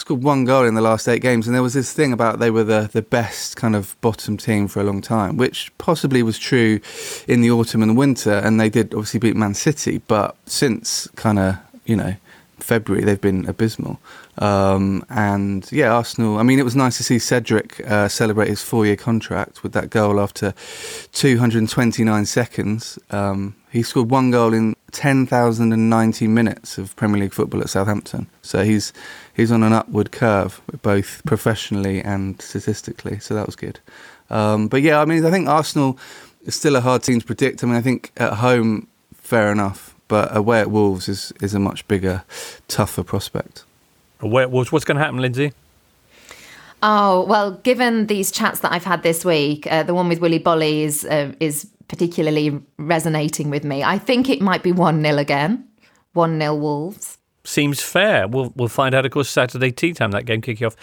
scored 0.01 0.23
one 0.23 0.45
goal 0.45 0.65
in 0.65 0.73
the 0.73 0.81
last 0.81 1.07
eight 1.07 1.21
games, 1.21 1.47
and 1.47 1.55
there 1.55 1.63
was 1.63 1.73
this 1.73 1.93
thing 1.93 2.11
about 2.11 2.39
they 2.39 2.51
were 2.51 2.63
the, 2.63 2.89
the 2.91 3.01
best 3.01 3.55
kind 3.55 3.75
of 3.75 3.95
bottom 4.01 4.35
team 4.35 4.67
for 4.67 4.81
a 4.81 4.83
long 4.83 4.99
time, 4.99 5.37
which 5.37 5.71
possibly 5.77 6.23
was 6.23 6.37
true 6.37 6.79
in 7.27 7.41
the 7.41 7.51
autumn 7.51 7.81
and 7.81 7.95
winter, 7.95 8.33
and 8.33 8.59
they 8.59 8.69
did 8.69 8.93
obviously 8.93 9.19
beat 9.19 9.35
Man 9.35 9.53
City, 9.53 9.99
but 10.07 10.35
since 10.45 11.07
kind 11.15 11.39
of, 11.39 11.55
you 11.85 11.95
know, 11.95 12.15
February, 12.57 13.03
they've 13.03 13.21
been 13.21 13.47
abysmal. 13.47 13.99
Um, 14.37 15.05
and 15.09 15.71
yeah, 15.71 15.93
Arsenal, 15.93 16.37
I 16.37 16.43
mean, 16.43 16.57
it 16.57 16.65
was 16.65 16.75
nice 16.75 16.97
to 16.97 17.03
see 17.03 17.19
Cedric 17.19 17.79
uh, 17.87 18.07
celebrate 18.07 18.47
his 18.47 18.61
four 18.61 18.85
year 18.85 18.95
contract 18.95 19.61
with 19.61 19.73
that 19.73 19.89
goal 19.89 20.19
after 20.19 20.53
229 21.13 22.25
seconds. 22.25 22.97
Um, 23.11 23.55
he 23.71 23.83
scored 23.83 24.09
one 24.09 24.31
goal 24.31 24.53
in 24.53 24.75
10,090 24.91 26.27
minutes 26.27 26.77
of 26.77 26.95
Premier 26.95 27.21
League 27.21 27.33
football 27.33 27.61
at 27.61 27.69
Southampton. 27.69 28.27
So 28.41 28.63
he's 28.63 28.93
he's 29.33 29.51
on 29.51 29.63
an 29.63 29.73
upward 29.73 30.11
curve, 30.11 30.61
both 30.81 31.21
professionally 31.25 32.01
and 32.01 32.41
statistically. 32.41 33.19
So 33.19 33.33
that 33.33 33.45
was 33.45 33.55
good. 33.55 33.79
Um, 34.29 34.67
but 34.67 34.81
yeah, 34.81 35.01
I 35.01 35.05
mean, 35.05 35.25
I 35.25 35.31
think 35.31 35.47
Arsenal 35.47 35.97
is 36.43 36.55
still 36.55 36.75
a 36.75 36.81
hard 36.81 37.03
team 37.03 37.19
to 37.19 37.25
predict. 37.25 37.63
I 37.63 37.67
mean, 37.67 37.75
I 37.75 37.81
think 37.81 38.11
at 38.17 38.33
home, 38.33 38.87
fair 39.13 39.51
enough, 39.51 39.95
but 40.07 40.35
away 40.35 40.61
at 40.61 40.71
Wolves 40.71 41.07
is 41.07 41.33
is 41.41 41.53
a 41.53 41.59
much 41.59 41.87
bigger, 41.87 42.23
tougher 42.67 43.03
prospect. 43.03 43.63
Where, 44.19 44.47
what's 44.47 44.71
what's 44.71 44.85
going 44.85 44.97
to 44.97 45.03
happen, 45.03 45.19
Lindsay? 45.19 45.53
Oh 46.83 47.25
well, 47.25 47.51
given 47.63 48.07
these 48.07 48.31
chats 48.31 48.61
that 48.61 48.71
I've 48.71 48.83
had 48.83 49.03
this 49.03 49.23
week, 49.23 49.71
uh, 49.71 49.83
the 49.83 49.93
one 49.93 50.09
with 50.09 50.19
Willy 50.19 50.39
Boly 50.39 50.81
is 50.83 51.05
uh, 51.05 51.33
is 51.39 51.69
particularly 51.87 52.59
resonating 52.77 53.49
with 53.49 53.63
me. 53.63 53.83
I 53.83 53.97
think 53.97 54.29
it 54.29 54.41
might 54.41 54.63
be 54.63 54.71
one 54.71 55.03
0 55.03 55.17
again, 55.17 55.67
one 56.13 56.39
0 56.39 56.55
Wolves. 56.55 57.17
Seems 57.43 57.81
fair. 57.81 58.27
We'll 58.27 58.53
we'll 58.55 58.67
find 58.67 58.95
out, 58.95 59.05
of 59.05 59.11
course, 59.11 59.29
Saturday 59.29 59.71
tea 59.71 59.93
time. 59.93 60.11
That 60.11 60.25
game 60.25 60.41
kicking 60.41 60.65
off 60.67 60.75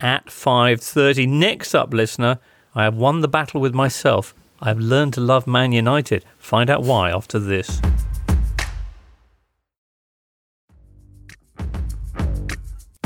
at 0.00 0.30
five 0.30 0.80
thirty. 0.80 1.26
Next 1.26 1.74
up, 1.74 1.92
listener, 1.92 2.38
I 2.74 2.84
have 2.84 2.94
won 2.96 3.20
the 3.20 3.28
battle 3.28 3.60
with 3.60 3.74
myself. 3.74 4.34
I 4.60 4.68
have 4.68 4.78
learned 4.78 5.14
to 5.14 5.20
love 5.20 5.46
Man 5.46 5.72
United. 5.72 6.24
Find 6.38 6.68
out 6.68 6.82
why 6.82 7.10
after 7.10 7.38
this. 7.38 7.80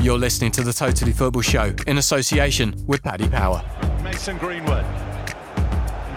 You're 0.04 0.18
listening 0.18 0.52
to 0.52 0.62
the 0.62 0.74
Totally 0.74 1.14
Football 1.14 1.40
Show 1.40 1.74
in 1.86 1.96
association 1.96 2.74
with 2.86 3.02
Paddy 3.02 3.26
Power. 3.26 3.64
Mason 4.02 4.36
Greenwood 4.36 4.84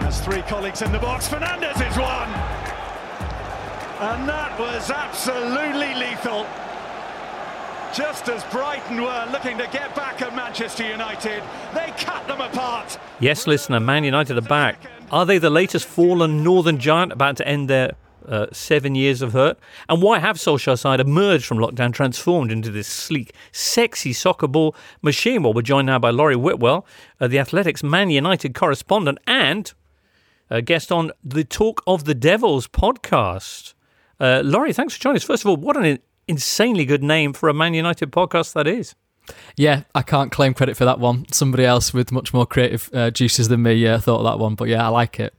has 0.00 0.20
three 0.20 0.42
colleagues 0.42 0.82
in 0.82 0.92
the 0.92 0.98
box. 0.98 1.26
Fernandes 1.26 1.76
is 1.76 1.96
one. 1.96 2.28
And 4.06 4.28
that 4.28 4.60
was 4.60 4.90
absolutely 4.90 5.94
lethal. 5.94 6.46
Just 7.94 8.28
as 8.28 8.44
Brighton 8.52 9.00
were 9.00 9.26
looking 9.32 9.56
to 9.56 9.66
get 9.72 9.96
back 9.96 10.20
at 10.20 10.36
Manchester 10.36 10.86
United, 10.86 11.42
they 11.72 11.90
cut 11.96 12.28
them 12.28 12.42
apart. 12.42 12.98
Yes, 13.20 13.46
listener, 13.46 13.80
Man 13.80 14.04
United 14.04 14.36
are 14.36 14.42
back. 14.42 14.82
Are 15.10 15.24
they 15.24 15.38
the 15.38 15.48
latest 15.48 15.86
fallen 15.86 16.44
Northern 16.44 16.78
Giant 16.78 17.10
about 17.10 17.38
to 17.38 17.48
end 17.48 17.70
their 17.70 17.92
uh, 18.28 18.46
seven 18.52 18.94
years 18.94 19.22
of 19.22 19.32
hurt? 19.32 19.58
And 19.88 20.02
why 20.02 20.18
have 20.18 20.36
Solskjaer's 20.36 20.82
side 20.82 21.00
emerged 21.00 21.46
from 21.46 21.58
lockdown 21.58 21.92
transformed 21.92 22.52
into 22.52 22.70
this 22.70 22.86
sleek, 22.86 23.32
sexy 23.52 24.12
soccer 24.12 24.46
ball 24.46 24.76
machine? 25.02 25.42
Well, 25.42 25.52
we're 25.52 25.62
joined 25.62 25.86
now 25.86 25.98
by 25.98 26.10
Laurie 26.10 26.36
Whitwell, 26.36 26.86
uh, 27.20 27.28
the 27.28 27.38
Athletics 27.38 27.82
Man 27.82 28.10
United 28.10 28.54
correspondent 28.54 29.18
and 29.26 29.72
a 30.50 30.62
guest 30.62 30.92
on 30.92 31.10
the 31.24 31.44
Talk 31.44 31.82
of 31.86 32.04
the 32.04 32.14
Devils 32.14 32.68
podcast. 32.68 33.74
Uh, 34.20 34.42
Laurie, 34.44 34.72
thanks 34.72 34.94
for 34.94 35.00
joining 35.00 35.16
us. 35.16 35.24
First 35.24 35.44
of 35.44 35.50
all, 35.50 35.56
what 35.56 35.76
an 35.76 35.98
insanely 36.26 36.84
good 36.84 37.02
name 37.02 37.32
for 37.32 37.48
a 37.48 37.54
Man 37.54 37.74
United 37.74 38.12
podcast 38.12 38.52
that 38.54 38.66
is. 38.66 38.94
Yeah, 39.56 39.82
I 39.94 40.02
can't 40.02 40.32
claim 40.32 40.54
credit 40.54 40.76
for 40.76 40.84
that 40.84 40.98
one. 40.98 41.26
Somebody 41.32 41.64
else 41.64 41.92
with 41.92 42.12
much 42.12 42.32
more 42.32 42.46
creative 42.46 42.88
uh, 42.94 43.10
juices 43.10 43.48
than 43.48 43.62
me 43.62 43.86
uh, 43.86 43.98
thought 43.98 44.20
of 44.20 44.24
that 44.24 44.38
one, 44.38 44.54
but 44.54 44.68
yeah, 44.68 44.84
I 44.84 44.88
like 44.88 45.20
it. 45.20 45.34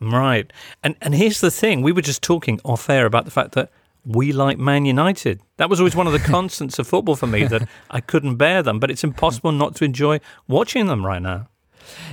Right. 0.00 0.50
And 0.82 0.96
and 1.02 1.14
here's 1.14 1.40
the 1.40 1.50
thing. 1.50 1.82
We 1.82 1.92
were 1.92 2.02
just 2.02 2.22
talking 2.22 2.60
off 2.64 2.88
air 2.88 3.06
about 3.06 3.26
the 3.26 3.30
fact 3.30 3.52
that 3.52 3.70
we 4.04 4.32
like 4.32 4.58
Man 4.58 4.86
United. 4.86 5.40
That 5.58 5.68
was 5.68 5.78
always 5.78 5.94
one 5.94 6.06
of 6.06 6.14
the 6.14 6.18
constants 6.36 6.78
of 6.78 6.88
football 6.88 7.16
for 7.16 7.26
me 7.26 7.44
that 7.44 7.68
I 7.90 8.00
couldn't 8.00 8.36
bear 8.36 8.62
them, 8.62 8.80
but 8.80 8.90
it's 8.90 9.04
impossible 9.04 9.52
not 9.52 9.74
to 9.76 9.84
enjoy 9.84 10.20
watching 10.48 10.86
them 10.86 11.04
right 11.04 11.20
now. 11.20 11.48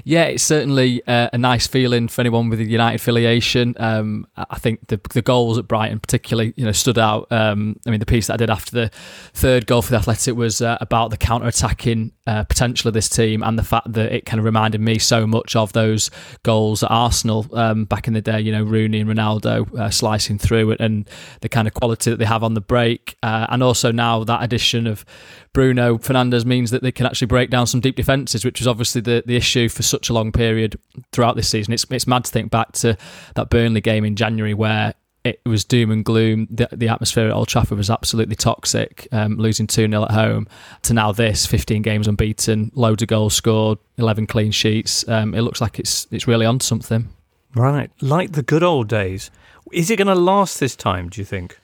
Yeah, 0.04 0.26
it's 0.26 0.44
certainly 0.44 1.02
uh, 1.08 1.30
a 1.34 1.38
nice 1.38 1.68
feeling 1.68 2.08
for 2.08 2.22
anyone 2.22 2.50
with 2.50 2.60
a 2.60 2.66
United 2.66 3.02
affiliation. 3.02 3.76
Um, 3.78 4.28
I 4.36 4.58
think 4.58 4.88
the 4.88 5.00
the 5.14 5.22
goals 5.22 5.58
at 5.58 5.68
Brighton 5.68 6.00
particularly, 6.00 6.54
you 6.56 6.66
know, 6.66 6.72
stood 6.72 6.98
out. 6.98 7.28
Um, 7.32 7.80
I 7.86 7.92
mean, 7.92 8.00
the 8.00 8.06
piece 8.06 8.28
that 8.28 8.34
I 8.34 8.38
did 8.38 8.50
after 8.50 8.72
the 8.72 8.92
third 9.34 9.66
goal 9.68 9.82
for 9.82 9.92
the 9.92 9.98
Athletic 9.98 10.36
was 10.36 10.62
uh, 10.62 10.78
about 10.82 11.10
the 11.10 11.18
counter-attacking 11.18 12.12
uh, 12.26 12.44
potential 12.44 12.88
of 12.88 12.94
this 12.94 13.10
team 13.10 13.44
and 13.44 13.58
the 13.58 13.64
fact 13.64 13.92
that 13.94 14.12
it 14.12 14.26
kind 14.26 14.40
of 14.40 14.46
reminded 14.46 14.82
me 14.82 15.00
so 15.00 15.26
much 15.26 15.56
of 15.56 15.74
those 15.74 16.12
goals 16.44 16.84
at 16.84 16.92
Arsenal 16.92 17.46
um, 17.54 17.86
back 17.86 18.08
in 18.08 18.14
the 18.14 18.22
day. 18.22 18.40
You 18.40 18.52
know, 18.52 18.64
Rooney 18.64 19.00
and 19.00 19.10
Ronaldo 19.10 19.74
uh, 19.78 19.90
slicing 19.90 20.38
through 20.38 20.72
it, 20.72 20.80
and 20.80 21.10
the 21.42 21.50
kind 21.50 21.68
of 21.68 21.74
quality 21.74 22.10
that 22.10 22.18
they 22.18 22.26
have 22.26 22.44
on 22.44 22.54
the 22.54 22.62
break, 22.62 23.18
uh, 23.24 23.48
and 23.50 23.64
also 23.64 23.92
now 23.92 24.24
that 24.24 24.44
addition 24.44 24.88
of 24.88 25.06
Bruno 25.54 25.98
Fernandes 25.98 26.46
means 26.46 26.70
that 26.72 26.84
they 26.84 26.92
can 26.92 27.06
actually 27.06 27.28
break 27.28 27.50
down 27.50 27.66
some 27.66 27.80
deep 27.80 27.96
defences, 27.96 28.46
which 28.46 28.60
was 28.60 28.68
obviously 28.68 29.02
the, 29.02 29.24
the 29.26 29.36
issue 29.36 29.67
for 29.70 29.84
such 29.84 30.10
a 30.10 30.14
long 30.14 30.32
period 30.32 30.80
throughout 31.12 31.36
this 31.36 31.50
season. 31.50 31.74
It's 31.74 31.86
it's 31.90 32.08
mad 32.08 32.26
to 32.26 32.32
think 32.32 32.52
back 32.52 32.72
to 32.74 32.98
that 33.36 33.50
Burnley 33.50 33.82
game 33.82 34.06
in 34.06 34.16
January 34.16 34.54
where 34.54 34.94
it 35.24 35.42
was 35.46 35.66
doom 35.66 35.92
and 35.92 36.06
gloom. 36.06 36.48
The, 36.50 36.70
the 36.72 36.88
atmosphere 36.88 37.28
at 37.28 37.34
Old 37.34 37.48
Trafford 37.48 37.78
was 37.78 37.90
absolutely 37.90 38.36
toxic, 38.36 39.08
um, 39.12 39.36
losing 39.38 39.68
2 39.68 39.90
0 39.90 40.04
at 40.04 40.12
home, 40.12 40.48
to 40.84 40.94
now 40.94 41.12
this 41.12 41.46
15 41.46 41.82
games 41.82 42.08
unbeaten, 42.08 42.72
loads 42.74 43.02
of 43.02 43.10
goals 43.10 43.34
scored, 43.34 43.78
11 43.98 44.28
clean 44.28 44.52
sheets. 44.52 45.08
Um, 45.08 45.34
it 45.34 45.42
looks 45.42 45.62
like 45.62 45.80
it's 45.80 46.08
it's 46.12 46.28
really 46.28 46.46
on 46.46 46.60
something. 46.60 47.10
Right. 47.56 47.92
Like 48.02 48.34
the 48.34 48.44
good 48.44 48.64
old 48.64 48.88
days. 48.88 49.32
Is 49.72 49.92
it 49.92 49.98
going 49.98 50.08
to 50.08 50.16
last 50.16 50.60
this 50.60 50.76
time, 50.76 51.10
do 51.10 51.20
you 51.20 51.26
think? 51.26 51.60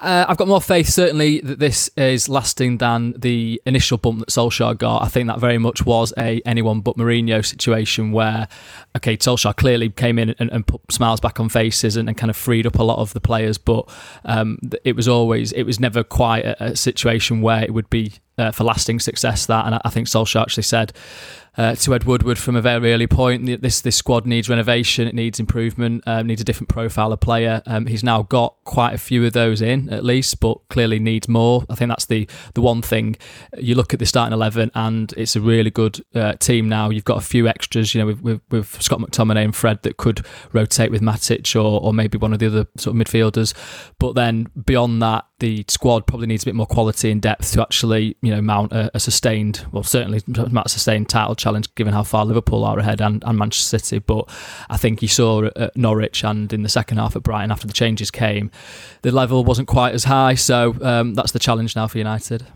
Uh, 0.00 0.26
I've 0.28 0.36
got 0.36 0.46
more 0.46 0.60
faith, 0.60 0.88
certainly, 0.88 1.40
that 1.40 1.58
this 1.58 1.88
is 1.96 2.28
lasting 2.28 2.78
than 2.78 3.14
the 3.16 3.60
initial 3.64 3.96
bump 3.96 4.18
that 4.20 4.28
Solskjaer 4.28 4.76
got. 4.76 5.02
I 5.02 5.08
think 5.08 5.26
that 5.28 5.40
very 5.40 5.58
much 5.58 5.86
was 5.86 6.12
a 6.18 6.42
anyone 6.44 6.80
but 6.80 6.96
Mourinho 6.96 7.44
situation 7.44 8.12
where, 8.12 8.46
okay, 8.96 9.16
Solskjaer 9.16 9.56
clearly 9.56 9.88
came 9.88 10.18
in 10.18 10.34
and, 10.38 10.50
and 10.50 10.66
put 10.66 10.80
smiles 10.92 11.20
back 11.20 11.40
on 11.40 11.48
faces 11.48 11.96
and, 11.96 12.08
and 12.08 12.18
kind 12.18 12.30
of 12.30 12.36
freed 12.36 12.66
up 12.66 12.78
a 12.78 12.82
lot 12.82 12.98
of 12.98 13.14
the 13.14 13.20
players, 13.20 13.56
but 13.58 13.88
um, 14.24 14.58
it 14.84 14.96
was 14.96 15.08
always, 15.08 15.52
it 15.52 15.62
was 15.62 15.80
never 15.80 16.04
quite 16.04 16.44
a, 16.44 16.64
a 16.64 16.76
situation 16.76 17.40
where 17.40 17.64
it 17.64 17.72
would 17.72 17.88
be 17.88 18.12
uh, 18.38 18.50
for 18.50 18.64
lasting 18.64 19.00
success. 19.00 19.46
That, 19.46 19.64
and 19.64 19.76
I, 19.76 19.80
I 19.86 19.90
think 19.90 20.08
Solskjaer 20.08 20.42
actually 20.42 20.64
said 20.64 20.92
uh, 21.56 21.74
to 21.74 21.94
Ed 21.94 22.04
Woodward 22.04 22.38
from 22.38 22.56
a 22.56 22.60
very 22.60 22.92
early 22.92 23.06
point. 23.06 23.46
This 23.62 23.80
this 23.80 23.96
squad 23.96 24.26
needs 24.26 24.48
renovation. 24.48 25.08
It 25.08 25.14
needs 25.14 25.40
improvement. 25.40 26.02
Um, 26.06 26.26
needs 26.26 26.40
a 26.40 26.44
different 26.44 26.68
profile 26.68 27.12
of 27.12 27.20
player. 27.20 27.62
Um, 27.66 27.86
he's 27.86 28.04
now 28.04 28.22
got 28.22 28.56
quite 28.64 28.94
a 28.94 28.98
few 28.98 29.24
of 29.24 29.32
those 29.32 29.62
in 29.62 29.88
at 29.90 30.04
least, 30.04 30.40
but 30.40 30.58
clearly 30.68 30.98
needs 30.98 31.28
more. 31.28 31.64
I 31.70 31.74
think 31.74 31.88
that's 31.88 32.06
the 32.06 32.28
the 32.54 32.60
one 32.60 32.82
thing. 32.82 33.16
You 33.56 33.74
look 33.74 33.92
at 33.92 33.98
the 33.98 34.06
starting 34.06 34.32
eleven, 34.32 34.70
and 34.74 35.12
it's 35.16 35.36
a 35.36 35.40
really 35.40 35.70
good 35.70 36.04
uh, 36.14 36.34
team 36.34 36.68
now. 36.68 36.90
You've 36.90 37.04
got 37.04 37.18
a 37.18 37.26
few 37.26 37.48
extras. 37.48 37.94
You 37.94 38.00
know, 38.00 38.06
with, 38.06 38.20
with, 38.20 38.40
with 38.50 38.82
Scott 38.82 39.00
McTominay 39.00 39.44
and 39.44 39.56
Fred 39.56 39.82
that 39.82 39.96
could 39.96 40.24
rotate 40.52 40.90
with 40.90 41.02
Matic 41.02 41.54
or 41.56 41.80
or 41.80 41.92
maybe 41.92 42.18
one 42.18 42.32
of 42.32 42.38
the 42.38 42.46
other 42.46 42.66
sort 42.76 42.96
of 42.96 43.06
midfielders. 43.06 43.54
But 43.98 44.14
then 44.14 44.48
beyond 44.64 45.00
that, 45.02 45.26
the 45.38 45.64
squad 45.68 46.06
probably 46.06 46.26
needs 46.26 46.44
a 46.44 46.46
bit 46.46 46.54
more 46.54 46.66
quality 46.66 47.10
and 47.10 47.20
depth 47.20 47.52
to 47.52 47.62
actually, 47.62 48.16
you 48.22 48.34
know, 48.34 48.40
mount 48.40 48.72
a, 48.72 48.90
a 48.94 49.00
sustained, 49.00 49.66
well, 49.70 49.82
certainly 49.82 50.22
mount 50.26 50.66
a 50.66 50.70
sustained 50.70 51.08
title 51.08 51.34
challenge, 51.46 51.72
given 51.76 51.92
how 51.92 52.02
far 52.02 52.26
Liverpool 52.26 52.64
are 52.64 52.78
ahead 52.78 53.00
and, 53.00 53.22
and 53.24 53.38
Manchester 53.38 53.78
City. 53.78 53.98
But 54.00 54.28
I 54.68 54.76
think 54.76 55.00
you 55.00 55.08
saw 55.08 55.48
at 55.54 55.76
Norwich 55.76 56.24
and 56.24 56.52
in 56.52 56.62
the 56.62 56.68
second 56.68 56.98
half 56.98 57.14
at 57.14 57.22
Brighton 57.22 57.52
after 57.52 57.66
the 57.66 57.72
changes 57.72 58.10
came, 58.10 58.50
the 59.02 59.12
level 59.12 59.44
wasn't 59.44 59.68
quite 59.68 59.94
as 59.94 60.04
high. 60.04 60.34
So 60.34 60.74
um, 60.82 61.14
that's 61.14 61.32
the 61.32 61.38
challenge 61.38 61.76
now 61.76 61.86
for 61.86 61.98
United. 61.98 62.46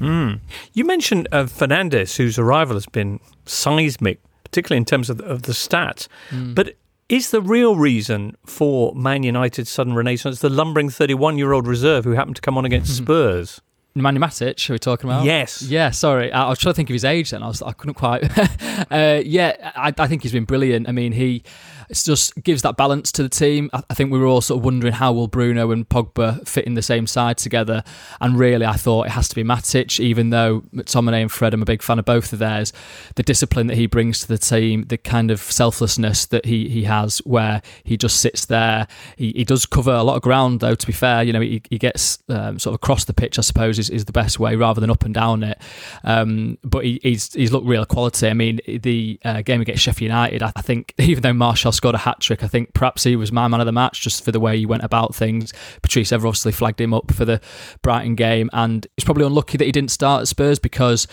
Mm. 0.00 0.40
You 0.74 0.84
mentioned 0.84 1.28
uh, 1.32 1.44
Fernandes, 1.44 2.16
whose 2.16 2.38
arrival 2.38 2.74
has 2.74 2.86
been 2.86 3.20
seismic, 3.46 4.20
particularly 4.44 4.76
in 4.78 4.84
terms 4.84 5.08
of 5.08 5.16
the, 5.16 5.24
of 5.24 5.42
the 5.42 5.52
stats. 5.52 6.08
Mm. 6.30 6.54
But 6.54 6.76
is 7.08 7.30
the 7.30 7.40
real 7.40 7.76
reason 7.76 8.36
for 8.44 8.94
Man 8.94 9.22
United's 9.22 9.70
sudden 9.70 9.94
renaissance 9.94 10.40
the 10.40 10.50
lumbering 10.50 10.90
31 10.90 11.38
year 11.38 11.52
old 11.52 11.66
reserve 11.66 12.04
who 12.04 12.12
happened 12.12 12.36
to 12.36 12.42
come 12.42 12.58
on 12.58 12.66
against 12.66 12.96
Spurs? 12.96 13.62
Manny 14.02 14.18
Matic, 14.18 14.68
are 14.68 14.74
we 14.74 14.78
talking 14.78 15.08
about? 15.08 15.24
Yes. 15.24 15.62
Yeah, 15.62 15.90
sorry. 15.90 16.32
I, 16.32 16.44
I 16.44 16.48
was 16.48 16.58
trying 16.58 16.72
to 16.72 16.76
think 16.76 16.90
of 16.90 16.94
his 16.94 17.04
age 17.04 17.30
then. 17.30 17.42
I, 17.42 17.48
was, 17.48 17.62
I 17.62 17.72
couldn't 17.72 17.94
quite. 17.94 18.22
uh, 18.90 19.22
yeah, 19.24 19.72
I, 19.74 19.92
I 19.96 20.06
think 20.06 20.22
he's 20.22 20.32
been 20.32 20.44
brilliant. 20.44 20.88
I 20.88 20.92
mean, 20.92 21.12
he 21.12 21.42
it 21.88 22.02
just 22.04 22.42
gives 22.42 22.62
that 22.62 22.76
balance 22.76 23.12
to 23.12 23.22
the 23.22 23.28
team. 23.28 23.70
I, 23.72 23.94
think 23.94 24.12
we 24.12 24.18
were 24.18 24.26
all 24.26 24.40
sort 24.40 24.58
of 24.58 24.64
wondering 24.64 24.92
how 24.92 25.12
will 25.12 25.28
Bruno 25.28 25.70
and 25.70 25.88
Pogba 25.88 26.46
fit 26.46 26.66
in 26.66 26.74
the 26.74 26.82
same 26.82 27.06
side 27.06 27.38
together. 27.38 27.82
And 28.20 28.38
really, 28.38 28.66
I 28.66 28.74
thought 28.74 29.06
it 29.06 29.12
has 29.12 29.28
to 29.28 29.34
be 29.34 29.44
Matic, 29.44 30.00
even 30.00 30.30
though 30.30 30.62
McTominay 30.74 31.22
and 31.22 31.32
Fred, 31.32 31.54
I'm 31.54 31.62
a 31.62 31.66
big 31.66 31.82
fan 31.82 31.98
of 31.98 32.04
both 32.04 32.32
of 32.32 32.38
theirs. 32.38 32.72
The 33.14 33.22
discipline 33.22 33.68
that 33.68 33.76
he 33.76 33.86
brings 33.86 34.20
to 34.20 34.28
the 34.28 34.38
team, 34.38 34.84
the 34.84 34.98
kind 34.98 35.30
of 35.30 35.40
selflessness 35.40 36.26
that 36.26 36.44
he, 36.44 36.68
he 36.68 36.84
has, 36.84 37.18
where 37.18 37.62
he 37.84 37.96
just 37.96 38.20
sits 38.20 38.46
there. 38.46 38.86
He, 39.16 39.32
he 39.32 39.44
does 39.44 39.66
cover 39.66 39.92
a 39.92 40.02
lot 40.02 40.16
of 40.16 40.22
ground, 40.22 40.60
though, 40.60 40.74
to 40.74 40.86
be 40.86 40.92
fair. 40.92 41.22
You 41.22 41.32
know, 41.32 41.40
he, 41.40 41.62
he 41.70 41.78
gets 41.78 42.18
um, 42.28 42.58
sort 42.58 42.72
of 42.72 42.76
across 42.76 43.04
the 43.04 43.14
pitch, 43.14 43.38
I 43.38 43.42
suppose, 43.42 43.78
is, 43.78 43.90
is 43.90 44.04
the 44.04 44.12
best 44.12 44.38
way 44.38 44.56
rather 44.56 44.80
than 44.80 44.90
up 44.90 45.04
and 45.04 45.14
down 45.14 45.42
it. 45.42 45.60
Um, 46.04 46.58
but 46.64 46.84
he, 46.84 47.00
he's, 47.02 47.32
he's 47.32 47.52
looked 47.52 47.66
real 47.66 47.84
quality. 47.84 48.28
I 48.28 48.34
mean, 48.34 48.60
the 48.66 49.18
uh, 49.24 49.42
game 49.42 49.60
against 49.60 49.82
Sheffield 49.82 50.08
United, 50.10 50.42
I, 50.42 50.52
I 50.56 50.62
think 50.62 50.94
even 50.98 51.22
though 51.22 51.32
Martial 51.32 51.72
scored 51.76 51.94
a 51.94 51.98
hat 51.98 52.20
trick, 52.20 52.42
I 52.42 52.48
think 52.48 52.74
perhaps 52.74 53.04
he 53.04 53.16
was 53.16 53.30
my 53.30 53.48
man 53.48 53.60
of 53.60 53.66
the 53.66 53.72
match 53.72 54.00
just 54.00 54.24
for 54.24 54.32
the 54.32 54.40
way 54.40 54.58
he 54.58 54.66
went 54.66 54.82
about 54.82 55.14
things. 55.14 55.52
Patrice 55.82 56.10
Evra 56.10 56.26
obviously 56.26 56.52
flagged 56.52 56.80
him 56.80 56.92
up 56.92 57.12
for 57.12 57.24
the 57.24 57.40
Brighton 57.82 58.14
game, 58.14 58.50
and 58.52 58.86
it's 58.96 59.04
probably 59.04 59.24
unlucky 59.24 59.58
that 59.58 59.64
he 59.64 59.72
didn't 59.72 59.90
start 59.90 60.22
at 60.22 60.28
Spurs 60.28 60.58
because 60.58 61.06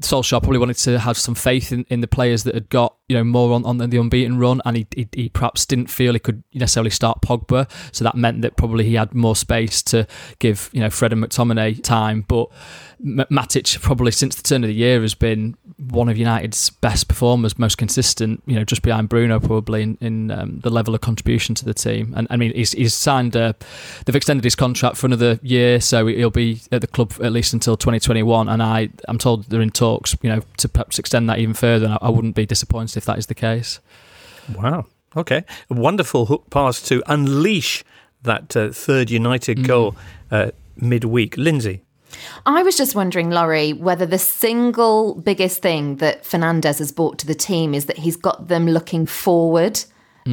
Solskjaer 0.00 0.42
probably 0.42 0.58
wanted 0.58 0.78
to 0.78 0.98
have 0.98 1.16
some 1.16 1.34
faith 1.34 1.72
in, 1.72 1.86
in 1.88 2.00
the 2.00 2.08
players 2.08 2.44
that 2.44 2.54
had 2.54 2.68
got 2.68 2.97
you 3.08 3.16
know 3.16 3.24
more 3.24 3.52
on, 3.54 3.64
on 3.64 3.78
the 3.78 3.98
unbeaten 3.98 4.38
run, 4.38 4.60
and 4.64 4.76
he, 4.76 4.86
he, 4.94 5.08
he 5.12 5.28
perhaps 5.28 5.66
didn't 5.66 5.88
feel 5.88 6.12
he 6.12 6.18
could 6.18 6.42
necessarily 6.54 6.90
start 6.90 7.22
Pogba, 7.22 7.70
so 7.92 8.04
that 8.04 8.14
meant 8.14 8.42
that 8.42 8.56
probably 8.56 8.84
he 8.84 8.94
had 8.94 9.14
more 9.14 9.36
space 9.36 9.82
to 9.84 10.06
give 10.38 10.70
you 10.72 10.80
know 10.80 10.90
Fred 10.90 11.12
and 11.12 11.22
McTominay 11.22 11.82
time, 11.82 12.24
but. 12.26 12.50
Matic 13.00 13.80
probably 13.80 14.10
since 14.10 14.34
the 14.34 14.42
turn 14.42 14.64
of 14.64 14.68
the 14.68 14.74
year 14.74 15.00
has 15.02 15.14
been 15.14 15.56
one 15.78 16.08
of 16.08 16.18
United's 16.18 16.70
best 16.70 17.06
performers, 17.06 17.58
most 17.58 17.78
consistent. 17.78 18.42
You 18.46 18.56
know, 18.56 18.64
just 18.64 18.82
behind 18.82 19.08
Bruno 19.08 19.38
probably 19.38 19.82
in, 19.82 19.98
in 20.00 20.30
um, 20.32 20.60
the 20.60 20.70
level 20.70 20.94
of 20.94 21.00
contribution 21.00 21.54
to 21.56 21.64
the 21.64 21.74
team. 21.74 22.12
And 22.16 22.26
I 22.30 22.36
mean, 22.36 22.52
he's, 22.52 22.72
he's 22.72 22.94
signed. 22.94 23.36
Uh, 23.36 23.52
they've 24.04 24.16
extended 24.16 24.42
his 24.42 24.56
contract 24.56 24.96
for 24.96 25.06
another 25.06 25.38
year, 25.42 25.80
so 25.80 26.06
he'll 26.06 26.30
be 26.30 26.60
at 26.72 26.80
the 26.80 26.88
club 26.88 27.12
at 27.22 27.30
least 27.30 27.52
until 27.52 27.76
2021. 27.76 28.48
And 28.48 28.62
I, 28.62 28.88
I'm 29.06 29.18
told 29.18 29.44
they're 29.44 29.60
in 29.60 29.70
talks. 29.70 30.16
You 30.22 30.30
know, 30.30 30.42
to 30.56 30.68
perhaps 30.68 30.98
extend 30.98 31.28
that 31.30 31.38
even 31.38 31.54
further. 31.54 31.86
And 31.86 31.94
I, 31.94 31.98
I 32.02 32.08
wouldn't 32.08 32.34
be 32.34 32.46
disappointed 32.46 32.97
if 32.98 33.06
that 33.06 33.18
is 33.18 33.26
the 33.26 33.34
case. 33.34 33.80
Wow. 34.54 34.86
Okay. 35.16 35.44
A 35.70 35.74
wonderful 35.74 36.26
hook 36.26 36.50
pass 36.50 36.82
to 36.82 37.02
unleash 37.06 37.82
that 38.22 38.56
uh, 38.56 38.70
third 38.70 39.10
United 39.10 39.66
goal 39.66 39.96
uh, 40.30 40.50
midweek. 40.76 41.36
Lindsay. 41.36 41.82
I 42.46 42.62
was 42.62 42.76
just 42.76 42.94
wondering, 42.94 43.30
Laurie, 43.30 43.72
whether 43.72 44.06
the 44.06 44.18
single 44.18 45.14
biggest 45.14 45.62
thing 45.62 45.96
that 45.96 46.24
Fernandes 46.24 46.78
has 46.78 46.92
brought 46.92 47.18
to 47.18 47.26
the 47.26 47.34
team 47.34 47.74
is 47.74 47.86
that 47.86 47.98
he's 47.98 48.16
got 48.16 48.48
them 48.48 48.66
looking 48.66 49.06
forward. 49.06 49.84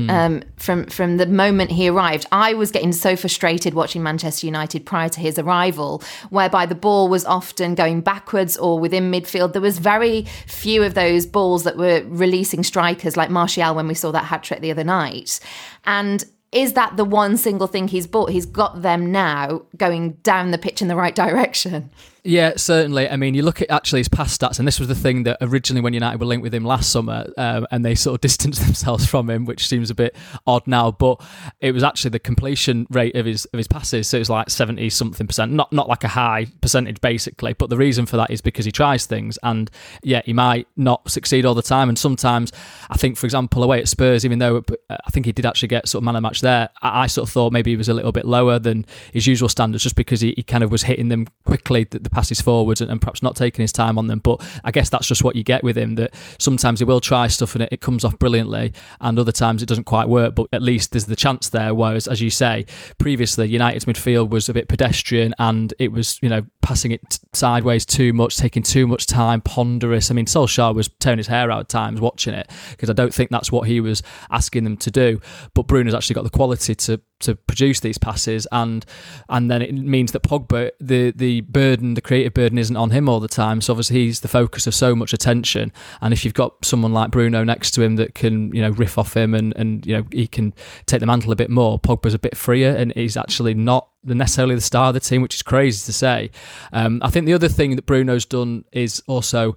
Um, 0.10 0.44
from 0.58 0.86
from 0.88 1.18
the 1.18 1.26
moment 1.26 1.72
he 1.72 1.88
arrived, 1.88 2.26
I 2.32 2.54
was 2.54 2.72
getting 2.72 2.92
so 2.92 3.16
frustrated 3.16 3.74
watching 3.74 4.04
Manchester 4.04 4.46
United 4.46 4.86
prior 4.86 5.10
to 5.10 5.20
his 5.20 5.40
arrival, 5.40 6.04
whereby 6.30 6.66
the 6.66 6.76
ball 6.76 7.08
was 7.08 7.26
often 7.26 7.76
going 7.76 8.02
backwards 8.02 8.58
or 8.58 8.80
within 8.80 9.12
midfield. 9.12 9.54
There 9.54 9.62
was 9.62 9.80
very 9.80 10.24
few 10.48 10.84
of 10.84 10.94
those 10.94 11.26
balls 11.26 11.64
that 11.64 11.78
were 11.78 12.04
releasing 12.08 12.64
strikers 12.64 13.16
like 13.16 13.30
Martial 13.30 13.74
when 13.74 13.88
we 13.88 13.94
saw 13.94 14.12
that 14.12 14.26
hat 14.26 14.44
trick 14.44 14.62
the 14.62 14.72
other 14.72 14.84
night. 14.84 15.40
And 15.86 16.26
is 16.52 16.74
that 16.74 16.96
the 16.98 17.06
one 17.06 17.38
single 17.38 17.68
thing 17.68 17.88
he's 17.88 18.08
bought? 18.08 18.32
He's 18.32 18.46
got 18.46 18.82
them 18.82 19.12
now 19.12 19.64
going 19.76 20.14
down 20.24 20.52
the 20.52 20.58
pitch 20.58 20.82
in 20.82 20.88
the 20.88 20.96
right 20.96 21.16
direction. 21.16 21.90
Yeah, 22.28 22.54
certainly. 22.58 23.08
I 23.08 23.18
mean, 23.18 23.36
you 23.36 23.44
look 23.44 23.62
at 23.62 23.70
actually 23.70 24.00
his 24.00 24.08
past 24.10 24.42
stats, 24.42 24.58
and 24.58 24.68
this 24.68 24.80
was 24.80 24.88
the 24.88 24.96
thing 24.96 25.24
that 25.24 25.38
originally 25.42 25.82
when 25.82 25.94
United 25.94 26.20
were 26.20 26.26
linked 26.26 26.42
with 26.42 26.56
him 26.56 26.66
last 26.66 26.92
summer, 26.92 27.28
um, 27.38 27.68
and 27.70 27.86
they 27.86 27.94
sort 27.94 28.16
of 28.16 28.22
distanced 28.26 28.66
themselves 28.66 29.06
from 29.06 29.30
him, 29.30 29.46
which 29.46 29.68
seems 29.68 29.92
a 29.92 29.96
bit 29.96 30.16
odd 30.48 30.66
now. 30.66 30.90
But 30.90 31.22
it 31.62 31.72
was 31.72 31.84
actually 31.84 32.10
the 32.10 32.20
completion 32.20 32.88
rate 32.90 33.16
of 33.16 33.28
his 33.28 33.46
of 33.46 33.60
his 33.60 33.68
passes, 33.68 34.08
so 34.08 34.18
it 34.18 34.22
was 34.22 34.32
like 34.32 34.50
seventy 34.50 34.90
something 34.90 35.28
percent, 35.28 35.52
not 35.52 35.72
not 35.72 35.88
like 35.88 36.04
a 36.04 36.08
high 36.08 36.48
percentage 36.62 37.00
basically. 37.00 37.54
But 37.54 37.70
the 37.70 37.78
reason 37.78 38.08
for 38.08 38.18
that 38.18 38.32
is 38.32 38.42
because 38.42 38.66
he 38.66 38.72
tries 38.72 39.06
things, 39.06 39.38
and 39.44 39.70
yeah, 40.02 40.24
he 40.26 40.34
might 40.34 40.68
not 40.76 41.12
succeed 41.12 41.46
all 41.46 41.54
the 41.54 41.62
time, 41.62 41.90
and 41.90 41.98
sometimes 41.98 42.52
I 42.90 42.98
think, 42.98 43.18
for 43.18 43.28
example, 43.28 43.62
away 43.62 43.80
at 43.80 43.88
Spurs, 43.88 44.26
even 44.26 44.40
though 44.40 44.64
uh, 44.90 44.98
I 45.06 45.12
think 45.12 45.28
he 45.28 45.32
did 45.32 45.46
actually 45.46 45.68
get 45.68 45.88
sort 45.88 46.02
of 46.02 46.06
man 46.06 46.16
of 46.16 46.24
match 46.24 46.42
there, 46.42 46.70
I, 46.82 47.04
I 47.04 47.08
sort 47.08 47.30
of 47.30 47.32
thought 47.32 47.54
maybe 47.54 47.70
he 47.70 47.78
was 47.78 47.90
a 47.90 47.94
little 47.94 48.12
bit 48.12 48.26
lower 48.26 48.58
than 48.58 48.88
his 49.14 49.28
usual 49.28 49.48
standards, 49.48 49.84
just 49.84 49.96
because 49.96 50.22
he, 50.22 50.34
he 50.36 50.42
kind 50.42 50.64
of 50.64 50.72
was 50.72 50.82
hitting 50.82 51.10
them 51.10 51.28
quickly. 51.46 51.84
The, 51.84 52.00
the 52.00 52.15
passes 52.16 52.40
forwards 52.40 52.80
and, 52.80 52.90
and 52.90 53.02
perhaps 53.02 53.22
not 53.22 53.36
taking 53.36 53.62
his 53.62 53.74
time 53.74 53.98
on 53.98 54.08
them. 54.08 54.20
But 54.20 54.42
I 54.64 54.72
guess 54.72 54.90
that's 54.90 55.06
just 55.06 55.24
what 55.24 55.36
you 55.36 55.44
get 55.44 55.64
with 55.64 55.78
him. 55.78 55.96
That 55.96 56.16
sometimes 56.40 56.80
he 56.80 56.86
will 56.86 57.02
try 57.02 57.28
stuff 57.28 57.54
and 57.56 57.64
it, 57.64 57.70
it 57.74 57.82
comes 57.82 58.06
off 58.06 58.18
brilliantly, 58.18 58.74
and 59.02 59.20
other 59.20 59.34
times 59.34 59.62
it 59.62 59.68
doesn't 59.68 59.84
quite 59.84 60.08
work. 60.08 60.34
But 60.34 60.48
at 60.54 60.62
least 60.62 60.92
there's 60.92 61.06
the 61.06 61.16
chance 61.16 61.50
there. 61.50 61.74
Whereas, 61.74 62.08
as 62.08 62.22
you 62.22 62.30
say, 62.30 62.66
previously 62.98 63.50
United's 63.50 63.86
midfield 63.86 64.30
was 64.30 64.48
a 64.50 64.54
bit 64.54 64.70
pedestrian 64.70 65.36
and 65.38 65.74
it 65.78 65.92
was 65.92 66.18
you 66.22 66.30
know 66.30 66.46
passing 66.62 66.92
it 66.92 67.20
sideways 67.34 67.86
too 67.86 68.14
much, 68.14 68.38
taking 68.38 68.64
too 68.64 68.88
much 68.88 69.06
time, 69.06 69.42
ponderous. 69.42 70.10
I 70.10 70.14
mean, 70.14 70.26
Solskjaer 70.26 70.74
was 70.74 70.88
tearing 71.00 71.20
his 71.20 71.28
hair 71.28 71.52
out 71.52 71.60
at 71.60 71.70
times 71.70 72.02
watching 72.02 72.34
it 72.34 72.50
because 72.72 72.90
I 72.90 72.94
don't 72.94 73.14
think 73.14 73.30
that's 73.30 73.52
what 73.52 73.68
he 73.68 73.82
was 73.82 74.02
asking 74.32 74.64
them 74.64 74.78
to 74.78 74.90
do. 74.90 75.20
But 75.54 75.68
Bruno's 75.68 75.94
actually 75.94 76.16
got 76.16 76.24
the 76.24 76.30
quality 76.30 76.76
to 76.76 77.02
to 77.20 77.36
produce 77.36 77.80
these 77.80 77.98
passes, 77.98 78.48
and 78.52 78.86
and 79.30 79.50
then 79.50 79.62
it 79.62 79.74
means 79.74 80.12
that 80.12 80.24
Pogba, 80.24 80.72
the 80.80 81.12
the 81.12 81.42
burden, 81.42 81.94
the 81.94 82.02
creative 82.06 82.34
burden, 82.34 82.58
isn't 82.58 82.78
on 82.78 82.92
him 82.92 83.10
all 83.10 83.20
the 83.20 83.28
time. 83.28 83.60
So 83.60 83.74
obviously 83.74 84.06
he's 84.06 84.22
the 84.22 84.28
focus 84.28 84.68
of 84.68 84.76
so 84.76 84.96
much 84.96 85.12
attention. 85.12 85.74
And 86.02 86.14
if 86.14 86.24
you've 86.24 86.34
got 86.34 86.64
someone 86.64 86.94
like 86.94 87.12
Bruno 87.12 87.44
next 87.44 87.72
to 87.72 87.82
him 87.82 87.96
that 87.98 88.16
can 88.16 88.54
you 88.54 88.62
know 88.62 88.70
riff 88.70 88.98
off 88.98 89.16
him 89.16 89.34
and 89.34 89.54
and 89.58 89.86
you 89.86 89.98
know 89.98 90.06
he 90.12 90.28
can 90.28 90.54
take 90.86 91.00
the 91.00 91.06
mantle 91.06 91.32
a 91.32 91.36
bit 91.36 91.50
more, 91.50 91.80
Pogba's 91.80 92.14
a 92.14 92.20
bit 92.20 92.38
freer, 92.38 92.76
and 92.76 92.94
he's 92.94 93.18
actually 93.18 93.54
not 93.54 93.90
necessarily 94.04 94.56
the 94.56 94.62
star 94.62 94.90
of 94.90 94.94
the 94.94 95.00
team, 95.00 95.22
which 95.22 95.36
is 95.36 95.42
crazy 95.42 95.84
to 95.86 95.94
say. 95.94 96.30
Um, 96.72 97.02
I 97.04 97.10
think 97.10 97.26
the 97.26 97.34
other 97.34 97.50
thing 97.50 97.76
that 97.76 97.86
Bruno's 97.86 98.26
done 98.26 98.66
is 98.72 99.02
also 99.08 99.56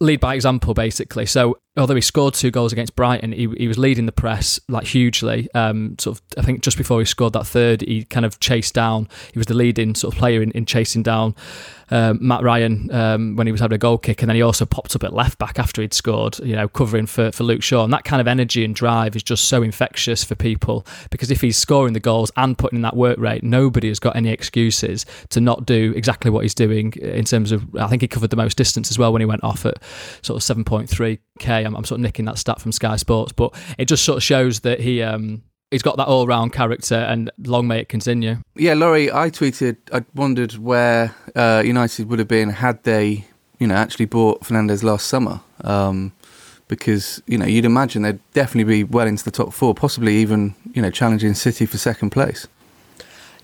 lead 0.00 0.20
by 0.20 0.34
example, 0.34 0.74
basically. 0.74 1.26
So 1.26 1.58
although 1.76 1.94
he 1.94 2.00
scored 2.00 2.34
two 2.34 2.50
goals 2.50 2.72
against 2.72 2.96
Brighton, 2.96 3.32
he, 3.32 3.48
he 3.56 3.68
was 3.68 3.78
leading 3.78 4.06
the 4.06 4.12
press 4.12 4.58
like 4.68 4.86
hugely. 4.86 5.48
Um, 5.54 5.96
sort 5.98 6.18
of, 6.18 6.22
I 6.38 6.42
think 6.42 6.62
just 6.62 6.76
before 6.76 7.00
he 7.00 7.04
scored 7.04 7.34
that 7.34 7.46
third, 7.46 7.82
he 7.82 8.04
kind 8.04 8.24
of 8.24 8.40
chased 8.40 8.74
down. 8.74 9.08
He 9.32 9.38
was 9.38 9.46
the 9.46 9.54
leading 9.54 9.94
sort 9.94 10.14
of 10.14 10.18
player 10.18 10.42
in, 10.42 10.50
in 10.52 10.66
chasing 10.66 11.02
down 11.02 11.34
um, 11.90 12.18
Matt 12.20 12.42
Ryan 12.42 12.90
um, 12.92 13.36
when 13.36 13.46
he 13.46 13.52
was 13.52 13.60
having 13.60 13.76
a 13.76 13.78
goal 13.78 13.98
kick, 13.98 14.22
and 14.22 14.28
then 14.28 14.36
he 14.36 14.42
also 14.42 14.66
popped 14.66 14.94
up 14.96 15.04
at 15.04 15.12
left 15.12 15.38
back 15.38 15.58
after 15.58 15.82
he'd 15.82 15.94
scored, 15.94 16.38
you 16.40 16.56
know, 16.56 16.68
covering 16.68 17.06
for, 17.06 17.30
for 17.30 17.44
Luke 17.44 17.62
Shaw. 17.62 17.84
And 17.84 17.92
that 17.92 18.04
kind 18.04 18.20
of 18.20 18.26
energy 18.26 18.64
and 18.64 18.74
drive 18.74 19.14
is 19.14 19.22
just 19.22 19.46
so 19.46 19.62
infectious 19.62 20.24
for 20.24 20.34
people 20.34 20.86
because 21.10 21.30
if 21.30 21.40
he's 21.40 21.56
scoring 21.56 21.92
the 21.92 22.00
goals 22.00 22.32
and 22.36 22.56
putting 22.56 22.76
in 22.76 22.82
that 22.82 22.96
work 22.96 23.18
rate, 23.18 23.42
nobody 23.42 23.88
has 23.88 23.98
got 23.98 24.16
any 24.16 24.30
excuses 24.30 25.06
to 25.30 25.40
not 25.40 25.66
do 25.66 25.92
exactly 25.96 26.30
what 26.30 26.42
he's 26.42 26.54
doing 26.54 26.92
in 26.94 27.24
terms 27.24 27.52
of. 27.52 27.64
I 27.76 27.86
think 27.86 28.02
he 28.02 28.08
covered 28.08 28.30
the 28.30 28.36
most 28.36 28.56
distance 28.56 28.90
as 28.90 28.98
well 28.98 29.12
when 29.12 29.20
he 29.20 29.26
went 29.26 29.44
off 29.44 29.66
at 29.66 29.82
sort 30.22 30.42
of 30.42 30.56
7.3k. 30.56 31.65
I'm, 31.66 31.76
I'm 31.76 31.84
sort 31.84 31.98
of 31.98 32.02
nicking 32.02 32.24
that 32.26 32.38
stat 32.38 32.60
from 32.60 32.72
Sky 32.72 32.96
Sports, 32.96 33.32
but 33.32 33.54
it 33.78 33.86
just 33.86 34.04
sort 34.04 34.16
of 34.16 34.22
shows 34.22 34.60
that 34.60 34.80
he. 34.80 35.02
Um, 35.02 35.42
He's 35.72 35.82
got 35.82 35.96
that 35.96 36.06
all-round 36.06 36.52
character, 36.52 36.94
and 36.94 37.28
long 37.38 37.66
may 37.66 37.80
it 37.80 37.88
continue. 37.88 38.36
Yeah, 38.54 38.74
Laurie, 38.74 39.10
I 39.10 39.30
tweeted. 39.30 39.76
I 39.92 40.04
wondered 40.14 40.52
where 40.58 41.12
uh, 41.34 41.60
United 41.66 42.08
would 42.08 42.20
have 42.20 42.28
been 42.28 42.50
had 42.50 42.84
they, 42.84 43.24
you 43.58 43.66
know, 43.66 43.74
actually 43.74 44.04
bought 44.04 44.42
Fernandes 44.42 44.84
last 44.84 45.08
summer. 45.08 45.40
Um, 45.64 46.12
because 46.68 47.22
you 47.26 47.38
know 47.38 47.46
you'd 47.46 47.64
imagine 47.64 48.02
they'd 48.02 48.18
definitely 48.32 48.64
be 48.72 48.84
well 48.84 49.06
into 49.06 49.24
the 49.24 49.30
top 49.30 49.52
four, 49.52 49.74
possibly 49.74 50.16
even 50.16 50.54
you 50.72 50.82
know 50.82 50.90
challenging 50.90 51.34
City 51.34 51.66
for 51.66 51.78
second 51.78 52.10
place. 52.10 52.46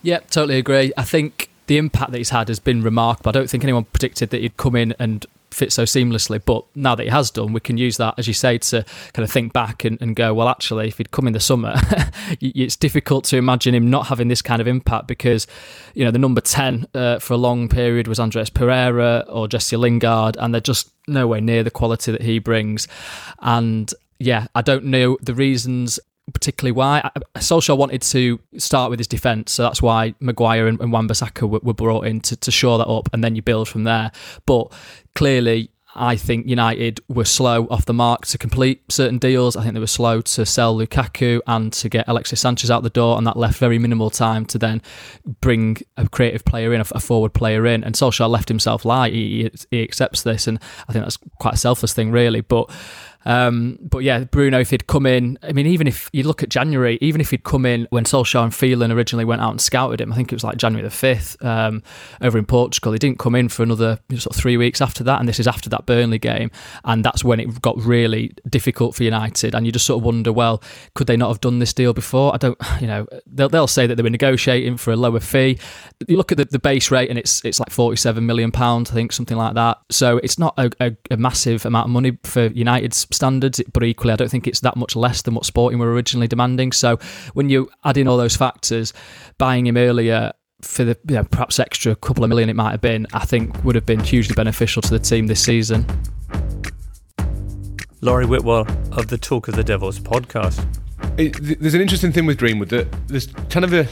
Yeah, 0.02 0.20
totally 0.30 0.58
agree. 0.58 0.92
I 0.96 1.02
think 1.02 1.48
the 1.66 1.78
impact 1.78 2.10
that 2.10 2.18
he's 2.18 2.30
had 2.30 2.48
has 2.48 2.58
been 2.58 2.82
remarkable. 2.82 3.28
I 3.28 3.32
don't 3.32 3.48
think 3.48 3.62
anyone 3.62 3.84
predicted 3.84 4.30
that 4.30 4.40
he'd 4.40 4.56
come 4.56 4.74
in 4.74 4.94
and 4.98 5.24
fit 5.52 5.72
so 5.72 5.84
seamlessly. 5.84 6.40
But 6.44 6.64
now 6.74 6.94
that 6.94 7.04
he 7.04 7.08
has 7.10 7.30
done, 7.30 7.52
we 7.52 7.60
can 7.60 7.76
use 7.76 7.96
that, 7.96 8.14
as 8.18 8.26
you 8.26 8.34
say, 8.34 8.58
to 8.58 8.84
kind 9.12 9.24
of 9.24 9.30
think 9.30 9.52
back 9.52 9.84
and, 9.84 10.00
and 10.00 10.16
go, 10.16 10.34
well, 10.34 10.48
actually, 10.48 10.88
if 10.88 10.98
he'd 10.98 11.10
come 11.10 11.26
in 11.26 11.32
the 11.32 11.40
summer, 11.40 11.74
it's 12.40 12.76
difficult 12.76 13.24
to 13.26 13.36
imagine 13.36 13.74
him 13.74 13.90
not 13.90 14.06
having 14.06 14.28
this 14.28 14.42
kind 14.42 14.60
of 14.60 14.68
impact 14.68 15.06
because, 15.06 15.46
you 15.94 16.04
know, 16.04 16.10
the 16.10 16.18
number 16.18 16.40
10 16.40 16.86
uh, 16.94 17.18
for 17.18 17.34
a 17.34 17.38
long 17.38 17.68
period 17.68 18.08
was 18.08 18.20
Andreas 18.20 18.50
Pereira 18.50 19.24
or 19.28 19.48
Jesse 19.48 19.76
Lingard, 19.76 20.36
and 20.38 20.52
they're 20.52 20.60
just 20.60 20.90
nowhere 21.08 21.40
near 21.40 21.62
the 21.62 21.70
quality 21.70 22.12
that 22.12 22.22
he 22.22 22.38
brings. 22.38 22.88
And 23.40 23.92
yeah, 24.18 24.46
I 24.54 24.62
don't 24.62 24.84
know 24.84 25.18
the 25.20 25.34
reasons 25.34 25.98
particularly 26.32 26.72
why. 26.72 27.10
Solskjaer 27.36 27.76
wanted 27.76 28.02
to 28.02 28.40
start 28.56 28.90
with 28.90 29.00
his 29.00 29.08
defence, 29.08 29.52
so 29.52 29.62
that's 29.62 29.82
why 29.82 30.14
Maguire 30.20 30.66
and, 30.66 30.80
and 30.80 30.92
Wan-Bissaka 30.92 31.48
were, 31.48 31.60
were 31.62 31.74
brought 31.74 32.06
in 32.06 32.20
to, 32.22 32.36
to 32.36 32.50
shore 32.50 32.78
that 32.78 32.86
up, 32.86 33.08
and 33.12 33.22
then 33.22 33.36
you 33.36 33.42
build 33.42 33.68
from 33.68 33.84
there. 33.84 34.12
But 34.46 34.72
clearly, 35.14 35.70
I 35.94 36.16
think 36.16 36.46
United 36.46 37.00
were 37.08 37.24
slow 37.24 37.66
off 37.68 37.84
the 37.84 37.92
mark 37.92 38.26
to 38.26 38.38
complete 38.38 38.82
certain 38.90 39.18
deals. 39.18 39.56
I 39.56 39.62
think 39.62 39.74
they 39.74 39.80
were 39.80 39.86
slow 39.86 40.22
to 40.22 40.46
sell 40.46 40.76
Lukaku 40.76 41.40
and 41.46 41.72
to 41.74 41.88
get 41.88 42.08
Alexis 42.08 42.40
Sanchez 42.40 42.70
out 42.70 42.82
the 42.82 42.90
door, 42.90 43.18
and 43.18 43.26
that 43.26 43.36
left 43.36 43.58
very 43.58 43.78
minimal 43.78 44.08
time 44.08 44.46
to 44.46 44.58
then 44.58 44.80
bring 45.40 45.78
a 45.96 46.08
creative 46.08 46.44
player 46.44 46.72
in, 46.72 46.80
a, 46.80 46.84
forward 46.84 47.34
player 47.34 47.66
in. 47.66 47.84
And 47.84 47.94
Solskjaer 47.94 48.30
left 48.30 48.48
himself 48.48 48.84
lie. 48.84 49.10
He, 49.10 49.50
he 49.70 49.82
accepts 49.82 50.22
this, 50.22 50.46
and 50.46 50.58
I 50.88 50.92
think 50.92 51.04
that's 51.04 51.18
quite 51.40 51.54
a 51.54 51.58
selfless 51.58 51.92
thing, 51.92 52.10
really. 52.10 52.40
But 52.40 52.70
um, 53.24 53.78
but 53.80 53.98
yeah, 53.98 54.24
Bruno, 54.24 54.60
if 54.60 54.70
he'd 54.70 54.86
come 54.86 55.06
in, 55.06 55.38
I 55.42 55.52
mean, 55.52 55.66
even 55.66 55.86
if 55.86 56.10
you 56.12 56.24
look 56.24 56.42
at 56.42 56.48
January, 56.48 56.98
even 57.00 57.20
if 57.20 57.30
he'd 57.30 57.44
come 57.44 57.66
in 57.66 57.86
when 57.90 58.04
Solskjaer 58.04 58.42
and 58.42 58.54
Phelan 58.54 58.92
originally 58.92 59.24
went 59.24 59.40
out 59.40 59.50
and 59.50 59.60
scouted 59.60 60.00
him, 60.00 60.12
I 60.12 60.16
think 60.16 60.32
it 60.32 60.36
was 60.36 60.44
like 60.44 60.56
January 60.56 60.86
the 60.86 60.94
5th 60.94 61.44
um, 61.44 61.82
over 62.20 62.38
in 62.38 62.46
Portugal, 62.46 62.92
he 62.92 62.98
didn't 62.98 63.18
come 63.18 63.34
in 63.34 63.48
for 63.48 63.62
another 63.62 63.98
sort 64.10 64.34
of 64.34 64.36
three 64.36 64.56
weeks 64.56 64.80
after 64.80 65.04
that. 65.04 65.20
And 65.20 65.28
this 65.28 65.40
is 65.40 65.46
after 65.46 65.70
that 65.70 65.86
Burnley 65.86 66.18
game. 66.18 66.50
And 66.84 67.04
that's 67.04 67.24
when 67.24 67.40
it 67.40 67.62
got 67.62 67.80
really 67.80 68.34
difficult 68.48 68.94
for 68.94 69.04
United. 69.04 69.54
And 69.54 69.66
you 69.66 69.72
just 69.72 69.86
sort 69.86 70.00
of 70.00 70.04
wonder, 70.04 70.32
well, 70.32 70.62
could 70.94 71.06
they 71.06 71.16
not 71.16 71.28
have 71.28 71.40
done 71.40 71.58
this 71.58 71.72
deal 71.72 71.92
before? 71.92 72.34
I 72.34 72.38
don't, 72.38 72.58
you 72.80 72.86
know, 72.86 73.06
they'll, 73.26 73.48
they'll 73.48 73.66
say 73.66 73.86
that 73.86 73.96
they 73.96 74.02
were 74.02 74.10
negotiating 74.10 74.76
for 74.76 74.92
a 74.92 74.96
lower 74.96 75.20
fee. 75.20 75.58
You 76.08 76.16
look 76.16 76.32
at 76.32 76.38
the, 76.38 76.44
the 76.44 76.58
base 76.58 76.90
rate 76.90 77.10
and 77.10 77.18
it's 77.18 77.44
it's 77.44 77.60
like 77.60 77.70
47 77.70 78.24
million 78.24 78.50
pounds, 78.50 78.90
I 78.90 78.94
think, 78.94 79.12
something 79.12 79.36
like 79.36 79.54
that. 79.54 79.78
So 79.90 80.18
it's 80.18 80.38
not 80.38 80.54
a, 80.58 80.70
a, 80.80 80.96
a 81.10 81.16
massive 81.16 81.64
amount 81.64 81.86
of 81.86 81.90
money 81.90 82.18
for 82.24 82.46
United's 82.46 83.06
standards, 83.12 83.60
but 83.72 83.84
equally, 83.84 84.12
I 84.12 84.16
don't 84.16 84.30
think 84.30 84.46
it's 84.46 84.60
that 84.60 84.76
much 84.76 84.96
less 84.96 85.22
than 85.22 85.34
what 85.34 85.44
Sporting 85.44 85.78
were 85.78 85.92
originally 85.92 86.28
demanding. 86.28 86.72
So 86.72 86.98
when 87.34 87.48
you 87.48 87.70
add 87.84 87.96
in 87.96 88.08
all 88.08 88.16
those 88.16 88.36
factors, 88.36 88.92
buying 89.38 89.66
him 89.66 89.76
earlier 89.76 90.32
for 90.62 90.84
the 90.84 90.96
you 91.08 91.16
know, 91.16 91.24
perhaps 91.24 91.58
extra 91.58 91.94
couple 91.96 92.24
of 92.24 92.30
million 92.30 92.48
it 92.48 92.56
might 92.56 92.70
have 92.70 92.80
been, 92.80 93.06
I 93.12 93.24
think 93.24 93.62
would 93.64 93.74
have 93.74 93.86
been 93.86 94.00
hugely 94.00 94.34
beneficial 94.34 94.80
to 94.82 94.90
the 94.90 94.98
team 94.98 95.26
this 95.26 95.42
season. 95.42 95.84
Laurie 98.00 98.26
Whitwell 98.26 98.66
of 98.92 99.08
the 99.08 99.18
Talk 99.18 99.48
of 99.48 99.54
the 99.54 99.64
Devils 99.64 100.00
podcast. 100.00 100.64
It, 101.18 101.36
there's 101.60 101.74
an 101.74 101.80
interesting 101.80 102.10
thing 102.10 102.26
with 102.26 102.38
Greenwood 102.38 102.70
that 102.70 102.90
there's 103.08 103.26
kind 103.50 103.64
of 103.64 103.72
a 103.72 103.86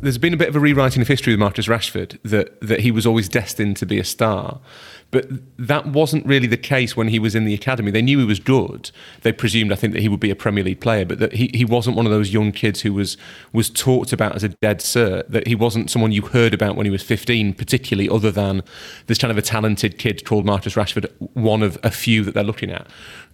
there's 0.00 0.18
been 0.18 0.32
a 0.32 0.36
bit 0.36 0.48
of 0.48 0.56
a 0.56 0.60
rewriting 0.60 1.02
of 1.02 1.08
history 1.08 1.32
with 1.32 1.40
Marcus 1.40 1.66
Rashford 1.66 2.18
that 2.22 2.60
that 2.60 2.80
he 2.80 2.90
was 2.90 3.06
always 3.06 3.28
destined 3.28 3.76
to 3.78 3.86
be 3.86 3.98
a 3.98 4.04
star, 4.04 4.60
but 5.10 5.28
that 5.58 5.86
wasn't 5.86 6.24
really 6.24 6.46
the 6.46 6.56
case 6.56 6.96
when 6.96 7.08
he 7.08 7.18
was 7.18 7.34
in 7.34 7.44
the 7.44 7.54
academy. 7.54 7.90
They 7.90 8.02
knew 8.02 8.18
he 8.18 8.24
was 8.24 8.38
good. 8.38 8.90
They 9.22 9.32
presumed, 9.32 9.72
I 9.72 9.74
think, 9.76 9.92
that 9.92 10.02
he 10.02 10.08
would 10.08 10.20
be 10.20 10.30
a 10.30 10.36
Premier 10.36 10.62
League 10.62 10.80
player, 10.80 11.04
but 11.04 11.18
that 11.18 11.32
he, 11.32 11.50
he 11.52 11.64
wasn't 11.64 11.96
one 11.96 12.06
of 12.06 12.12
those 12.12 12.32
young 12.32 12.52
kids 12.52 12.82
who 12.82 12.94
was 12.94 13.16
was 13.52 13.70
talked 13.70 14.12
about 14.12 14.36
as 14.36 14.44
a 14.44 14.50
dead 14.50 14.78
cert. 14.78 15.28
That 15.28 15.46
he 15.46 15.54
wasn't 15.54 15.90
someone 15.90 16.12
you 16.12 16.22
heard 16.22 16.54
about 16.54 16.76
when 16.76 16.86
he 16.86 16.90
was 16.90 17.02
15, 17.02 17.54
particularly 17.54 18.08
other 18.08 18.30
than 18.30 18.62
this 19.06 19.18
kind 19.18 19.30
of 19.30 19.38
a 19.38 19.42
talented 19.42 19.98
kid 19.98 20.24
called 20.24 20.46
Marcus 20.46 20.74
Rashford, 20.74 21.10
one 21.34 21.62
of 21.62 21.78
a 21.82 21.90
few 21.90 22.22
that 22.24 22.34
they're 22.34 22.44
looking 22.44 22.70
at. 22.70 22.86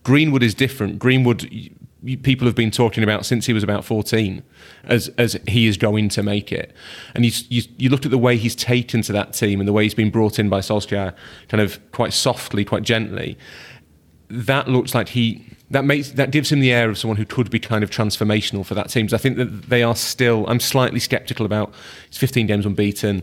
Greenwood 0.02 0.42
is 0.42 0.54
different. 0.54 0.98
Greenwood 0.98 1.50
people 2.14 2.46
have 2.46 2.54
been 2.54 2.70
talking 2.70 3.02
about 3.02 3.26
since 3.26 3.46
he 3.46 3.52
was 3.52 3.64
about 3.64 3.84
14 3.84 4.42
as 4.84 5.08
as 5.18 5.36
he 5.48 5.66
is 5.66 5.76
going 5.76 6.08
to 6.10 6.22
make 6.22 6.52
it. 6.52 6.72
And 7.14 7.24
you, 7.24 7.32
you 7.48 7.62
you 7.76 7.88
looked 7.88 8.04
at 8.04 8.10
the 8.12 8.18
way 8.18 8.36
he's 8.36 8.54
taken 8.54 9.02
to 9.02 9.12
that 9.12 9.32
team 9.32 9.60
and 9.60 9.68
the 9.68 9.72
way 9.72 9.82
he's 9.82 9.94
been 9.94 10.10
brought 10.10 10.38
in 10.38 10.48
by 10.48 10.60
Solskjaer 10.60 11.14
kind 11.48 11.60
of 11.60 11.80
quite 11.90 12.12
softly 12.12 12.64
quite 12.64 12.84
gently. 12.84 13.36
That 14.28 14.68
looks 14.68 14.94
like 14.94 15.08
he 15.08 15.44
that 15.70 15.84
makes 15.84 16.10
that 16.12 16.30
gives 16.30 16.52
him 16.52 16.60
the 16.60 16.72
air 16.72 16.88
of 16.88 16.98
someone 16.98 17.16
who 17.16 17.26
could 17.26 17.50
be 17.50 17.58
kind 17.58 17.82
of 17.82 17.90
transformational 17.90 18.64
for 18.64 18.74
that 18.74 18.90
team. 18.90 19.08
So 19.08 19.16
I 19.16 19.18
think 19.18 19.36
that 19.38 19.68
they 19.68 19.82
are 19.82 19.96
still 19.96 20.46
I'm 20.46 20.60
slightly 20.60 21.00
skeptical 21.00 21.44
about 21.44 21.74
it's 22.06 22.18
15 22.18 22.46
games 22.46 22.66
unbeaten. 22.66 23.22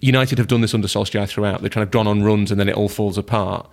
United 0.00 0.38
have 0.38 0.48
done 0.48 0.62
this 0.62 0.74
under 0.74 0.88
Solskjaer 0.88 1.28
throughout. 1.28 1.62
They've 1.62 1.70
kind 1.70 1.84
of 1.84 1.92
gone 1.92 2.08
on 2.08 2.24
runs 2.24 2.50
and 2.50 2.58
then 2.58 2.68
it 2.68 2.74
all 2.74 2.88
falls 2.88 3.16
apart 3.16 3.70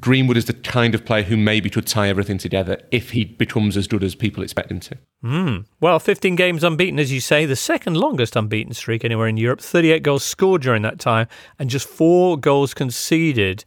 Greenwood 0.00 0.36
is 0.36 0.46
the 0.46 0.54
kind 0.54 0.94
of 0.94 1.04
player 1.04 1.22
who 1.22 1.36
maybe 1.36 1.68
could 1.68 1.86
tie 1.86 2.08
everything 2.08 2.38
together 2.38 2.80
if 2.90 3.10
he 3.10 3.24
becomes 3.24 3.76
as 3.76 3.86
good 3.86 4.02
as 4.02 4.14
people 4.14 4.42
expect 4.42 4.70
him 4.70 4.80
to. 4.80 4.98
Mm. 5.22 5.66
Well, 5.80 5.98
15 5.98 6.34
games 6.34 6.64
unbeaten, 6.64 6.98
as 6.98 7.12
you 7.12 7.20
say, 7.20 7.44
the 7.44 7.56
second 7.56 7.96
longest 7.96 8.34
unbeaten 8.34 8.72
streak 8.72 9.04
anywhere 9.04 9.28
in 9.28 9.36
Europe. 9.36 9.60
38 9.60 10.02
goals 10.02 10.24
scored 10.24 10.62
during 10.62 10.82
that 10.82 10.98
time, 10.98 11.26
and 11.58 11.68
just 11.68 11.86
four 11.86 12.38
goals 12.38 12.72
conceded. 12.72 13.64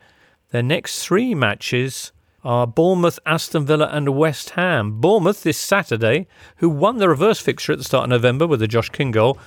Their 0.50 0.64
next 0.64 1.04
three 1.04 1.36
matches 1.36 2.12
are 2.44 2.68
Bournemouth, 2.68 3.20
Aston 3.26 3.66
Villa, 3.66 3.90
and 3.92 4.16
West 4.16 4.52
Ham. 4.52 5.00
Bournemouth 5.00 5.44
this 5.44 5.58
Saturday, 5.58 6.28
who 6.58 6.70
won 6.70 6.98
the 6.98 7.10
reverse 7.10 7.40
fixture 7.40 7.72
at 7.72 7.78
the 7.78 7.84
start 7.84 8.06
of 8.06 8.10
November 8.10 8.48
with 8.48 8.62
a 8.62 8.68
Josh 8.68 8.90
King 8.90 9.12
goal. 9.12 9.38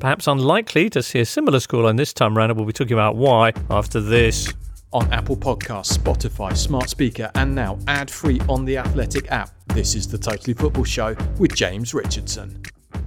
Perhaps 0.00 0.26
unlikely 0.26 0.88
to 0.90 1.02
see 1.02 1.20
a 1.20 1.24
similar 1.24 1.58
scoreline 1.58 1.96
this 1.96 2.12
time 2.12 2.36
round, 2.36 2.54
we'll 2.56 2.64
be 2.64 2.72
talking 2.72 2.92
about 2.92 3.16
why 3.16 3.52
after 3.70 4.00
this 4.00 4.52
on 4.92 5.12
Apple 5.12 5.36
Podcasts, 5.36 5.96
Spotify, 5.96 6.56
Smart 6.56 6.88
Speaker, 6.88 7.30
and 7.34 7.54
now 7.54 7.78
ad 7.86 8.10
free 8.10 8.40
on 8.48 8.64
the 8.64 8.78
Athletic 8.78 9.30
app. 9.30 9.50
This 9.68 9.94
is 9.94 10.08
the 10.08 10.18
Totally 10.18 10.54
Football 10.54 10.84
Show 10.84 11.16
with 11.38 11.54
James 11.54 11.94
Richardson. 11.94 12.62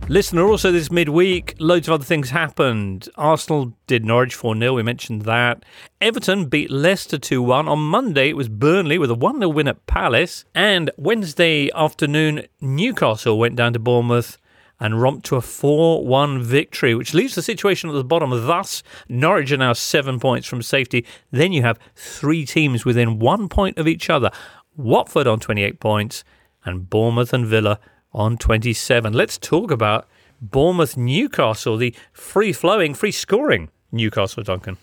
Listener, 0.07 0.43
also 0.43 0.71
this 0.71 0.91
midweek, 0.91 1.55
loads 1.59 1.87
of 1.87 1.93
other 1.93 2.03
things 2.03 2.31
happened. 2.31 3.07
Arsenal 3.15 3.73
did 3.87 4.03
Norwich 4.03 4.35
4 4.35 4.57
0, 4.57 4.73
we 4.73 4.83
mentioned 4.83 5.21
that. 5.21 5.63
Everton 6.01 6.47
beat 6.47 6.69
Leicester 6.69 7.17
2 7.17 7.41
1. 7.41 7.67
On 7.67 7.79
Monday, 7.79 8.29
it 8.29 8.35
was 8.35 8.49
Burnley 8.49 8.97
with 8.97 9.09
a 9.09 9.15
1 9.15 9.39
0 9.39 9.49
win 9.49 9.67
at 9.69 9.85
Palace. 9.87 10.43
And 10.53 10.91
Wednesday 10.97 11.71
afternoon, 11.73 12.43
Newcastle 12.59 13.39
went 13.39 13.55
down 13.55 13.73
to 13.73 13.79
Bournemouth 13.79 14.37
and 14.81 14.99
romped 14.99 15.27
to 15.27 15.35
a 15.35 15.41
4 15.41 16.05
1 16.05 16.41
victory, 16.41 16.95
which 16.95 17.13
leaves 17.13 17.35
the 17.35 17.43
situation 17.43 17.89
at 17.89 17.93
the 17.93 18.03
bottom. 18.03 18.31
Thus, 18.31 18.81
Norwich 19.07 19.51
are 19.51 19.57
now 19.57 19.73
seven 19.73 20.19
points 20.19 20.47
from 20.47 20.63
safety. 20.63 21.05
Then 21.29 21.53
you 21.53 21.61
have 21.61 21.79
three 21.95 22.45
teams 22.45 22.83
within 22.83 23.19
one 23.19 23.47
point 23.47 23.77
of 23.77 23.87
each 23.87 24.09
other 24.09 24.31
Watford 24.75 25.27
on 25.27 25.39
28 25.39 25.79
points 25.79 26.23
and 26.65 26.89
Bournemouth 26.89 27.31
and 27.31 27.45
Villa 27.45 27.79
on 28.11 28.37
27. 28.37 29.13
Let's 29.13 29.37
talk 29.37 29.69
about 29.69 30.07
Bournemouth 30.41 30.97
Newcastle, 30.97 31.77
the 31.77 31.95
free 32.11 32.51
flowing, 32.51 32.95
free 32.95 33.11
scoring 33.11 33.69
Newcastle, 33.91 34.43
Duncan. 34.43 34.77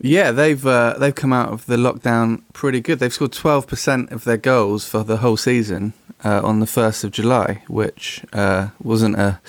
Yeah, 0.00 0.30
they've 0.30 0.64
uh, 0.66 0.96
they've 0.98 1.14
come 1.14 1.32
out 1.32 1.50
of 1.52 1.66
the 1.66 1.76
lockdown 1.76 2.42
pretty 2.52 2.80
good. 2.80 2.98
They've 2.98 3.12
scored 3.12 3.32
twelve 3.32 3.66
percent 3.66 4.12
of 4.12 4.24
their 4.24 4.36
goals 4.36 4.86
for 4.86 5.02
the 5.02 5.18
whole 5.18 5.36
season 5.36 5.94
uh, 6.24 6.42
on 6.44 6.60
the 6.60 6.66
first 6.66 7.02
of 7.04 7.12
July, 7.12 7.62
which 7.68 8.24
uh, 8.32 8.68
wasn't 8.82 9.16
a 9.16 9.40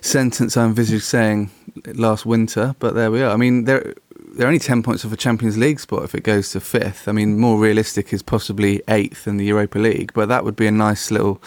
sentence 0.00 0.56
I 0.56 0.64
envisaged 0.64 1.04
saying 1.04 1.50
last 1.86 2.24
winter, 2.24 2.74
but 2.78 2.94
there 2.94 3.10
we 3.10 3.22
are. 3.22 3.30
I 3.30 3.36
mean, 3.36 3.64
they're 3.64 3.94
they're 4.32 4.46
only 4.46 4.60
10 4.60 4.82
points 4.82 5.04
off 5.04 5.12
a 5.12 5.16
Champions 5.16 5.58
League 5.58 5.80
spot 5.80 6.04
if 6.04 6.14
it 6.14 6.22
goes 6.22 6.50
to 6.52 6.60
fifth. 6.60 7.08
I 7.08 7.12
mean, 7.12 7.38
more 7.38 7.58
realistic 7.58 8.12
is 8.12 8.22
possibly 8.22 8.80
eighth 8.88 9.26
in 9.26 9.38
the 9.38 9.44
Europa 9.44 9.78
League, 9.78 10.12
but 10.14 10.28
that 10.28 10.44
would 10.44 10.56
be 10.56 10.66
a 10.66 10.70
nice 10.70 11.10
little 11.10 11.42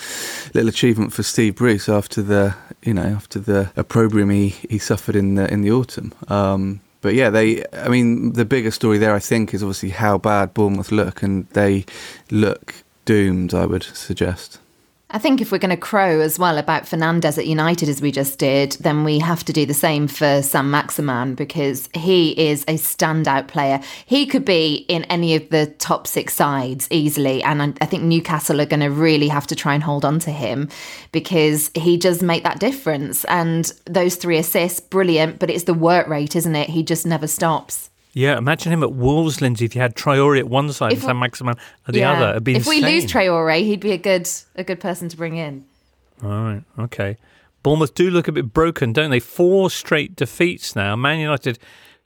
little 0.54 0.70
achievement 0.70 1.14
for 1.14 1.24
Steve 1.24 1.56
Bruce 1.56 1.88
after 1.88 2.22
the 2.22 2.56
you 2.84 2.94
know 2.94 3.04
after 3.04 3.40
the 3.40 3.72
opprobrium 3.76 4.30
he, 4.30 4.50
he 4.50 4.78
suffered 4.78 5.16
in 5.16 5.36
the 5.36 5.52
in 5.52 5.62
the 5.62 5.72
autumn. 5.72 6.14
Um, 6.28 6.82
but 7.04 7.14
yeah, 7.16 7.30
they. 7.30 7.64
I 7.74 7.90
mean, 7.90 8.32
the 8.32 8.46
bigger 8.46 8.72
story 8.72 8.98
there, 8.98 9.14
I 9.14 9.20
think, 9.20 9.54
is 9.54 9.62
obviously 9.62 9.90
how 9.90 10.18
bad 10.18 10.54
Bournemouth 10.54 10.92
look, 10.92 11.22
and 11.22 11.48
they 11.50 11.86
look 12.32 12.74
doomed. 13.06 13.54
I 13.54 13.66
would 13.66 13.84
suggest. 13.84 14.60
I 15.16 15.20
think 15.20 15.42
if 15.42 15.52
we're 15.52 15.60
going 15.60 15.70
to 15.70 15.78
crow 15.78 16.22
as 16.22 16.40
well 16.40 16.58
about 16.58 16.86
Fernandes 16.86 17.38
at 17.38 17.46
United 17.46 17.88
as 17.88 18.02
we 18.02 18.12
just 18.12 18.40
did, 18.40 18.72
then 18.80 19.04
we 19.04 19.20
have 19.20 19.46
to 19.46 19.54
do 19.54 19.64
the 19.64 19.74
same 19.74 20.08
for 20.08 20.42
Saint-Maximin 20.42 21.36
because 21.36 21.88
he 21.94 22.32
is 22.32 22.64
a 22.64 22.78
standout 22.78 23.48
player. 23.48 23.80
He 24.08 24.26
could 24.26 24.44
be 24.44 24.88
in 24.90 25.04
any 25.06 25.36
of 25.36 25.48
the 25.50 25.68
top 25.68 26.08
six 26.08 26.34
sides 26.34 26.88
easily, 26.90 27.44
and 27.44 27.78
I- 27.80 27.86
think 27.86 28.02
Newcastle 28.02 28.60
are 28.60 28.66
going 28.66 28.80
to 28.80 28.90
really 28.90 29.28
have 29.28 29.46
to 29.48 29.56
try 29.56 29.76
and 29.76 29.84
hold 29.84 30.04
on 30.04 30.18
to 30.18 30.32
him 30.32 30.68
because 31.12 31.70
he 31.76 31.96
does 31.96 32.24
make 32.24 32.44
that 32.44 32.60
difference. 32.60 33.24
And 33.26 33.72
those 33.86 34.16
three 34.16 34.40
assists, 34.40 34.80
brilliant, 34.80 35.38
but 35.38 35.52
it's 35.52 35.66
the 35.66 35.76
work 35.76 36.08
rate, 36.08 36.36
isn't 36.36 36.56
it? 36.56 36.72
He 36.72 36.82
just 36.82 37.06
never 37.06 37.28
stops. 37.28 37.92
Yeah, 38.14 38.38
imagine 38.38 38.72
him 38.72 38.84
at 38.84 38.94
Wolves, 38.94 39.42
Lindsay, 39.42 39.66
if 39.66 39.74
you 39.74 39.82
had 39.82 39.96
Traore 39.96 40.38
at 40.38 40.48
one 40.48 40.72
side 40.72 40.94
If 40.94 41.00
and 41.00 41.08
Saint-Maximin 41.08 41.56
at 41.88 41.94
the 41.94 42.04
other. 42.04 42.30
It'd 42.32 42.44
be 42.44 42.56
if 42.56 42.68
we 42.68 42.80
lose. 42.80 43.06
Traore, 43.06 43.60
he'd 43.64 43.80
be 43.80 43.92
a 43.92 43.98
good 43.98 44.30
a 44.56 44.64
good 44.64 44.80
person 44.80 45.10
to 45.10 45.18
bring 45.18 45.36
in. 45.36 45.66
All 46.22 46.30
right, 46.30 46.64
okay. 46.78 47.18
Bournemouth 47.64 47.96
do 47.96 48.12
look 48.12 48.28
a 48.28 48.32
bit 48.32 48.54
broken, 48.54 48.94
don't 48.94 49.10
they? 49.10 49.20
Four 49.20 49.70
straight 49.70 50.16
defeats 50.16 50.76
now. 50.76 50.96
Man 50.96 51.20
United 51.20 51.58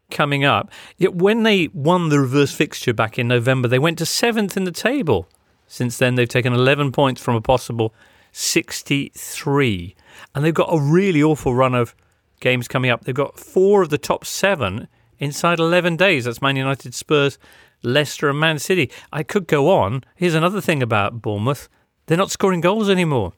coming 0.10 0.46
up. 0.46 0.72
Yet 0.98 1.16
when 1.16 1.44
they 1.44 1.68
won 1.74 2.10
the 2.10 2.20
reverse 2.20 2.54
fixture 2.54 2.94
back 2.94 3.20
in 3.20 3.28
November, 3.28 3.68
they 3.68 3.80
went 3.80 3.98
to 3.98 4.06
seventh 4.06 4.56
in 4.56 4.64
the 4.64 4.72
table. 4.72 5.28
Since 5.68 5.98
then, 5.98 6.16
they've 6.16 6.30
taken 6.30 6.54
11 6.54 6.94
points 6.94 7.22
from 7.22 7.36
a 7.36 7.42
possible 7.42 7.94
63. 8.32 9.96
And 10.34 10.46
they've 10.46 10.54
got 10.54 10.74
a 10.74 10.80
really 10.80 11.22
awful 11.22 11.54
run 11.54 11.76
of 11.76 11.94
games 12.40 12.68
coming 12.68 12.90
up. 12.90 13.04
They've 13.04 13.14
got 13.14 13.38
four 13.38 13.82
of 13.82 13.90
the 13.90 13.98
top 13.98 14.26
seven 14.26 14.88
inside 15.20 15.60
11 15.60 15.98
days. 15.98 16.26
That's 16.26 16.42
Man 16.42 16.56
United, 16.56 16.94
Spurs, 16.94 17.38
Leicester, 17.84 18.30
and 18.30 18.40
Man 18.40 18.60
City. 18.60 18.92
I 19.12 19.24
could 19.24 19.48
go 19.48 19.70
on. 19.70 20.04
Here's 20.16 20.36
another 20.36 20.62
thing 20.62 20.82
about 20.82 21.22
Bournemouth 21.22 21.70
they're 22.08 22.18
not 22.18 22.32
scoring 22.32 22.62
goals 22.62 22.90
anymore. 22.90 23.34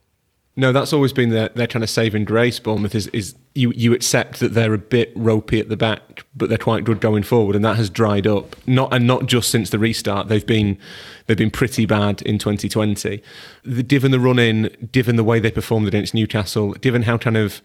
No, 0.56 0.72
that's 0.72 0.94
always 0.94 1.14
been 1.14 1.30
their, 1.30 1.50
their 1.50 1.68
kind 1.68 1.84
of 1.84 1.90
saving 1.90 2.26
grace. 2.26 2.60
Bournemouth 2.60 2.94
is, 2.94 3.08
is 3.08 3.36
you, 3.56 3.72
you 3.76 3.94
accept 3.94 4.40
that 4.42 4.54
they're 4.54 4.74
a 4.74 4.78
bit 4.78 5.12
ropey 5.16 5.60
at 5.60 5.70
the 5.70 5.78
back, 5.78 6.26
but 6.36 6.50
they're 6.50 6.58
quite 6.58 6.84
good 6.84 7.00
going 7.00 7.24
forward, 7.24 7.56
and 7.56 7.64
that 7.64 7.78
has 7.78 7.90
dried 7.90 8.28
up. 8.28 8.56
Not 8.68 8.94
and 8.94 9.08
not 9.08 9.26
just 9.26 9.50
since 9.50 9.70
the 9.70 9.80
restart. 9.80 10.28
They've 10.28 10.46
been 10.46 10.78
they've 11.26 11.38
been 11.38 11.50
pretty 11.50 11.86
bad 11.86 12.22
in 12.24 12.40
2020. 12.40 13.24
The, 13.64 13.84
given 13.84 14.12
the 14.12 14.20
run 14.20 14.38
in, 14.38 14.90
given 14.92 15.16
the 15.16 15.24
way 15.24 15.40
they 15.40 15.52
performed 15.52 15.88
against 15.88 16.14
Newcastle, 16.14 16.74
given 16.74 17.04
how 17.04 17.18
kind 17.18 17.38
of 17.38 17.62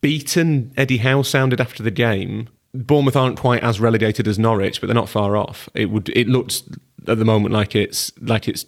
beaten 0.00 0.72
Eddie 0.76 0.98
Howe 0.98 1.22
sounded 1.22 1.60
after 1.60 1.82
the 1.82 1.90
game. 1.92 2.48
Bournemouth 2.74 3.16
aren't 3.16 3.38
quite 3.38 3.62
as 3.62 3.80
relegated 3.80 4.26
as 4.26 4.38
Norwich, 4.38 4.80
but 4.80 4.88
they're 4.88 4.94
not 4.94 5.08
far 5.08 5.36
off. 5.36 5.68
It 5.74 5.90
would 5.90 6.08
it 6.10 6.28
looks 6.28 6.64
at 7.06 7.18
the 7.18 7.24
moment 7.24 7.52
like 7.54 7.76
it's 7.76 8.12
like 8.20 8.48
it's 8.48 8.66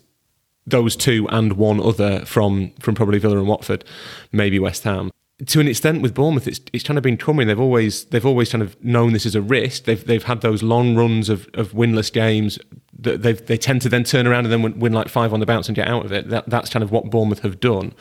those 0.66 0.96
two 0.96 1.28
and 1.30 1.54
one 1.54 1.80
other 1.80 2.24
from 2.24 2.72
from 2.80 2.94
probably 2.94 3.18
Villa 3.18 3.38
and 3.38 3.48
Watford, 3.48 3.84
maybe 4.32 4.58
West 4.58 4.84
Ham. 4.84 5.10
To 5.44 5.60
an 5.60 5.68
extent, 5.68 6.00
with 6.00 6.14
Bournemouth, 6.14 6.48
it's 6.48 6.60
it's 6.72 6.82
kind 6.82 6.96
of 6.96 7.02
been 7.04 7.18
coming. 7.18 7.46
They've 7.46 7.60
always 7.60 8.04
they've 8.06 8.24
always 8.24 8.50
kind 8.50 8.62
of 8.62 8.82
known 8.82 9.12
this 9.12 9.26
is 9.26 9.34
a 9.34 9.42
risk. 9.42 9.84
They've 9.84 10.02
they've 10.02 10.22
had 10.22 10.40
those 10.40 10.62
long 10.62 10.96
runs 10.96 11.28
of, 11.28 11.46
of 11.52 11.72
winless 11.72 12.10
games. 12.10 12.58
That 12.98 13.20
they 13.20 13.34
they 13.34 13.58
tend 13.58 13.82
to 13.82 13.90
then 13.90 14.02
turn 14.04 14.26
around 14.26 14.46
and 14.46 14.52
then 14.52 14.62
win, 14.62 14.78
win 14.80 14.92
like 14.94 15.08
five 15.08 15.34
on 15.34 15.40
the 15.40 15.44
bounce 15.44 15.68
and 15.68 15.76
get 15.76 15.88
out 15.88 16.06
of 16.06 16.12
it. 16.12 16.30
That 16.30 16.48
that's 16.48 16.70
kind 16.70 16.82
of 16.82 16.90
what 16.90 17.10
Bournemouth 17.10 17.40
have 17.40 17.60
done. 17.60 17.92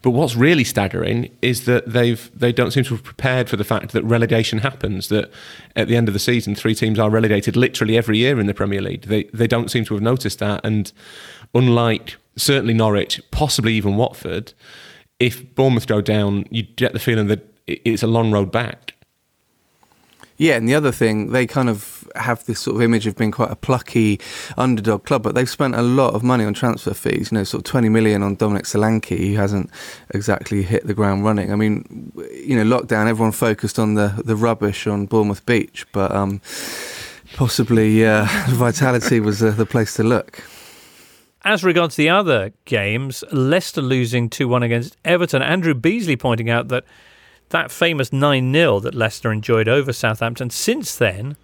But 0.00 0.12
what's 0.12 0.34
really 0.34 0.64
staggering 0.64 1.28
is 1.42 1.66
that 1.66 1.92
they've 1.92 2.30
they 2.34 2.52
don't 2.52 2.70
seem 2.70 2.84
to 2.84 2.94
have 2.94 3.04
prepared 3.04 3.50
for 3.50 3.56
the 3.56 3.64
fact 3.64 3.92
that 3.92 4.02
relegation 4.04 4.60
happens. 4.60 5.08
That 5.08 5.30
at 5.76 5.88
the 5.88 5.96
end 5.96 6.08
of 6.08 6.14
the 6.14 6.18
season, 6.18 6.54
three 6.54 6.74
teams 6.74 6.98
are 6.98 7.10
relegated 7.10 7.54
literally 7.54 7.98
every 7.98 8.16
year 8.16 8.40
in 8.40 8.46
the 8.46 8.54
Premier 8.54 8.80
League. 8.80 9.02
They 9.02 9.24
they 9.24 9.46
don't 9.46 9.70
seem 9.70 9.84
to 9.84 9.94
have 9.94 10.02
noticed 10.02 10.38
that 10.38 10.64
and 10.64 10.90
unlike 11.54 12.16
certainly 12.36 12.74
Norwich, 12.74 13.20
possibly 13.30 13.74
even 13.74 13.96
Watford, 13.96 14.52
if 15.20 15.54
Bournemouth 15.54 15.86
go 15.86 16.00
down, 16.00 16.44
you 16.50 16.62
get 16.62 16.92
the 16.92 16.98
feeling 16.98 17.26
that 17.28 17.46
it's 17.66 18.02
a 18.02 18.06
long 18.06 18.30
road 18.30 18.52
back. 18.52 18.94
Yeah, 20.38 20.54
and 20.54 20.68
the 20.68 20.74
other 20.76 20.92
thing, 20.92 21.32
they 21.32 21.48
kind 21.48 21.68
of 21.68 22.08
have 22.14 22.44
this 22.44 22.60
sort 22.60 22.76
of 22.76 22.82
image 22.82 23.08
of 23.08 23.16
being 23.16 23.32
quite 23.32 23.50
a 23.50 23.56
plucky 23.56 24.20
underdog 24.56 25.04
club, 25.04 25.24
but 25.24 25.34
they've 25.34 25.50
spent 25.50 25.74
a 25.74 25.82
lot 25.82 26.14
of 26.14 26.22
money 26.22 26.44
on 26.44 26.54
transfer 26.54 26.94
fees. 26.94 27.32
You 27.32 27.38
know, 27.38 27.44
sort 27.44 27.62
of 27.62 27.64
twenty 27.64 27.88
million 27.88 28.22
on 28.22 28.36
Dominic 28.36 28.64
Solanke, 28.64 29.18
who 29.18 29.36
hasn't 29.36 29.68
exactly 30.10 30.62
hit 30.62 30.86
the 30.86 30.94
ground 30.94 31.24
running. 31.24 31.52
I 31.52 31.56
mean, 31.56 32.12
you 32.32 32.56
know, 32.56 32.78
lockdown, 32.78 33.08
everyone 33.08 33.32
focused 33.32 33.80
on 33.80 33.94
the 33.94 34.22
the 34.24 34.36
rubbish 34.36 34.86
on 34.86 35.06
Bournemouth 35.06 35.44
Beach, 35.44 35.84
but 35.90 36.14
um, 36.14 36.40
possibly 37.34 38.06
uh, 38.06 38.28
Vitality 38.50 39.18
was 39.18 39.42
uh, 39.42 39.50
the 39.50 39.66
place 39.66 39.94
to 39.94 40.04
look. 40.04 40.40
As 41.44 41.62
regards 41.62 41.96
the 41.96 42.08
other 42.08 42.52
games, 42.64 43.22
Leicester 43.32 43.80
losing 43.80 44.28
2 44.28 44.48
1 44.48 44.62
against 44.62 44.96
Everton. 45.04 45.42
Andrew 45.42 45.74
Beasley 45.74 46.16
pointing 46.16 46.50
out 46.50 46.68
that 46.68 46.84
that 47.50 47.70
famous 47.70 48.12
9 48.12 48.52
0 48.52 48.80
that 48.80 48.94
Leicester 48.94 49.32
enjoyed 49.32 49.68
over 49.68 49.92
Southampton, 49.92 50.50
since 50.50 50.96
then, 50.96 51.36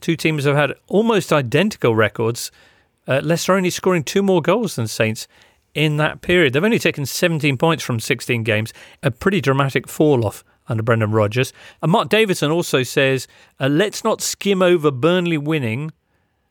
two 0.00 0.16
teams 0.16 0.44
have 0.44 0.56
had 0.56 0.74
almost 0.88 1.32
identical 1.32 1.94
records. 1.94 2.50
Uh, 3.08 3.20
Leicester 3.24 3.54
only 3.54 3.70
scoring 3.70 4.04
two 4.04 4.22
more 4.22 4.42
goals 4.42 4.76
than 4.76 4.86
Saints 4.86 5.26
in 5.74 5.96
that 5.96 6.20
period. 6.20 6.52
They've 6.52 6.64
only 6.64 6.78
taken 6.78 7.06
17 7.06 7.56
points 7.56 7.82
from 7.82 8.00
16 8.00 8.42
games, 8.42 8.72
a 9.02 9.10
pretty 9.10 9.40
dramatic 9.40 9.88
fall 9.88 10.24
off 10.26 10.44
under 10.68 10.82
Brendan 10.82 11.12
Rodgers. 11.12 11.52
And 11.82 11.90
Mark 11.90 12.08
Davidson 12.08 12.50
also 12.50 12.82
says, 12.82 13.26
uh, 13.58 13.68
let's 13.68 14.04
not 14.04 14.20
skim 14.20 14.62
over 14.62 14.90
Burnley 14.90 15.38
winning. 15.38 15.92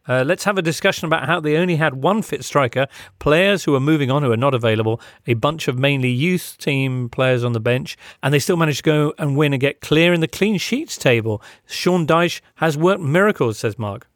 Uh, 0.09 0.23
let's 0.25 0.43
have 0.43 0.57
a 0.57 0.61
discussion 0.61 1.05
about 1.05 1.27
how 1.27 1.39
they 1.39 1.55
only 1.55 1.75
had 1.75 1.93
one 1.93 2.23
fit 2.23 2.43
striker, 2.43 2.87
players 3.19 3.63
who 3.63 3.75
are 3.75 3.79
moving 3.79 4.09
on 4.09 4.23
who 4.23 4.31
are 4.31 4.37
not 4.37 4.55
available, 4.55 4.99
a 5.27 5.35
bunch 5.35 5.67
of 5.67 5.77
mainly 5.77 6.09
youth 6.09 6.57
team 6.57 7.07
players 7.09 7.43
on 7.43 7.53
the 7.53 7.59
bench, 7.59 7.95
and 8.23 8.33
they 8.33 8.39
still 8.39 8.57
managed 8.57 8.79
to 8.79 8.83
go 8.83 9.13
and 9.19 9.37
win 9.37 9.53
and 9.53 9.61
get 9.61 9.81
clear 9.81 10.11
in 10.11 10.19
the 10.19 10.27
clean 10.27 10.57
sheets 10.57 10.97
table. 10.97 11.41
Sean 11.67 12.07
Dyche 12.07 12.41
has 12.55 12.75
worked 12.75 13.01
miracles, 13.01 13.59
says 13.59 13.77
Mark. 13.77 14.07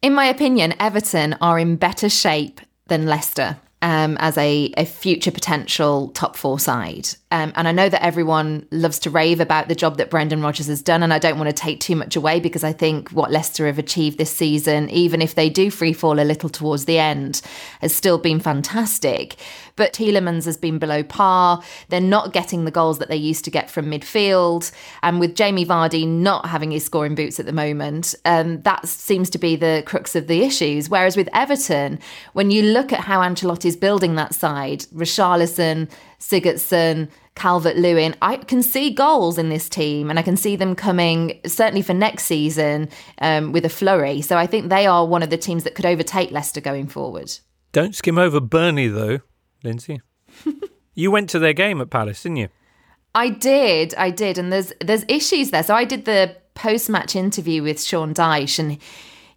In 0.00 0.14
my 0.14 0.24
opinion, 0.24 0.74
Everton 0.80 1.34
are 1.40 1.58
in 1.58 1.76
better 1.76 2.08
shape 2.08 2.60
than 2.86 3.06
Leicester 3.06 3.58
um, 3.82 4.16
as 4.20 4.38
a, 4.38 4.72
a 4.76 4.86
future 4.86 5.32
potential 5.32 6.08
top 6.10 6.36
four 6.36 6.58
side. 6.58 7.08
Um, 7.32 7.52
and 7.56 7.66
I 7.66 7.72
know 7.72 7.88
that 7.88 8.02
everyone 8.02 8.66
loves 8.70 9.00
to 9.00 9.10
rave 9.10 9.40
about 9.40 9.68
the 9.68 9.74
job 9.74 9.96
that 9.96 10.08
Brendan 10.08 10.40
Rodgers 10.40 10.68
has 10.68 10.82
done, 10.82 11.02
and 11.02 11.12
I 11.12 11.18
don't 11.18 11.36
want 11.36 11.48
to 11.48 11.52
take 11.52 11.80
too 11.80 11.96
much 11.96 12.14
away 12.14 12.38
because 12.38 12.62
I 12.62 12.72
think 12.72 13.10
what 13.10 13.32
Leicester 13.32 13.66
have 13.66 13.78
achieved 13.78 14.18
this 14.18 14.30
season, 14.30 14.88
even 14.90 15.20
if 15.20 15.34
they 15.34 15.50
do 15.50 15.70
free 15.70 15.92
fall 15.92 16.20
a 16.20 16.22
little 16.22 16.48
towards 16.48 16.84
the 16.84 16.98
end, 16.98 17.42
has 17.80 17.94
still 17.94 18.18
been 18.18 18.38
fantastic. 18.38 19.36
But 19.76 19.92
Tielemans 19.92 20.44
has 20.44 20.56
been 20.56 20.78
below 20.78 21.02
par. 21.02 21.62
They're 21.88 22.00
not 22.00 22.32
getting 22.32 22.64
the 22.64 22.70
goals 22.70 22.98
that 22.98 23.08
they 23.08 23.16
used 23.16 23.44
to 23.44 23.50
get 23.50 23.70
from 23.70 23.86
midfield. 23.86 24.70
And 25.02 25.20
with 25.20 25.34
Jamie 25.34 25.66
Vardy 25.66 26.06
not 26.06 26.46
having 26.46 26.70
his 26.70 26.84
scoring 26.84 27.14
boots 27.14 27.40
at 27.40 27.46
the 27.46 27.52
moment, 27.52 28.14
um, 28.24 28.62
that 28.62 28.86
seems 28.86 29.30
to 29.30 29.38
be 29.38 29.56
the 29.56 29.82
crux 29.86 30.14
of 30.14 30.26
the 30.26 30.42
issues. 30.42 30.88
Whereas 30.88 31.16
with 31.16 31.28
Everton, 31.32 31.98
when 32.32 32.50
you 32.50 32.62
look 32.62 32.92
at 32.92 33.00
how 33.00 33.20
Ancelotti's 33.20 33.76
building 33.76 34.14
that 34.16 34.34
side, 34.34 34.80
Richarlison, 34.94 35.90
Sigurdsson, 36.20 37.08
Calvert 37.34 37.76
Lewin, 37.76 38.14
I 38.20 38.36
can 38.36 38.62
see 38.62 38.90
goals 38.90 39.38
in 39.38 39.48
this 39.48 39.68
team 39.68 40.10
and 40.10 40.18
I 40.18 40.22
can 40.22 40.36
see 40.36 40.56
them 40.56 40.74
coming 40.74 41.40
certainly 41.46 41.82
for 41.82 41.94
next 41.94 42.24
season 42.24 42.88
um, 43.20 43.52
with 43.52 43.64
a 43.64 43.70
flurry. 43.70 44.20
So 44.20 44.36
I 44.36 44.46
think 44.46 44.68
they 44.68 44.86
are 44.86 45.06
one 45.06 45.22
of 45.22 45.30
the 45.30 45.38
teams 45.38 45.64
that 45.64 45.74
could 45.74 45.86
overtake 45.86 46.30
Leicester 46.30 46.60
going 46.60 46.88
forward. 46.88 47.32
Don't 47.72 47.94
skim 47.94 48.18
over 48.18 48.38
Burnley, 48.38 48.88
though, 48.88 49.20
Lindsay. 49.64 50.00
you 50.94 51.10
went 51.10 51.30
to 51.30 51.38
their 51.38 51.52
game 51.52 51.80
at 51.80 51.90
Palace, 51.90 52.22
didn't 52.22 52.36
you? 52.36 52.48
I 53.14 53.28
did, 53.28 53.94
I 53.96 54.10
did, 54.10 54.38
and 54.38 54.52
there's 54.52 54.72
there's 54.80 55.04
issues 55.08 55.50
there. 55.50 55.62
So 55.62 55.74
I 55.74 55.84
did 55.84 56.06
the 56.06 56.36
post 56.54 56.88
match 56.88 57.14
interview 57.14 57.62
with 57.62 57.82
Sean 57.82 58.14
Dyche, 58.14 58.58
and 58.58 58.78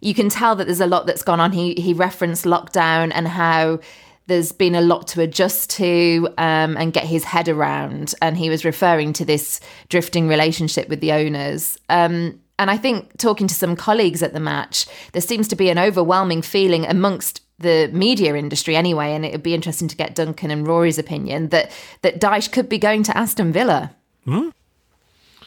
you 0.00 0.14
can 0.14 0.28
tell 0.28 0.56
that 0.56 0.66
there's 0.66 0.80
a 0.80 0.86
lot 0.86 1.06
that's 1.06 1.22
gone 1.22 1.40
on. 1.40 1.52
He 1.52 1.74
he 1.74 1.92
referenced 1.92 2.44
lockdown 2.44 3.12
and 3.14 3.28
how 3.28 3.80
there's 4.28 4.50
been 4.50 4.74
a 4.74 4.80
lot 4.80 5.06
to 5.08 5.20
adjust 5.20 5.70
to 5.70 6.28
um, 6.36 6.76
and 6.76 6.92
get 6.92 7.04
his 7.04 7.24
head 7.24 7.48
around, 7.48 8.14
and 8.22 8.38
he 8.38 8.48
was 8.48 8.64
referring 8.64 9.12
to 9.14 9.24
this 9.24 9.60
drifting 9.88 10.26
relationship 10.26 10.88
with 10.88 11.00
the 11.00 11.12
owners. 11.12 11.78
Um, 11.88 12.40
and 12.58 12.70
I 12.70 12.78
think 12.78 13.18
talking 13.18 13.46
to 13.48 13.54
some 13.54 13.76
colleagues 13.76 14.22
at 14.22 14.32
the 14.32 14.40
match, 14.40 14.86
there 15.12 15.20
seems 15.20 15.46
to 15.48 15.56
be 15.56 15.68
an 15.68 15.78
overwhelming 15.78 16.40
feeling 16.40 16.86
amongst 16.86 17.42
the 17.58 17.88
media 17.92 18.34
industry 18.34 18.76
anyway, 18.76 19.12
and 19.14 19.24
it 19.24 19.32
would 19.32 19.42
be 19.42 19.54
interesting 19.54 19.88
to 19.88 19.96
get 19.96 20.14
Duncan 20.14 20.50
and 20.50 20.66
Rory's 20.66 20.98
opinion 20.98 21.48
that 21.48 21.70
that 22.02 22.20
Dyche 22.20 22.52
could 22.52 22.68
be 22.68 22.78
going 22.78 23.02
to 23.04 23.16
Aston 23.16 23.52
Villa. 23.52 23.92
Hmm? 24.24 24.50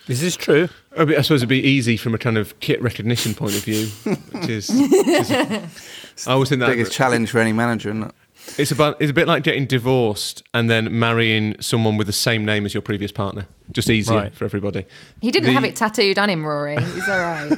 Is 0.07 0.21
this 0.21 0.35
true? 0.35 0.69
I 0.97 1.05
mean, 1.05 1.19
I 1.19 1.21
suppose 1.21 1.41
it'd 1.41 1.49
be 1.49 1.59
easy 1.61 1.95
from 1.95 2.15
a 2.15 2.17
kind 2.17 2.37
of 2.37 2.59
kit 2.61 2.81
recognition 2.81 3.35
point 3.35 3.55
of 3.55 3.63
view, 3.63 3.85
which 4.31 4.49
is. 4.49 4.69
which 4.69 5.29
is- 5.29 5.87
I 6.27 6.31
always 6.33 6.49
think 6.49 6.59
that 6.61 6.69
Biggest 6.69 6.91
challenge 6.91 7.29
for 7.31 7.37
any 7.39 7.53
manager, 7.53 7.89
isn't 7.89 8.03
it? 8.03 8.11
It's 8.57 8.71
about 8.71 9.01
it's 9.01 9.11
a 9.11 9.13
bit 9.13 9.27
like 9.27 9.43
getting 9.43 9.65
divorced 9.65 10.43
and 10.53 10.69
then 10.69 10.97
marrying 10.97 11.55
someone 11.61 11.97
with 11.97 12.07
the 12.07 12.13
same 12.13 12.43
name 12.45 12.65
as 12.65 12.73
your 12.73 12.81
previous 12.81 13.11
partner. 13.11 13.47
Just 13.71 13.89
easier 13.89 14.15
Right. 14.17 14.33
for 14.33 14.45
everybody. 14.45 14.85
He 15.21 15.31
didn't 15.31 15.47
The- 15.47 15.53
have 15.53 15.63
it 15.63 15.75
tattooed 15.75 16.17
on 16.17 16.29
him, 16.29 16.45
Rory. 16.45 16.75
He's 16.81 17.07
all 17.07 17.19
right. 17.19 17.51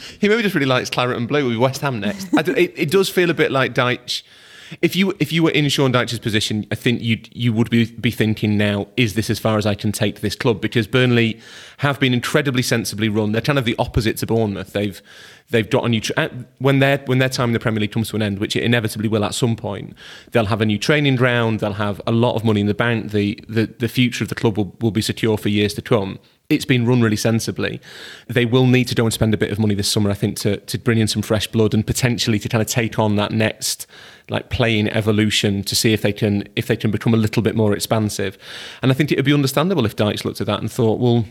He 0.20 0.28
maybe 0.28 0.42
just 0.42 0.54
really 0.54 0.66
likes 0.66 0.90
claret 0.90 1.16
and 1.16 1.26
blue 1.26 1.48
with 1.48 1.56
West 1.58 1.80
Ham 1.80 2.00
next. 2.00 2.28
I 2.36 2.42
d 2.42 2.52
it, 2.52 2.72
it 2.76 2.90
does 2.90 3.08
feel 3.08 3.30
a 3.30 3.34
bit 3.34 3.50
like 3.50 3.74
Dyche. 3.74 4.22
If 4.82 4.96
you 4.96 5.14
if 5.18 5.32
you 5.32 5.42
were 5.42 5.50
in 5.50 5.68
Sean 5.68 5.92
Dyche's 5.92 6.18
position, 6.18 6.66
I 6.70 6.74
think 6.74 7.00
you 7.02 7.20
you 7.32 7.52
would 7.52 7.70
be 7.70 7.86
be 7.86 8.10
thinking 8.10 8.56
now: 8.56 8.88
Is 8.96 9.14
this 9.14 9.30
as 9.30 9.38
far 9.38 9.58
as 9.58 9.66
I 9.66 9.74
can 9.74 9.92
take 9.92 10.20
this 10.20 10.34
club? 10.34 10.60
Because 10.60 10.86
Burnley 10.86 11.40
have 11.78 11.98
been 12.00 12.12
incredibly 12.12 12.62
sensibly 12.62 13.08
run. 13.08 13.32
They're 13.32 13.40
kind 13.40 13.58
of 13.58 13.64
the 13.64 13.76
opposite 13.78 14.16
to 14.18 14.26
Bournemouth. 14.26 14.72
They've 14.72 15.00
they've 15.50 15.68
got 15.68 15.84
a 15.84 15.88
new 15.88 16.00
tra- 16.00 16.30
when 16.58 16.78
their 16.78 16.98
when 17.06 17.18
their 17.18 17.28
time 17.28 17.50
in 17.50 17.52
the 17.52 17.60
Premier 17.60 17.80
League 17.80 17.92
comes 17.92 18.10
to 18.10 18.16
an 18.16 18.22
end, 18.22 18.38
which 18.38 18.56
it 18.56 18.62
inevitably 18.62 19.08
will 19.08 19.24
at 19.24 19.34
some 19.34 19.56
point. 19.56 19.94
They'll 20.32 20.46
have 20.46 20.60
a 20.60 20.66
new 20.66 20.78
training 20.78 21.16
ground. 21.16 21.60
They'll 21.60 21.72
have 21.74 22.00
a 22.06 22.12
lot 22.12 22.34
of 22.34 22.44
money 22.44 22.60
in 22.60 22.66
the 22.66 22.74
bank. 22.74 23.12
The 23.12 23.38
the, 23.48 23.66
the 23.66 23.88
future 23.88 24.24
of 24.24 24.28
the 24.28 24.34
club 24.34 24.56
will, 24.56 24.76
will 24.80 24.90
be 24.90 25.02
secure 25.02 25.38
for 25.38 25.48
years 25.48 25.74
to 25.74 25.82
come 25.82 26.18
it's 26.48 26.64
been 26.64 26.86
run 26.86 27.02
really 27.02 27.16
sensibly. 27.16 27.80
They 28.26 28.46
will 28.46 28.66
need 28.66 28.88
to 28.88 28.94
go 28.94 29.04
and 29.04 29.12
spend 29.12 29.34
a 29.34 29.36
bit 29.36 29.50
of 29.50 29.58
money 29.58 29.74
this 29.74 29.90
summer, 29.90 30.10
I 30.10 30.14
think, 30.14 30.38
to, 30.38 30.56
to 30.56 30.78
bring 30.78 30.98
in 30.98 31.06
some 31.06 31.20
fresh 31.20 31.46
blood 31.46 31.74
and 31.74 31.86
potentially 31.86 32.38
to 32.38 32.48
kind 32.48 32.62
of 32.62 32.68
take 32.68 32.98
on 32.98 33.16
that 33.16 33.32
next 33.32 33.86
like 34.30 34.50
playing 34.50 34.88
evolution 34.88 35.62
to 35.64 35.74
see 35.74 35.92
if 35.92 36.02
they 36.02 36.12
can 36.12 36.46
if 36.56 36.66
they 36.66 36.76
can 36.76 36.90
become 36.90 37.14
a 37.14 37.16
little 37.16 37.42
bit 37.42 37.56
more 37.56 37.72
expansive. 37.74 38.36
And 38.82 38.90
I 38.90 38.94
think 38.94 39.10
it 39.10 39.16
would 39.16 39.24
be 39.24 39.32
understandable 39.32 39.86
if 39.86 39.96
Dyche 39.96 40.24
looked 40.24 40.40
at 40.40 40.46
that 40.46 40.60
and 40.60 40.70
thought, 40.70 41.00
well, 41.00 41.24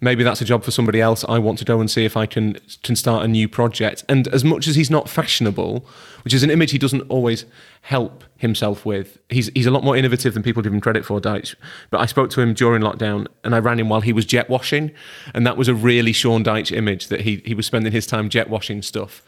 maybe 0.00 0.24
that's 0.24 0.40
a 0.40 0.44
job 0.44 0.64
for 0.64 0.70
somebody 0.70 1.00
else. 1.00 1.24
I 1.28 1.38
want 1.38 1.58
to 1.58 1.64
go 1.64 1.80
and 1.80 1.90
see 1.90 2.04
if 2.04 2.16
I 2.16 2.26
can 2.26 2.58
can 2.82 2.96
start 2.96 3.24
a 3.24 3.28
new 3.28 3.48
project. 3.48 4.04
And 4.08 4.26
as 4.28 4.44
much 4.44 4.66
as 4.66 4.76
he's 4.76 4.90
not 4.90 5.08
fashionable, 5.08 5.86
which 6.24 6.34
is 6.34 6.42
an 6.42 6.50
image 6.50 6.72
he 6.72 6.78
doesn't 6.78 7.02
always 7.02 7.44
help 7.82 8.24
himself 8.36 8.84
with, 8.84 9.18
he's 9.28 9.50
he's 9.54 9.66
a 9.66 9.70
lot 9.70 9.84
more 9.84 9.96
innovative 9.96 10.34
than 10.34 10.42
people 10.42 10.62
give 10.62 10.72
him 10.72 10.80
credit 10.80 11.04
for, 11.04 11.20
Dyche. 11.20 11.54
But 11.90 12.00
I 12.00 12.06
spoke 12.06 12.30
to 12.30 12.40
him 12.40 12.54
during 12.54 12.82
lockdown 12.82 13.26
and 13.44 13.54
I 13.54 13.58
ran 13.58 13.78
him 13.78 13.88
while 13.88 14.00
he 14.00 14.12
was 14.12 14.24
jet 14.24 14.48
washing, 14.48 14.90
and 15.34 15.46
that 15.46 15.56
was 15.56 15.68
a 15.68 15.74
really 15.74 16.12
Sean 16.12 16.42
Dyche 16.42 16.76
image 16.76 17.08
that 17.08 17.22
he 17.22 17.42
he 17.44 17.54
was 17.54 17.66
spending 17.66 17.92
his 17.92 18.06
time 18.06 18.28
jet 18.28 18.50
washing 18.50 18.82
stuff. 18.82 19.22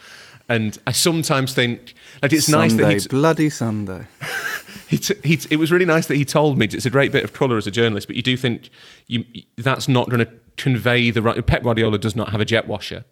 And 0.48 0.78
I 0.86 0.92
sometimes 0.92 1.54
think 1.54 1.94
like 2.22 2.32
it's 2.32 2.48
nice 2.48 2.72
that 2.72 2.78
Sunday, 2.80 2.92
he's 2.94 3.06
bloody 3.06 3.50
Sunday. 3.50 4.06
he 4.88 4.98
t- 4.98 5.14
he 5.24 5.36
t- 5.36 5.48
it 5.50 5.56
was 5.56 5.72
really 5.72 5.84
nice 5.84 6.06
that 6.06 6.16
he 6.16 6.24
told 6.24 6.58
me 6.58 6.66
it's 6.66 6.86
a 6.86 6.90
great 6.90 7.12
bit 7.12 7.24
of 7.24 7.32
colour 7.32 7.56
as 7.56 7.66
a 7.66 7.70
journalist, 7.70 8.06
but 8.06 8.16
you 8.16 8.22
do 8.22 8.36
think 8.36 8.70
you 9.06 9.24
that's 9.56 9.88
not 9.88 10.10
going 10.10 10.24
to 10.24 10.30
convey 10.56 11.10
the 11.10 11.22
right. 11.22 11.44
Pep 11.46 11.62
Guardiola 11.62 11.98
does 11.98 12.14
not 12.16 12.30
have 12.30 12.40
a 12.40 12.44
jet 12.44 12.66
washer. 12.66 13.04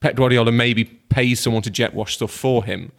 Pep 0.00 0.16
Guardiola 0.16 0.52
maybe 0.52 0.84
pays 0.84 1.40
someone 1.40 1.62
to 1.62 1.70
jet 1.70 1.94
wash 1.94 2.16
stuff 2.16 2.32
for 2.32 2.64
him, 2.64 2.90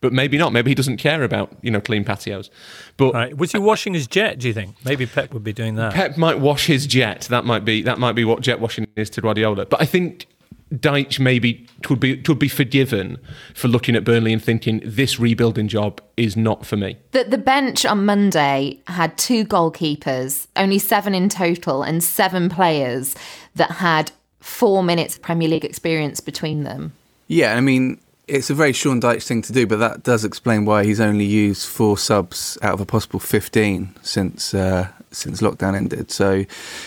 but 0.00 0.12
maybe 0.12 0.38
not. 0.38 0.52
Maybe 0.52 0.70
he 0.70 0.74
doesn't 0.74 0.96
care 0.96 1.22
about 1.22 1.54
you 1.62 1.70
know 1.70 1.80
clean 1.80 2.02
patios. 2.04 2.50
But 2.96 3.14
Right. 3.14 3.36
Was 3.36 3.52
he 3.52 3.58
washing 3.58 3.94
his 3.94 4.06
jet? 4.06 4.38
Do 4.38 4.48
you 4.48 4.54
think 4.54 4.74
maybe 4.84 5.06
Pep 5.06 5.32
would 5.34 5.44
be 5.44 5.52
doing 5.52 5.74
that? 5.76 5.92
Pep 5.92 6.16
might 6.16 6.40
wash 6.40 6.66
his 6.66 6.86
jet. 6.86 7.28
That 7.30 7.44
might 7.44 7.64
be 7.64 7.82
that 7.82 7.98
might 7.98 8.14
be 8.14 8.24
what 8.24 8.40
jet 8.40 8.58
washing 8.58 8.86
is 8.96 9.10
to 9.10 9.20
Guardiola. 9.20 9.66
But 9.66 9.80
I 9.82 9.84
think 9.84 10.26
Dyche 10.74 11.20
maybe 11.20 11.66
could 11.84 12.00
be 12.00 12.16
could 12.16 12.38
be 12.38 12.48
forgiven 12.48 13.18
for 13.54 13.68
looking 13.68 13.94
at 13.94 14.04
Burnley 14.04 14.32
and 14.32 14.42
thinking 14.42 14.80
this 14.84 15.20
rebuilding 15.20 15.68
job 15.68 16.00
is 16.16 16.36
not 16.36 16.66
for 16.66 16.76
me. 16.76 16.96
The, 17.12 17.24
the 17.24 17.38
bench 17.38 17.86
on 17.86 18.04
Monday 18.04 18.80
had 18.88 19.16
two 19.16 19.44
goalkeepers, 19.44 20.48
only 20.56 20.80
seven 20.80 21.14
in 21.14 21.28
total, 21.28 21.82
and 21.82 22.02
seven 22.02 22.48
players 22.48 23.14
that 23.54 23.72
had 23.72 24.10
four 24.40 24.82
minutes 24.82 25.16
of 25.16 25.22
Premier 25.22 25.48
League 25.48 25.64
experience 25.64 26.20
between 26.20 26.64
them. 26.64 26.92
Yeah, 27.28 27.54
I 27.54 27.60
mean, 27.60 28.00
it's 28.28 28.50
a 28.50 28.54
very 28.54 28.72
Sean 28.72 29.00
Dyche 29.00 29.26
thing 29.26 29.40
to 29.42 29.52
do, 29.52 29.66
but 29.66 29.78
that 29.78 30.02
does 30.02 30.24
explain 30.24 30.64
why 30.64 30.84
he's 30.84 31.00
only 31.00 31.24
used 31.24 31.68
four 31.68 31.96
subs 31.96 32.58
out 32.60 32.74
of 32.74 32.80
a 32.80 32.86
possible 32.86 33.20
15 33.20 33.94
since 34.02 34.52
uh, 34.52 34.88
since 35.12 35.40
lockdown 35.40 35.76
ended. 35.76 36.10
So, 36.10 36.32
you 36.32 36.46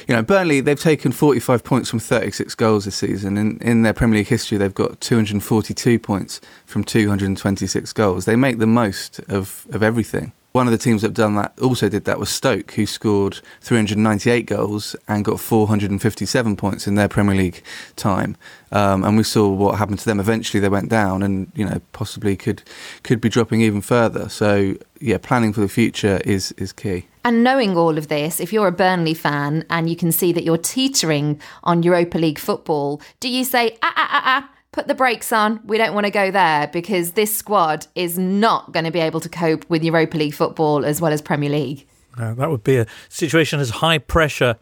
know, 0.09 0.21
Burnley, 0.21 0.59
they've 0.59 0.79
taken 0.79 1.11
45 1.11 1.63
points 1.63 1.89
from 1.89 1.99
36 1.99 2.53
goals 2.55 2.85
this 2.85 2.95
season. 2.95 3.37
In, 3.37 3.57
in 3.59 3.81
their 3.83 3.93
Premier 3.93 4.19
League 4.19 4.27
history, 4.27 4.57
they've 4.57 4.73
got 4.73 4.99
242 5.01 5.97
points 5.97 6.41
from 6.65 6.83
226 6.83 7.93
goals. 7.93 8.25
They 8.25 8.35
make 8.35 8.59
the 8.59 8.67
most 8.67 9.19
of, 9.29 9.65
of 9.71 9.81
everything. 9.81 10.33
One 10.51 10.65
of 10.65 10.71
the 10.71 10.79
teams 10.79 11.03
that 11.03 11.13
done 11.13 11.35
that 11.35 11.53
also 11.61 11.89
did 11.89 12.05
that 12.05 12.19
was 12.19 12.29
Stoke, 12.29 12.71
who 12.71 12.87
scored 12.87 13.39
398 13.61 14.47
goals 14.47 14.95
and 15.07 15.23
got 15.23 15.39
457 15.39 16.55
points 16.55 16.87
in 16.87 16.95
their 16.95 17.07
Premier 17.07 17.35
League 17.35 17.61
time. 17.95 18.35
Um, 18.71 19.03
and 19.03 19.15
we 19.15 19.23
saw 19.23 19.47
what 19.47 19.77
happened 19.77 19.99
to 19.99 20.05
them. 20.05 20.19
Eventually, 20.19 20.59
they 20.59 20.69
went 20.69 20.89
down, 20.89 21.21
and 21.21 21.51
you 21.55 21.65
know 21.65 21.81
possibly 21.91 22.35
could 22.35 22.63
could 23.03 23.21
be 23.21 23.29
dropping 23.29 23.61
even 23.61 23.81
further. 23.81 24.27
So 24.27 24.75
yeah, 24.99 25.17
planning 25.19 25.53
for 25.53 25.61
the 25.61 25.69
future 25.69 26.19
is 26.25 26.51
is 26.53 26.73
key. 26.73 27.05
And 27.23 27.43
knowing 27.43 27.77
all 27.77 27.97
of 27.97 28.07
this, 28.07 28.39
if 28.39 28.51
you're 28.51 28.67
a 28.67 28.71
Burnley 28.71 29.13
fan 29.13 29.65
and 29.69 29.89
you 29.89 29.95
can 29.95 30.11
see 30.11 30.31
that 30.31 30.43
you're 30.43 30.57
teetering 30.57 31.39
on 31.63 31.83
Europa 31.83 32.17
League 32.17 32.39
football, 32.39 33.01
do 33.19 33.29
you 33.29 33.43
say, 33.43 33.77
ah, 33.83 33.93
ah, 33.95 34.09
ah, 34.11 34.21
ah, 34.25 34.49
put 34.71 34.87
the 34.87 34.95
brakes 34.95 35.31
on, 35.31 35.59
we 35.65 35.77
don't 35.77 35.93
want 35.93 36.05
to 36.05 36.11
go 36.11 36.31
there 36.31 36.67
because 36.67 37.11
this 37.13 37.35
squad 37.35 37.87
is 37.95 38.17
not 38.17 38.71
going 38.71 38.85
to 38.85 38.91
be 38.91 38.99
able 38.99 39.19
to 39.19 39.29
cope 39.29 39.67
with 39.69 39.83
Europa 39.83 40.17
League 40.17 40.33
football 40.33 40.85
as 40.85 41.01
well 41.01 41.11
as 41.11 41.21
Premier 41.21 41.49
League? 41.49 41.87
No, 42.17 42.33
that 42.35 42.49
would 42.49 42.63
be 42.63 42.77
a 42.77 42.85
situation 43.07 43.59
as 43.59 43.69
high 43.69 43.97
pressure 43.97 44.57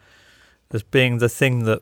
as 0.72 0.84
being 0.84 1.18
the 1.18 1.30
thing 1.30 1.64
that 1.66 1.82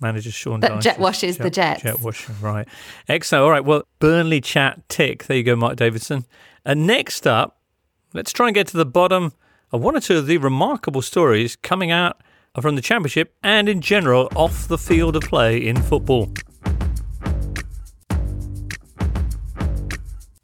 manages 0.00 0.34
Sean 0.34 0.60
That 0.60 0.72
Dyche 0.72 0.82
jet 0.82 0.96
is 0.96 1.00
washes 1.00 1.38
the 1.38 1.50
jets. 1.50 1.82
Jet 1.82 2.00
washing, 2.00 2.34
right. 2.40 2.66
Excellent. 3.08 3.44
All 3.44 3.50
right. 3.50 3.64
Well, 3.64 3.84
Burnley 4.00 4.40
chat 4.40 4.88
tick. 4.88 5.24
There 5.26 5.36
you 5.36 5.44
go, 5.44 5.56
Mark 5.56 5.76
Davidson. 5.76 6.26
And 6.64 6.86
next 6.86 7.26
up, 7.26 7.60
let's 8.12 8.32
try 8.32 8.48
and 8.48 8.54
get 8.54 8.66
to 8.68 8.76
the 8.76 8.86
bottom 8.86 9.32
of 9.70 9.80
one 9.80 9.96
or 9.96 10.00
two 10.00 10.18
of 10.18 10.26
the 10.26 10.38
remarkable 10.38 11.02
stories 11.02 11.56
coming 11.56 11.90
out 11.90 12.20
from 12.60 12.74
the 12.74 12.82
Championship 12.82 13.34
and 13.42 13.68
in 13.68 13.80
general 13.80 14.28
off 14.34 14.68
the 14.68 14.76
field 14.76 15.16
of 15.16 15.22
play 15.22 15.56
in 15.56 15.80
football. 15.80 16.30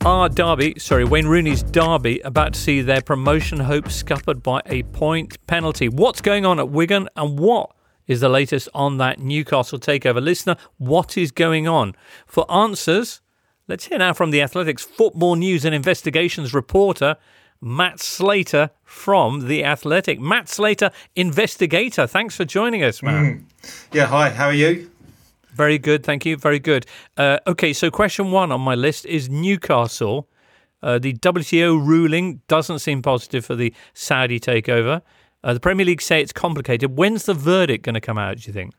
Our 0.05 0.29
Derby, 0.29 0.75
sorry, 0.79 1.05
Wayne 1.05 1.27
Rooney's 1.27 1.65
Derby, 1.65 2.21
about 2.21 2.55
to 2.55 2.61
see 2.61 2.83
their 2.83 3.03
promotion 3.03 3.59
hopes 3.59 3.97
scuppered 3.97 4.45
by 4.45 4.63
a 4.67 4.85
point 4.85 5.45
penalty. 5.49 5.89
What's 5.89 6.21
going 6.21 6.47
on 6.47 6.61
at 6.61 6.69
Wigan 6.71 7.09
and 7.17 7.37
what 7.37 7.73
is 8.07 8.21
the 8.21 8.29
latest 8.29 8.69
on 8.73 8.99
that 8.99 9.19
Newcastle 9.19 9.79
takeover? 9.81 10.23
Listener, 10.23 10.57
what 10.79 11.19
is 11.19 11.33
going 11.33 11.67
on? 11.67 11.97
For 12.27 12.51
answers, 12.51 13.21
let's 13.67 13.87
hear 13.87 13.99
now 13.99 14.13
from 14.13 14.31
the 14.31 14.41
Athletics 14.41 14.85
football 14.85 15.35
news 15.35 15.65
and 15.65 15.75
investigations 15.75 16.55
reporter, 16.55 17.17
Matt 17.61 17.99
Slater 17.99 18.71
from 18.85 19.49
The 19.49 19.65
Athletic. 19.65 20.21
Matt 20.21 20.49
Slater, 20.49 20.93
investigator. 21.17 22.07
Thanks 22.07 22.37
for 22.37 22.45
joining 22.45 22.85
us, 22.85 23.03
man. 23.03 23.47
Mm-hmm. 23.63 23.97
Yeah, 23.97 24.07
hi, 24.07 24.31
how 24.31 24.47
are 24.47 24.55
you? 24.55 24.93
Very 25.59 25.77
good, 25.77 26.05
thank 26.05 26.25
you. 26.25 26.37
Very 26.37 26.61
good. 26.61 26.87
Uh, 27.17 27.41
okay, 27.45 27.73
so 27.73 27.91
question 27.91 28.31
one 28.31 28.53
on 28.53 28.61
my 28.61 28.77
list 28.77 29.05
is 29.07 29.29
Newcastle. 29.29 30.29
Uh, 30.81 31.01
the 31.01 31.15
WTO 31.15 31.85
ruling 31.85 32.41
doesn't 32.47 32.79
seem 32.79 33.03
positive 33.03 33.45
for 33.45 33.57
the 33.57 33.75
Saudi 33.93 34.39
takeover. 34.39 35.03
Uh, 35.43 35.55
the 35.55 35.59
Premier 35.59 35.85
League 35.85 36.01
say 36.01 36.21
it's 36.21 36.33
complicated. 36.33 36.97
When's 36.97 37.25
the 37.25 37.35
verdict 37.35 37.85
going 37.85 37.95
to 37.95 38.01
come 38.01 38.19
out? 38.19 38.37
Do 38.37 38.45
you 38.47 38.53
think? 38.53 38.73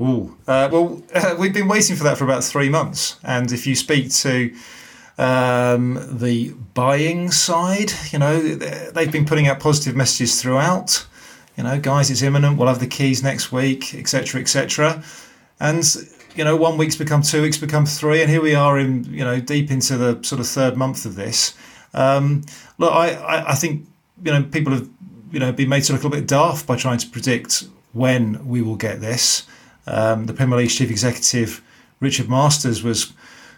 Ooh. 0.00 0.36
Uh, 0.46 0.68
well, 0.70 1.02
we've 1.38 1.52
been 1.52 1.66
waiting 1.66 1.96
for 1.96 2.04
that 2.04 2.16
for 2.16 2.22
about 2.22 2.44
three 2.44 2.68
months. 2.68 3.18
And 3.24 3.50
if 3.50 3.66
you 3.66 3.74
speak 3.74 4.12
to 4.12 4.54
um, 5.18 5.98
the 6.08 6.50
buying 6.74 7.32
side, 7.32 7.90
you 8.12 8.20
know, 8.20 8.40
they've 8.40 9.10
been 9.10 9.26
putting 9.26 9.48
out 9.48 9.58
positive 9.58 9.96
messages 9.96 10.40
throughout. 10.40 11.06
You 11.56 11.64
know, 11.64 11.80
guys, 11.80 12.08
it's 12.08 12.22
imminent. 12.22 12.56
We'll 12.56 12.68
have 12.68 12.78
the 12.78 12.86
keys 12.86 13.20
next 13.20 13.50
week, 13.50 13.96
etc., 13.96 14.40
etc. 14.40 15.02
And 15.60 15.84
you 16.34 16.44
know, 16.44 16.56
one 16.56 16.76
week's 16.76 16.96
become 16.96 17.22
two 17.22 17.42
weeks, 17.42 17.58
become 17.58 17.86
three, 17.86 18.20
and 18.20 18.30
here 18.30 18.42
we 18.42 18.54
are 18.54 18.78
in 18.78 19.04
you 19.04 19.24
know 19.24 19.40
deep 19.40 19.70
into 19.70 19.96
the 19.96 20.22
sort 20.22 20.40
of 20.40 20.46
third 20.46 20.76
month 20.76 21.06
of 21.06 21.14
this. 21.14 21.54
Um, 21.92 22.42
look, 22.78 22.92
I, 22.92 23.14
I, 23.14 23.52
I 23.52 23.54
think 23.54 23.86
you 24.24 24.32
know 24.32 24.42
people 24.42 24.72
have 24.72 24.88
you 25.30 25.38
know 25.38 25.52
been 25.52 25.68
made 25.68 25.84
to 25.84 25.92
look 25.92 26.02
a 26.02 26.06
little 26.06 26.20
bit 26.20 26.28
daft 26.28 26.66
by 26.66 26.76
trying 26.76 26.98
to 26.98 27.08
predict 27.08 27.64
when 27.92 28.46
we 28.46 28.62
will 28.62 28.76
get 28.76 29.00
this. 29.00 29.46
Um, 29.86 30.26
the 30.26 30.32
Premier 30.32 30.58
League 30.58 30.70
chief 30.70 30.90
executive 30.90 31.62
Richard 32.00 32.28
Masters 32.28 32.82
was 32.82 33.12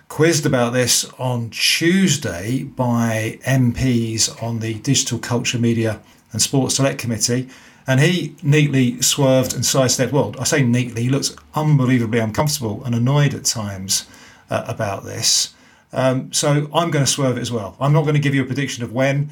quizzed 0.08 0.46
about 0.46 0.72
this 0.72 1.10
on 1.18 1.50
Tuesday 1.50 2.62
by 2.62 3.38
MPs 3.44 4.42
on 4.42 4.60
the 4.60 4.74
Digital 4.74 5.18
Culture, 5.18 5.58
Media 5.58 6.00
and 6.32 6.40
Sports 6.40 6.76
Select 6.76 6.98
Committee. 6.98 7.48
And 7.86 8.00
he 8.00 8.34
neatly 8.42 9.00
swerved 9.00 9.54
and 9.54 9.64
sidestepped. 9.64 10.12
Well, 10.12 10.34
I 10.40 10.44
say 10.44 10.62
neatly, 10.62 11.04
he 11.04 11.08
looks 11.08 11.36
unbelievably 11.54 12.18
uncomfortable 12.18 12.82
and 12.84 12.94
annoyed 12.94 13.32
at 13.32 13.44
times 13.44 14.06
uh, 14.50 14.64
about 14.66 15.04
this. 15.04 15.54
Um, 15.92 16.32
so 16.32 16.68
I'm 16.74 16.90
going 16.90 17.04
to 17.04 17.10
swerve 17.10 17.38
it 17.38 17.42
as 17.42 17.52
well. 17.52 17.76
I'm 17.80 17.92
not 17.92 18.02
going 18.02 18.14
to 18.14 18.20
give 18.20 18.34
you 18.34 18.42
a 18.42 18.46
prediction 18.46 18.82
of 18.82 18.92
when. 18.92 19.30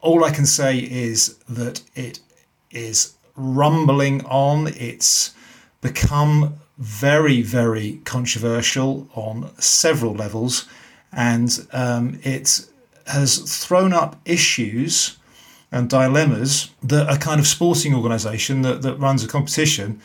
All 0.00 0.24
I 0.24 0.30
can 0.30 0.46
say 0.46 0.78
is 0.78 1.36
that 1.48 1.82
it 1.94 2.20
is 2.70 3.14
rumbling 3.36 4.24
on. 4.24 4.68
It's 4.68 5.34
become 5.80 6.54
very, 6.78 7.42
very 7.42 8.00
controversial 8.04 9.08
on 9.14 9.50
several 9.58 10.14
levels, 10.14 10.66
and 11.12 11.66
um, 11.72 12.18
it 12.22 12.66
has 13.06 13.38
thrown 13.64 13.92
up 13.92 14.20
issues 14.24 15.18
and 15.72 15.88
dilemmas 15.88 16.70
that 16.82 17.12
a 17.12 17.18
kind 17.18 17.40
of 17.40 17.46
sporting 17.46 17.94
organisation 17.94 18.62
that, 18.62 18.82
that 18.82 18.94
runs 18.96 19.24
a 19.24 19.28
competition, 19.28 20.00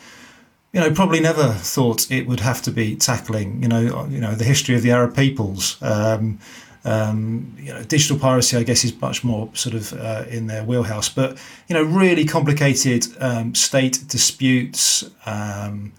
you 0.72 0.80
know, 0.80 0.90
probably 0.90 1.20
never 1.20 1.52
thought 1.52 2.10
it 2.10 2.26
would 2.26 2.40
have 2.40 2.62
to 2.62 2.70
be 2.70 2.96
tackling. 2.96 3.62
You 3.62 3.68
know, 3.68 4.06
you 4.06 4.20
know 4.20 4.34
the 4.34 4.44
history 4.44 4.74
of 4.74 4.82
the 4.82 4.90
Arab 4.90 5.14
peoples. 5.14 5.80
Um, 5.82 6.40
um, 6.84 7.54
you 7.58 7.72
know, 7.72 7.82
digital 7.82 8.18
piracy, 8.18 8.56
I 8.56 8.62
guess, 8.62 8.84
is 8.84 8.98
much 9.00 9.22
more 9.24 9.50
sort 9.52 9.74
of 9.74 9.92
uh, 9.92 10.24
in 10.30 10.46
their 10.46 10.64
wheelhouse. 10.64 11.08
But 11.08 11.38
you 11.68 11.74
know, 11.74 11.82
really 11.82 12.24
complicated 12.24 13.06
um, 13.20 13.54
state 13.54 14.04
disputes, 14.08 15.04
um, 15.26 15.92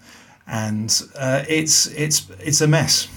and 0.46 1.02
uh, 1.16 1.44
it's 1.48 1.86
it's 1.88 2.28
it's 2.40 2.60
a 2.60 2.66
mess. 2.66 3.08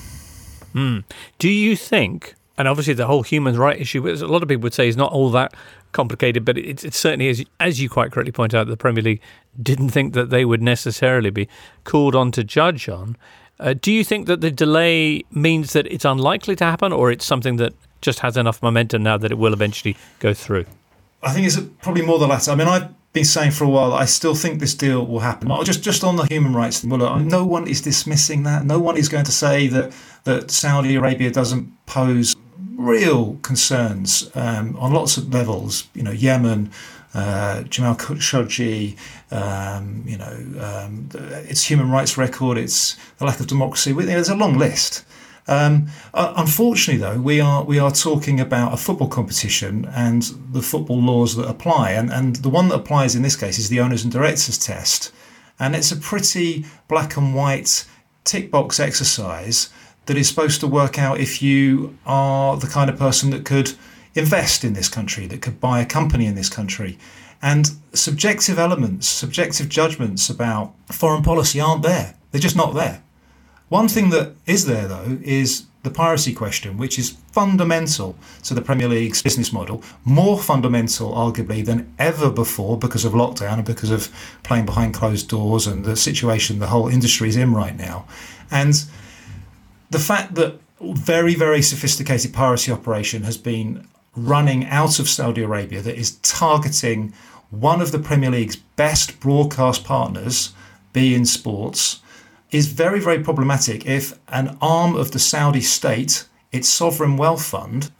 Do 1.39 1.49
you 1.49 1.75
think, 1.75 2.35
and 2.57 2.67
obviously 2.67 2.93
the 2.93 3.07
whole 3.07 3.23
human 3.23 3.57
right 3.57 3.79
issue, 3.79 4.07
a 4.07 4.13
lot 4.27 4.43
of 4.43 4.49
people 4.49 4.63
would 4.63 4.73
say 4.73 4.87
is 4.87 4.97
not 4.97 5.11
all 5.11 5.31
that 5.31 5.53
complicated, 5.91 6.45
but 6.45 6.57
it, 6.57 6.83
it 6.83 6.93
certainly 6.93 7.27
is, 7.27 7.43
as 7.59 7.81
you 7.81 7.89
quite 7.89 8.11
correctly 8.11 8.31
point 8.31 8.53
out, 8.53 8.67
the 8.67 8.77
Premier 8.77 9.03
League 9.03 9.21
didn't 9.61 9.89
think 9.89 10.13
that 10.13 10.29
they 10.29 10.45
would 10.45 10.61
necessarily 10.61 11.29
be 11.29 11.47
called 11.83 12.15
on 12.15 12.31
to 12.31 12.43
judge 12.43 12.87
on. 12.89 13.15
Uh, 13.59 13.73
do 13.73 13.91
you 13.91 14.03
think 14.03 14.27
that 14.27 14.41
the 14.41 14.51
delay 14.51 15.23
means 15.31 15.73
that 15.73 15.87
it's 15.87 16.05
unlikely 16.05 16.55
to 16.55 16.63
happen, 16.65 16.91
or 16.91 17.11
it's 17.11 17.25
something 17.25 17.57
that 17.57 17.73
just 18.01 18.19
has 18.19 18.35
enough 18.35 18.61
momentum 18.61 19.03
now 19.03 19.17
that 19.17 19.31
it 19.31 19.37
will 19.37 19.53
eventually 19.53 19.95
go 20.19 20.33
through? 20.33 20.65
I 21.21 21.31
think 21.31 21.47
it's 21.47 21.59
probably 21.81 22.01
more 22.01 22.19
the 22.19 22.27
latter. 22.27 22.51
I 22.51 22.55
mean, 22.55 22.67
I've 22.67 22.89
been 23.13 23.23
saying 23.23 23.51
for 23.51 23.63
a 23.63 23.69
while 23.69 23.91
that 23.91 23.97
I 23.97 24.05
still 24.05 24.35
think 24.35 24.59
this 24.59 24.73
deal 24.73 25.05
will 25.05 25.19
happen. 25.19 25.49
Just 25.63 25.83
just 25.83 26.03
on 26.03 26.15
the 26.15 26.23
human 26.23 26.53
rights 26.53 26.79
thing, 26.79 26.89
well, 26.89 27.19
no 27.19 27.45
one 27.45 27.67
is 27.67 27.79
dismissing 27.79 28.43
that. 28.43 28.65
No 28.65 28.79
one 28.79 28.97
is 28.97 29.07
going 29.07 29.25
to 29.25 29.31
say 29.31 29.67
that 29.67 29.93
that 30.25 30.51
Saudi 30.51 30.95
Arabia 30.95 31.31
doesn't 31.31 31.71
pose 31.85 32.32
real 32.75 33.35
concerns 33.41 34.29
um, 34.35 34.75
on 34.77 34.93
lots 34.93 35.17
of 35.17 35.33
levels. 35.33 35.87
You 35.93 36.03
know, 36.03 36.11
Yemen. 36.11 36.71
Uh, 37.15 37.61
Jamal 37.69 37.93
Khashoggi, 37.93 38.97
um, 39.29 40.03
you 40.07 40.17
know, 40.17 40.33
um, 40.59 41.09
its 41.47 41.63
human 41.63 41.91
rights 41.91 42.17
record, 42.17 42.57
its 42.57 42.97
the 43.19 43.25
lack 43.25 43.39
of 43.39 43.45
democracy. 43.45 43.93
We- 43.93 44.05
There's 44.05 44.29
a 44.29 44.35
long 44.35 44.57
list. 44.57 45.05
Um, 45.47 45.89
uh, 46.15 46.33
unfortunately, 46.37 46.99
though, 46.99 47.21
we 47.21 47.39
are 47.39 47.63
we 47.63 47.77
are 47.77 47.91
talking 47.91 48.39
about 48.39 48.73
a 48.73 48.77
football 48.77 49.09
competition 49.09 49.85
and 49.93 50.23
the 50.53 50.63
football 50.63 50.99
laws 51.03 51.35
that 51.35 51.47
apply, 51.47 51.91
and 51.91 52.11
and 52.11 52.37
the 52.37 52.49
one 52.49 52.69
that 52.69 52.75
applies 52.77 53.15
in 53.15 53.21
this 53.21 53.35
case 53.35 53.59
is 53.59 53.69
the 53.69 53.79
owners 53.79 54.03
and 54.03 54.11
directors 54.11 54.57
test, 54.57 55.11
and 55.59 55.75
it's 55.75 55.91
a 55.91 55.97
pretty 55.97 56.65
black 56.87 57.15
and 57.15 57.35
white 57.35 57.85
tick 58.23 58.49
box 58.49 58.79
exercise 58.79 59.69
that 60.05 60.17
is 60.17 60.27
supposed 60.27 60.59
to 60.61 60.67
work 60.67 60.99
out 60.99 61.19
if 61.19 61.41
you 61.41 61.97
are 62.05 62.57
the 62.57 62.67
kind 62.67 62.89
of 62.89 62.97
person 62.97 63.29
that 63.31 63.45
could 63.45 63.73
invest 64.15 64.63
in 64.63 64.73
this 64.73 64.89
country, 64.89 65.25
that 65.27 65.41
could 65.41 65.59
buy 65.59 65.79
a 65.79 65.85
company 65.85 66.25
in 66.25 66.35
this 66.35 66.49
country. 66.49 66.97
And 67.41 67.71
subjective 67.93 68.57
elements, 68.57 69.07
subjective 69.07 69.69
judgments 69.69 70.29
about 70.29 70.73
foreign 70.91 71.23
policy 71.23 71.59
aren't 71.59 71.83
there. 71.83 72.15
They're 72.31 72.41
just 72.41 72.55
not 72.55 72.73
there. 72.73 73.03
One 73.69 73.87
thing 73.87 74.11
that 74.11 74.35
is 74.45 74.65
there, 74.65 74.87
though, 74.87 75.17
is 75.23 75.65
the 75.83 75.89
piracy 75.89 76.33
question, 76.33 76.77
which 76.77 76.97
is 76.97 77.17
fundamental 77.31 78.15
to 78.43 78.53
the 78.53 78.61
Premier 78.61 78.87
League's 78.87 79.21
business 79.21 79.51
model, 79.51 79.83
more 80.05 80.39
fundamental, 80.39 81.11
arguably, 81.11 81.65
than 81.65 81.93
ever 81.99 82.31
before 82.31 82.77
because 82.77 83.03
of 83.03 83.13
lockdown 83.13 83.55
and 83.55 83.65
because 83.65 83.91
of 83.91 84.09
playing 84.43 84.65
behind 84.65 84.93
closed 84.93 85.27
doors 85.27 85.67
and 85.67 85.83
the 85.83 85.97
situation 85.97 86.59
the 86.59 86.67
whole 86.67 86.87
industry 86.87 87.27
is 87.27 87.35
in 87.35 87.53
right 87.53 87.75
now. 87.75 88.05
And 88.49 88.85
the 89.93 89.99
fact 89.99 90.33
that 90.35 90.59
very, 90.81 91.35
very 91.35 91.61
sophisticated 91.61 92.33
piracy 92.33 92.71
operation 92.71 93.23
has 93.23 93.37
been 93.37 93.87
running 94.15 94.65
out 94.65 94.99
of 94.99 95.07
Saudi 95.07 95.43
Arabia 95.43 95.81
that 95.81 95.95
is 95.95 96.17
targeting 96.17 97.13
one 97.51 97.79
of 97.79 97.91
the 97.91 97.99
Premier 97.99 98.31
League's 98.31 98.55
best 98.55 99.19
broadcast 99.19 99.83
partners, 99.83 100.53
beIN 100.93 101.27
Sports, 101.27 102.01
is 102.51 102.67
very, 102.67 102.99
very 102.99 103.23
problematic 103.23 103.85
if 103.85 104.19
an 104.29 104.57
arm 104.61 104.95
of 104.95 105.11
the 105.11 105.19
Saudi 105.19 105.61
state, 105.61 106.27
its 106.51 106.67
sovereign 106.67 107.15
wealth 107.15 107.45
fund, 107.45 107.91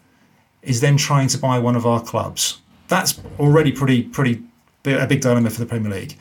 is 0.64 0.82
then 0.82 0.98
trying 0.98 1.28
to 1.28 1.38
buy 1.38 1.60
one 1.60 1.76
of 1.76 1.86
our 1.86 2.02
clubs. 2.02 2.60
That's 2.88 3.20
already 3.40 3.72
pretty, 3.72 4.04
pretty 4.04 4.44
a 4.86 5.06
big 5.06 5.22
dilemma 5.22 5.52
for 5.52 5.60
the 5.60 5.68
Premier 5.68 5.92
League. 5.92 6.18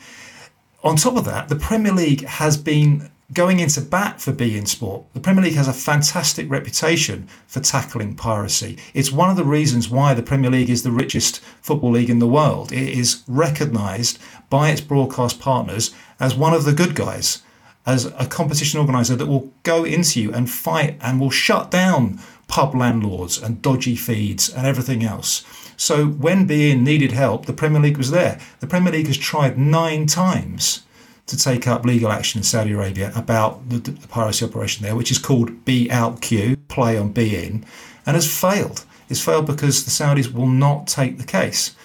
On 0.83 0.95
top 0.95 1.17
of 1.17 1.25
that, 1.25 1.49
the 1.49 1.55
Premier 1.55 1.93
League 1.93 2.25
has 2.25 2.57
been 2.57 3.09
going 3.33 3.59
into 3.59 3.81
bat 3.81 4.21
for 4.21 4.31
beIN 4.31 4.67
Sport. 4.67 5.05
The 5.13 5.19
Premier 5.19 5.43
League 5.43 5.55
has 5.55 5.67
a 5.67 5.73
fantastic 5.73 6.49
reputation 6.49 7.27
for 7.47 7.59
tackling 7.59 8.15
piracy. 8.15 8.77
It's 8.93 9.11
one 9.11 9.29
of 9.29 9.37
the 9.37 9.43
reasons 9.43 9.89
why 9.89 10.13
the 10.13 10.23
Premier 10.23 10.51
League 10.51 10.69
is 10.69 10.83
the 10.83 10.91
richest 10.91 11.39
football 11.61 11.91
league 11.91 12.09
in 12.09 12.19
the 12.19 12.27
world. 12.27 12.71
It 12.71 12.89
is 12.89 13.23
recognised 13.27 14.19
by 14.49 14.69
its 14.69 14.81
broadcast 14.81 15.39
partners 15.39 15.93
as 16.19 16.35
one 16.35 16.53
of 16.53 16.65
the 16.65 16.73
good 16.73 16.95
guys, 16.95 17.41
as 17.85 18.05
a 18.05 18.27
competition 18.27 18.79
organiser 18.79 19.15
that 19.15 19.25
will 19.25 19.51
go 19.63 19.83
into 19.83 20.21
you 20.21 20.31
and 20.31 20.49
fight 20.49 20.97
and 21.01 21.19
will 21.19 21.29
shut 21.29 21.71
down 21.71 22.19
pub 22.47 22.75
landlords 22.75 23.41
and 23.41 23.61
dodgy 23.61 23.95
feeds 23.95 24.49
and 24.49 24.67
everything 24.67 25.03
else. 25.03 25.43
So 25.75 26.05
when 26.05 26.47
beIN 26.47 26.81
needed 26.81 27.11
help, 27.11 27.45
the 27.45 27.53
Premier 27.53 27.81
League 27.81 27.97
was 27.97 28.11
there. 28.11 28.39
The 28.59 28.67
Premier 28.67 28.91
League 28.91 29.07
has 29.07 29.17
tried 29.17 29.57
nine 29.57 30.05
times 30.05 30.83
to 31.27 31.37
take 31.37 31.67
up 31.67 31.85
legal 31.85 32.11
action 32.11 32.39
in 32.39 32.43
Saudi 32.43 32.73
Arabia 32.73 33.11
about 33.15 33.69
the, 33.69 33.77
the 33.77 34.07
piracy 34.07 34.45
operation 34.45 34.83
there, 34.83 34.95
which 34.95 35.11
is 35.11 35.17
called 35.17 35.65
beoutQ, 35.65 36.57
play 36.67 36.97
on 36.97 37.13
beIN, 37.13 37.63
and 38.05 38.15
has 38.15 38.31
failed. 38.31 38.85
It's 39.09 39.23
failed 39.23 39.47
because 39.47 39.85
the 39.85 39.91
Saudis 39.91 40.33
will 40.33 40.47
not 40.47 40.87
take 40.87 41.17
the 41.17 41.23
case. 41.23 41.75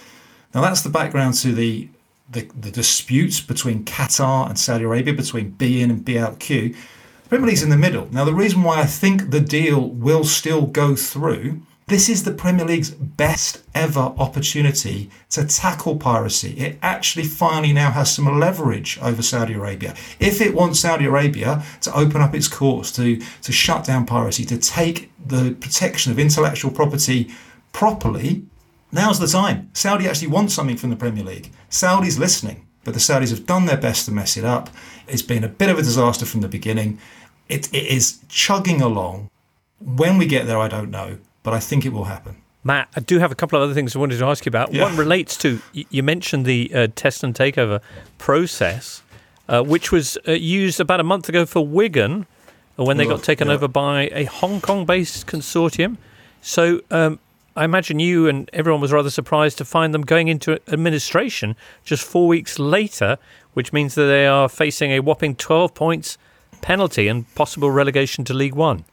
Now 0.55 0.63
that's 0.63 0.83
the 0.83 0.91
background 0.91 1.35
to 1.35 1.53
the 1.53 1.89
the, 2.31 2.43
the 2.61 2.71
disputes 2.71 3.41
between 3.41 3.85
Qatar 3.85 4.49
and 4.49 4.59
Saudi 4.59 4.85
Arabia, 4.85 5.15
between 5.15 5.53
beIN 5.53 5.85
and 5.85 6.05
beoutQ. 6.05 6.75
The 6.75 7.29
Premier 7.29 7.47
League's 7.47 7.63
in 7.63 7.71
the 7.71 7.77
middle. 7.77 8.07
Now 8.13 8.25
the 8.25 8.35
reason 8.35 8.63
why 8.63 8.81
I 8.81 8.85
think 8.85 9.31
the 9.31 9.41
deal 9.41 9.89
will 9.89 10.25
still 10.25 10.67
go 10.67 10.95
through 10.95 11.63
this 11.89 12.11
is 12.11 12.25
the 12.25 12.33
Premier 12.33 12.67
League's 12.67 12.91
best 12.91 13.63
ever 13.75 14.13
opportunity 14.19 15.11
to 15.31 15.47
tackle 15.47 15.97
piracy. 15.97 16.51
It 16.51 16.79
actually 16.83 17.25
finally 17.25 17.73
now 17.73 17.91
has 17.91 18.15
some 18.15 18.39
leverage 18.39 18.99
over 19.01 19.23
Saudi 19.23 19.55
Arabia. 19.55 19.95
If 20.21 20.43
it 20.43 20.55
wants 20.55 20.81
Saudi 20.81 21.07
Arabia 21.07 21.65
to 21.81 21.97
open 21.97 22.21
up 22.21 22.35
its 22.35 22.47
courts, 22.47 22.93
to, 22.93 23.17
to 23.17 23.53
shut 23.53 23.87
down 23.87 24.05
piracy, 24.05 24.45
to 24.45 24.59
take 24.59 25.11
the 25.27 25.57
protection 25.59 26.13
of 26.13 26.19
intellectual 26.19 26.71
property 26.71 27.31
properly, 27.73 28.45
now's 28.93 29.19
the 29.19 29.27
time. 29.27 29.71
Saudi 29.73 30.07
actually 30.07 30.29
wants 30.29 30.53
something 30.53 30.77
from 30.77 30.91
the 30.91 30.97
Premier 30.97 31.25
League. 31.25 31.51
Saudi's 31.71 32.19
listening, 32.19 32.67
but 32.85 32.93
the 32.93 33.01
Saudis 33.01 33.31
have 33.31 33.47
done 33.47 33.65
their 33.65 33.79
best 33.79 34.05
to 34.05 34.13
mess 34.13 34.37
it 34.37 34.45
up. 34.45 34.69
It's 35.07 35.23
been 35.23 35.43
a 35.43 35.49
bit 35.49 35.71
of 35.71 35.79
a 35.79 35.83
disaster 35.83 36.27
from 36.27 36.43
the 36.43 36.49
beginning. 36.49 36.99
It, 37.49 37.73
it 37.73 37.87
is 37.87 38.21
chugging 38.29 38.83
along. 38.83 39.31
When 39.81 40.19
we 40.19 40.27
get 40.27 40.47
there, 40.47 40.59
I 40.59 40.69
don't 40.69 40.91
know, 40.91 41.19
but 41.49 41.57
I 41.57 41.61
think 41.61 41.87
it 41.87 41.95
will 41.95 42.05
happen. 42.05 42.37
Matt, 42.63 42.91
I 42.95 43.01
do 43.01 43.19
have 43.21 43.33
a 43.33 43.35
couple 43.35 43.57
of 43.57 43.63
other 43.63 43.73
things 43.73 43.97
I 43.97 43.99
wanted 43.99 44.19
to 44.19 44.27
ask 44.27 44.45
you 44.45 44.51
about. 44.51 44.71
Yeah. 44.71 44.83
One 44.83 44.99
relates 44.99 45.35
to 45.39 45.63
you 45.73 46.03
mentioned 46.03 46.45
the 46.45 46.71
uh, 46.75 46.89
test 46.95 47.25
and 47.25 47.35
takeover 47.35 47.81
process, 48.19 49.03
uh, 49.49 49.63
which 49.63 49.91
was 49.91 50.19
uh, 50.29 50.33
used 50.33 50.79
about 50.79 51.01
a 51.01 51.05
month 51.05 51.27
ago 51.27 51.47
for 51.47 51.67
Wigan 51.67 52.27
uh, 52.79 52.85
when 52.85 52.99
they 52.99 53.07
got 53.07 53.23
taken 53.23 53.49
yeah. 53.49 53.55
over 53.55 53.67
by 53.67 54.11
a 54.13 54.25
Hong 54.25 54.61
Kong-based 54.61 55.27
consortium. 55.27 55.97
So 56.43 56.83
um, 56.91 57.19
I 57.57 57.65
imagine 57.65 57.99
you 57.99 58.29
and 58.29 58.51
everyone 58.53 58.83
was 58.83 58.93
rather 58.93 59.09
surprised 59.09 59.57
to 59.57 59.65
find 59.65 59.95
them 59.95 60.03
going 60.03 60.29
into 60.29 60.61
administration 60.71 61.57
just 61.83 62.05
four 62.05 62.27
weeks 62.27 62.59
later, 62.59 63.17
which 63.55 63.73
means 63.73 63.95
that 63.95 64.05
they 64.05 64.27
are 64.27 64.51
facing 64.51 64.93
a 64.93 65.01
whopping 65.01 65.35
12 65.35 65.73
points 65.73 66.19
penalty 66.61 67.09
and 67.09 67.35
possible 67.35 67.71
relegation 67.71 68.23
to 68.27 68.35
League 68.35 68.55
One. 68.55 68.85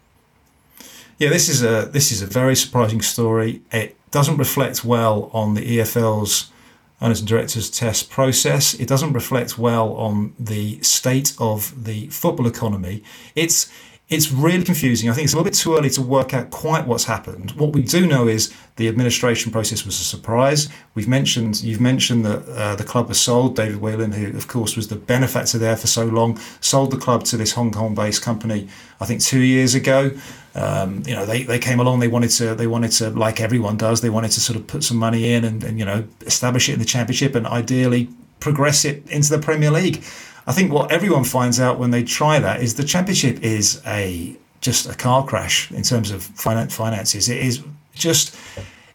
Yeah, 1.17 1.29
this 1.29 1.47
is 1.47 1.63
a 1.63 1.87
this 1.89 2.11
is 2.11 2.21
a 2.21 2.25
very 2.25 2.55
surprising 2.57 3.01
story. 3.01 3.61
It 3.71 3.95
doesn't 4.11 4.35
reflect 4.37 4.83
well 4.83 5.29
on 5.33 5.53
the 5.53 5.79
EFL's 5.79 6.51
owners 6.99 7.19
and 7.19 7.27
directors 7.27 7.69
test 7.69 8.09
process. 8.09 8.73
It 8.73 8.87
doesn't 8.87 9.13
reflect 9.13 9.57
well 9.57 9.93
on 9.93 10.33
the 10.37 10.81
state 10.81 11.33
of 11.39 11.85
the 11.85 12.07
football 12.07 12.47
economy. 12.47 13.01
It's 13.33 13.71
it's 14.07 14.31
really 14.31 14.63
confusing. 14.63 15.09
I 15.09 15.13
think 15.13 15.25
it's 15.25 15.33
a 15.33 15.35
little 15.35 15.49
bit 15.49 15.55
too 15.55 15.75
early 15.75 15.89
to 15.91 16.01
work 16.01 16.33
out 16.33 16.51
quite 16.51 16.85
what's 16.85 17.05
happened. 17.05 17.51
What 17.51 17.73
we 17.73 17.81
do 17.81 18.05
know 18.05 18.27
is 18.27 18.53
the 18.75 18.87
administration 18.87 19.51
process 19.51 19.83
was 19.83 19.99
a 19.99 20.03
surprise. 20.03 20.69
We've 20.93 21.07
mentioned 21.07 21.63
you've 21.63 21.81
mentioned 21.81 22.23
that 22.23 22.47
uh, 22.49 22.75
the 22.75 22.83
club 22.83 23.07
was 23.07 23.19
sold. 23.19 23.55
David 23.55 23.81
Whelan, 23.81 24.11
who 24.11 24.37
of 24.37 24.47
course 24.47 24.75
was 24.75 24.89
the 24.89 24.95
benefactor 24.95 25.57
there 25.57 25.75
for 25.75 25.87
so 25.87 26.05
long, 26.05 26.37
sold 26.61 26.91
the 26.91 26.97
club 26.97 27.23
to 27.25 27.37
this 27.37 27.53
Hong 27.53 27.71
Kong-based 27.71 28.21
company. 28.21 28.67
I 29.01 29.05
think 29.05 29.21
two 29.21 29.41
years 29.41 29.73
ago. 29.73 30.11
Um, 30.53 31.03
you 31.05 31.13
know, 31.13 31.25
they, 31.25 31.43
they 31.43 31.59
came 31.59 31.81
along. 31.81 31.99
They 31.99 32.07
wanted 32.07 32.29
to 32.29 32.55
they 32.55 32.67
wanted 32.67 32.91
to 32.93 33.09
like 33.09 33.41
everyone 33.41 33.75
does. 33.75 33.99
They 33.99 34.09
wanted 34.09 34.31
to 34.31 34.39
sort 34.39 34.57
of 34.57 34.65
put 34.67 34.85
some 34.85 34.95
money 34.95 35.33
in 35.33 35.43
and, 35.43 35.61
and 35.65 35.77
you 35.77 35.83
know 35.83 36.07
establish 36.21 36.69
it 36.69 36.73
in 36.73 36.79
the 36.79 36.85
championship 36.85 37.35
and 37.35 37.45
ideally 37.45 38.07
progress 38.39 38.85
it 38.85 39.05
into 39.09 39.35
the 39.35 39.39
Premier 39.39 39.71
League. 39.71 40.01
I 40.47 40.53
think 40.53 40.71
what 40.71 40.91
everyone 40.91 41.23
finds 41.23 41.59
out 41.59 41.79
when 41.79 41.91
they 41.91 42.03
try 42.03 42.39
that 42.39 42.61
is 42.61 42.75
the 42.75 42.83
championship 42.83 43.41
is 43.43 43.81
a 43.85 44.35
just 44.61 44.87
a 44.87 44.95
car 44.95 45.25
crash 45.25 45.71
in 45.71 45.83
terms 45.83 46.11
of 46.11 46.21
finan- 46.21 46.71
finances. 46.71 47.29
It 47.29 47.37
is 47.37 47.63
just 47.93 48.35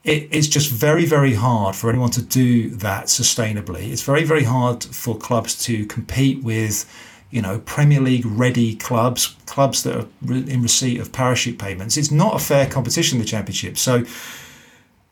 it's 0.02 0.48
just 0.48 0.70
very 0.70 1.04
very 1.04 1.34
hard 1.34 1.76
for 1.76 1.90
anyone 1.90 2.10
to 2.10 2.22
do 2.22 2.70
that 2.70 3.06
sustainably. 3.06 3.90
It's 3.90 4.02
very 4.02 4.24
very 4.24 4.44
hard 4.44 4.84
for 4.84 5.16
clubs 5.16 5.62
to 5.64 5.84
compete 5.86 6.42
with 6.42 6.86
you 7.30 7.42
know 7.42 7.60
Premier 7.60 8.00
League 8.00 8.26
ready 8.26 8.76
clubs, 8.76 9.36
clubs 9.46 9.82
that 9.82 9.96
are 9.96 10.06
in 10.32 10.62
receipt 10.62 11.00
of 11.00 11.12
parachute 11.12 11.58
payments. 11.58 11.96
It's 11.96 12.10
not 12.10 12.34
a 12.34 12.38
fair 12.38 12.66
competition 12.66 13.18
the 13.18 13.24
championship. 13.24 13.76
So 13.76 14.04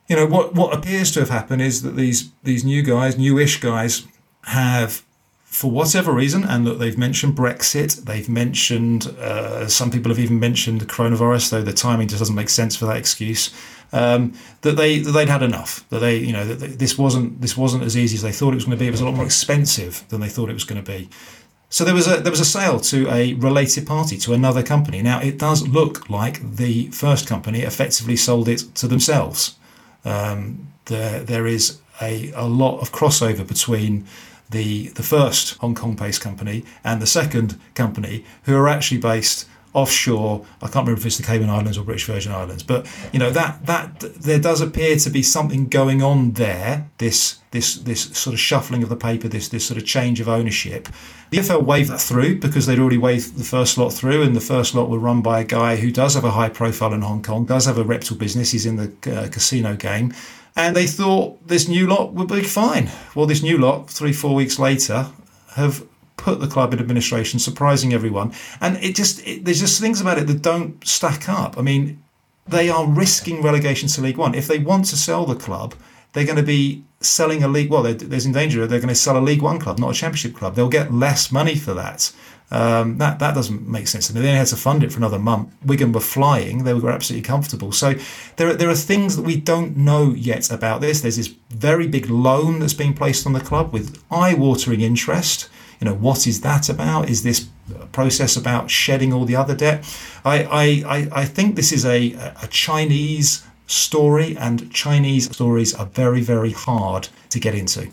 you 0.08 0.16
know 0.16 0.26
what 0.26 0.54
what 0.54 0.74
appears 0.74 1.10
to 1.12 1.20
have 1.20 1.30
happened 1.30 1.62
is 1.62 1.82
that 1.82 1.96
these 1.96 2.30
these 2.42 2.64
new 2.64 2.82
guys, 2.82 3.18
newish 3.18 3.60
guys, 3.60 4.06
have 4.44 5.04
for 5.50 5.70
whatever 5.70 6.12
reason, 6.12 6.44
and 6.44 6.64
look, 6.64 6.78
they've 6.78 6.98
mentioned 6.98 7.34
Brexit, 7.34 8.04
they've 8.04 8.28
mentioned 8.28 9.06
uh, 9.18 9.66
some 9.66 9.90
people 9.90 10.10
have 10.10 10.18
even 10.18 10.38
mentioned 10.38 10.80
the 10.80 10.86
coronavirus, 10.86 11.50
though 11.50 11.62
the 11.62 11.72
timing 11.72 12.06
just 12.06 12.20
doesn't 12.20 12.34
make 12.36 12.50
sense 12.50 12.76
for 12.76 12.84
that 12.86 12.96
excuse. 12.98 13.52
Um, 13.90 14.34
that 14.60 14.76
they 14.76 14.98
that 14.98 15.12
they'd 15.12 15.30
had 15.30 15.42
enough. 15.42 15.88
That 15.88 16.00
they 16.00 16.18
you 16.18 16.32
know 16.32 16.44
that 16.44 16.60
they- 16.60 16.66
this 16.66 16.98
wasn't 16.98 17.40
this 17.40 17.56
wasn't 17.56 17.82
as 17.84 17.96
easy 17.96 18.16
as 18.16 18.22
they 18.22 18.30
thought 18.32 18.52
it 18.52 18.56
was 18.56 18.66
going 18.66 18.76
to 18.76 18.82
be. 18.82 18.86
It 18.86 18.90
was 18.90 19.00
a 19.00 19.06
lot 19.06 19.14
more 19.14 19.24
expensive 19.24 20.04
than 20.10 20.20
they 20.20 20.28
thought 20.28 20.50
it 20.50 20.54
was 20.54 20.64
going 20.64 20.82
to 20.84 20.92
be. 20.92 21.08
So 21.70 21.84
there 21.84 21.94
was 21.94 22.06
a 22.06 22.20
there 22.20 22.30
was 22.30 22.40
a 22.40 22.44
sale 22.44 22.78
to 22.80 23.08
a 23.10 23.32
related 23.34 23.86
party 23.86 24.18
to 24.18 24.34
another 24.34 24.62
company. 24.62 25.00
Now 25.02 25.20
it 25.20 25.38
does 25.38 25.66
look 25.66 26.08
like 26.10 26.56
the 26.56 26.88
first 26.88 27.26
company 27.26 27.60
effectively 27.62 28.16
sold 28.16 28.48
it 28.48 28.60
to 28.74 28.86
themselves. 28.86 29.56
Um, 30.04 30.68
there 30.84 31.20
there 31.24 31.46
is 31.46 31.78
a, 32.02 32.30
a 32.32 32.46
lot 32.46 32.80
of 32.80 32.92
crossover 32.92 33.46
between 33.46 34.06
the 34.50 34.88
the 34.88 35.02
first 35.02 35.56
Hong 35.58 35.74
Kong 35.74 35.94
based 35.94 36.20
company 36.20 36.64
and 36.84 37.02
the 37.02 37.06
second 37.06 37.58
company, 37.74 38.24
who 38.44 38.56
are 38.56 38.68
actually 38.68 38.98
based 38.98 39.46
offshore. 39.74 40.44
I 40.62 40.66
can't 40.66 40.86
remember 40.86 41.00
if 41.00 41.06
it's 41.06 41.18
the 41.18 41.22
Cayman 41.22 41.50
Islands 41.50 41.76
or 41.76 41.84
British 41.84 42.06
Virgin 42.06 42.32
Islands, 42.32 42.62
but 42.62 42.86
you 43.12 43.18
know 43.18 43.30
that 43.30 43.66
that 43.66 44.00
there 44.00 44.38
does 44.38 44.60
appear 44.60 44.96
to 44.96 45.10
be 45.10 45.22
something 45.22 45.68
going 45.68 46.02
on 46.02 46.32
there. 46.32 46.88
This 46.98 47.38
this 47.50 47.76
this 47.76 48.04
sort 48.16 48.34
of 48.34 48.40
shuffling 48.40 48.82
of 48.82 48.88
the 48.88 48.96
paper, 48.96 49.28
this 49.28 49.48
this 49.48 49.66
sort 49.66 49.78
of 49.78 49.86
change 49.86 50.20
of 50.20 50.28
ownership. 50.28 50.88
The 51.30 51.38
EFL 51.38 51.64
waved 51.64 51.90
that 51.90 52.00
through 52.00 52.40
because 52.40 52.66
they'd 52.66 52.78
already 52.78 52.98
waved 52.98 53.36
the 53.36 53.44
first 53.44 53.76
lot 53.76 53.90
through, 53.90 54.22
and 54.22 54.34
the 54.34 54.40
first 54.40 54.74
lot 54.74 54.88
were 54.88 54.98
run 54.98 55.22
by 55.22 55.40
a 55.40 55.44
guy 55.44 55.76
who 55.76 55.90
does 55.90 56.14
have 56.14 56.24
a 56.24 56.30
high 56.30 56.48
profile 56.48 56.94
in 56.94 57.02
Hong 57.02 57.22
Kong, 57.22 57.44
does 57.44 57.66
have 57.66 57.78
a 57.78 57.84
reputable 57.84 58.18
business. 58.18 58.52
He's 58.52 58.66
in 58.66 58.76
the 58.76 58.92
uh, 59.14 59.28
casino 59.28 59.76
game. 59.76 60.14
And 60.58 60.74
they 60.74 60.88
thought 60.88 61.46
this 61.46 61.68
new 61.68 61.86
lot 61.86 62.14
would 62.14 62.28
be 62.28 62.42
fine. 62.42 62.90
Well, 63.14 63.26
this 63.26 63.44
new 63.44 63.58
lot, 63.58 63.88
three, 63.88 64.12
four 64.12 64.34
weeks 64.34 64.58
later, 64.58 65.06
have 65.52 65.86
put 66.16 66.40
the 66.40 66.48
club 66.48 66.72
in 66.72 66.80
administration, 66.80 67.38
surprising 67.38 67.94
everyone. 67.94 68.32
And 68.60 68.76
it 68.78 68.96
just, 68.96 69.24
it, 69.24 69.44
there's 69.44 69.60
just 69.60 69.80
things 69.80 70.00
about 70.00 70.18
it 70.18 70.26
that 70.26 70.42
don't 70.42 70.84
stack 70.84 71.28
up. 71.28 71.56
I 71.56 71.62
mean, 71.62 72.02
they 72.48 72.68
are 72.68 72.86
risking 72.86 73.40
relegation 73.40 73.88
to 73.90 74.00
League 74.00 74.16
One. 74.16 74.34
If 74.34 74.48
they 74.48 74.58
want 74.58 74.86
to 74.86 74.96
sell 74.96 75.24
the 75.24 75.36
club, 75.36 75.76
they're 76.12 76.24
going 76.24 76.36
to 76.36 76.42
be 76.42 76.82
selling 77.00 77.44
a 77.44 77.48
league. 77.48 77.70
Well, 77.70 77.84
there's 77.84 78.26
in 78.26 78.32
danger. 78.32 78.66
They're 78.66 78.80
going 78.80 78.88
to 78.88 78.94
sell 78.96 79.16
a 79.16 79.20
League 79.20 79.42
One 79.42 79.60
club, 79.60 79.78
not 79.78 79.90
a 79.90 79.94
Championship 79.94 80.34
club. 80.34 80.56
They'll 80.56 80.68
get 80.68 80.92
less 80.92 81.30
money 81.30 81.54
for 81.54 81.72
that. 81.74 82.12
Um, 82.50 82.96
that 82.96 83.18
that 83.18 83.34
doesn't 83.34 83.68
make 83.68 83.88
sense 83.88 84.08
to 84.08 84.14
me. 84.14 84.22
They 84.22 84.28
only 84.28 84.38
had 84.38 84.46
to 84.48 84.56
fund 84.56 84.82
it 84.82 84.90
for 84.90 84.98
another 84.98 85.18
month. 85.18 85.52
Wigan 85.64 85.92
were 85.92 86.00
flying; 86.00 86.64
they 86.64 86.72
were 86.72 86.90
absolutely 86.90 87.26
comfortable. 87.26 87.72
So 87.72 87.94
there 88.36 88.48
are, 88.48 88.54
there 88.54 88.70
are 88.70 88.74
things 88.74 89.16
that 89.16 89.22
we 89.22 89.36
don't 89.36 89.76
know 89.76 90.14
yet 90.14 90.50
about 90.50 90.80
this. 90.80 91.02
There's 91.02 91.16
this 91.16 91.34
very 91.50 91.86
big 91.86 92.08
loan 92.08 92.60
that's 92.60 92.72
being 92.72 92.94
placed 92.94 93.26
on 93.26 93.34
the 93.34 93.40
club 93.40 93.72
with 93.72 94.02
eye-watering 94.10 94.80
interest. 94.80 95.50
You 95.78 95.84
know 95.84 95.94
what 95.94 96.26
is 96.26 96.40
that 96.40 96.70
about? 96.70 97.10
Is 97.10 97.22
this 97.22 97.48
process 97.92 98.34
about 98.36 98.70
shedding 98.70 99.12
all 99.12 99.26
the 99.26 99.36
other 99.36 99.54
debt? 99.54 99.84
I 100.24 100.84
I, 100.86 101.08
I, 101.12 101.24
think 101.26 101.54
this 101.54 101.70
is 101.70 101.84
a 101.84 102.12
a 102.42 102.46
Chinese 102.48 103.46
story, 103.66 104.38
and 104.38 104.72
Chinese 104.72 105.30
stories 105.30 105.74
are 105.74 105.86
very 105.86 106.22
very 106.22 106.52
hard 106.52 107.10
to 107.28 107.38
get 107.38 107.54
into. 107.54 107.88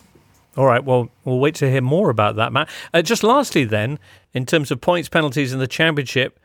All 0.57 0.65
right, 0.65 0.83
well, 0.83 1.09
we'll 1.25 1.39
wait 1.39 1.55
to 1.55 1.69
hear 1.69 1.81
more 1.81 2.09
about 2.09 2.37
that, 2.37 2.53
Matt. 2.53 2.69
Uh, 2.93 3.01
just 3.01 3.23
lastly, 3.23 3.65
then, 3.65 3.99
in 4.35 4.45
terms 4.45 4.69
of 4.69 4.81
points 4.81 5.09
penalties 5.09 5.53
in 5.53 5.59
the 5.59 5.67
Championship, 5.67 6.39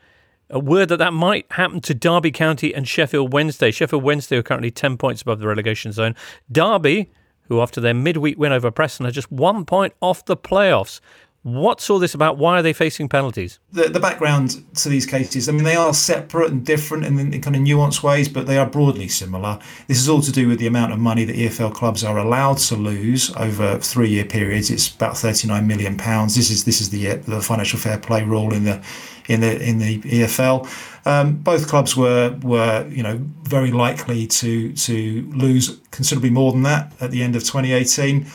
a 0.49 0.57
word 0.57 0.89
that 0.89 0.97
that 0.97 1.13
might 1.13 1.45
happen 1.51 1.81
to 1.81 1.93
Derby 1.93 2.31
County 2.31 2.73
and 2.73 2.87
Sheffield 2.87 3.33
Wednesday. 3.33 3.69
Sheffield 3.69 4.03
Wednesday 4.03 4.37
are 4.37 4.43
currently 4.43 4.71
10 4.71 4.97
points 4.97 5.21
above 5.21 5.39
the 5.39 5.47
relegation 5.47 5.91
zone. 5.91 6.15
Derby, 6.51 7.11
who 7.43 7.61
after 7.61 7.81
their 7.81 7.93
midweek 7.93 8.37
win 8.37 8.53
over 8.53 8.71
Preston 8.71 9.05
are 9.05 9.11
just 9.11 9.31
one 9.31 9.65
point 9.65 9.93
off 10.01 10.25
the 10.25 10.37
playoffs. 10.37 11.01
What's 11.43 11.89
all 11.89 11.97
this 11.97 12.13
about? 12.13 12.37
Why 12.37 12.59
are 12.59 12.61
they 12.61 12.73
facing 12.73 13.09
penalties? 13.09 13.57
the, 13.71 13.89
the 13.89 13.99
background 13.99 14.63
to 14.75 14.89
these 14.89 15.07
cases, 15.07 15.49
I 15.49 15.53
mean, 15.53 15.63
they 15.63 15.75
are 15.75 15.93
separate 15.93 16.51
and 16.51 16.63
different 16.63 17.03
in, 17.03 17.17
in 17.33 17.41
kind 17.41 17.55
of 17.55 17.63
nuanced 17.63 18.03
ways, 18.03 18.29
but 18.29 18.45
they 18.45 18.57
are 18.59 18.69
broadly 18.69 19.07
similar. 19.07 19.59
This 19.87 19.99
is 19.99 20.07
all 20.07 20.21
to 20.21 20.31
do 20.31 20.47
with 20.47 20.59
the 20.59 20.67
amount 20.67 20.93
of 20.93 20.99
money 20.99 21.23
that 21.23 21.35
EFL 21.35 21.73
clubs 21.73 22.03
are 22.03 22.17
allowed 22.19 22.59
to 22.59 22.75
lose 22.75 23.35
over 23.35 23.79
three-year 23.79 24.25
periods. 24.25 24.69
It's 24.69 24.93
about 24.93 25.17
39 25.17 25.65
million 25.65 25.97
pounds. 25.97 26.35
This 26.35 26.51
is 26.51 26.65
this 26.65 26.79
is 26.79 26.91
the 26.91 27.09
uh, 27.09 27.15
the 27.15 27.41
financial 27.41 27.79
fair 27.79 27.97
play 27.97 28.23
rule 28.23 28.53
in 28.53 28.65
the 28.65 28.83
in 29.27 29.41
the 29.41 29.59
in 29.61 29.79
the 29.79 29.99
EFL. 30.01 30.67
Um, 31.07 31.37
both 31.37 31.67
clubs 31.67 31.97
were 31.97 32.37
were 32.43 32.87
you 32.87 33.01
know 33.01 33.19
very 33.43 33.71
likely 33.71 34.27
to 34.27 34.73
to 34.73 35.27
lose 35.31 35.79
considerably 35.89 36.29
more 36.29 36.51
than 36.51 36.61
that 36.63 36.93
at 37.01 37.09
the 37.09 37.23
end 37.23 37.35
of 37.35 37.41
2018 37.43 38.27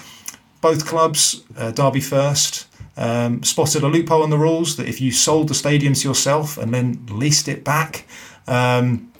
both 0.63 0.87
clubs, 0.87 1.45
uh, 1.57 1.71
Derby 1.71 2.01
first, 2.01 2.67
um, 2.97 3.43
spotted 3.43 3.83
a 3.83 3.89
loophole 3.89 4.25
in 4.25 4.31
the 4.31 4.39
rules 4.39 4.77
that 4.77 4.89
if 4.89 5.01
you 5.01 5.13
sold 5.13 5.49
the 5.49 5.55
stadium 5.55 5.95
to 5.95 6.09
yourself 6.09 6.57
and 6.57 6.73
then 6.73 7.05
leased 7.11 7.49
it 7.49 7.65
back, 7.65 8.07
um, 8.47 9.13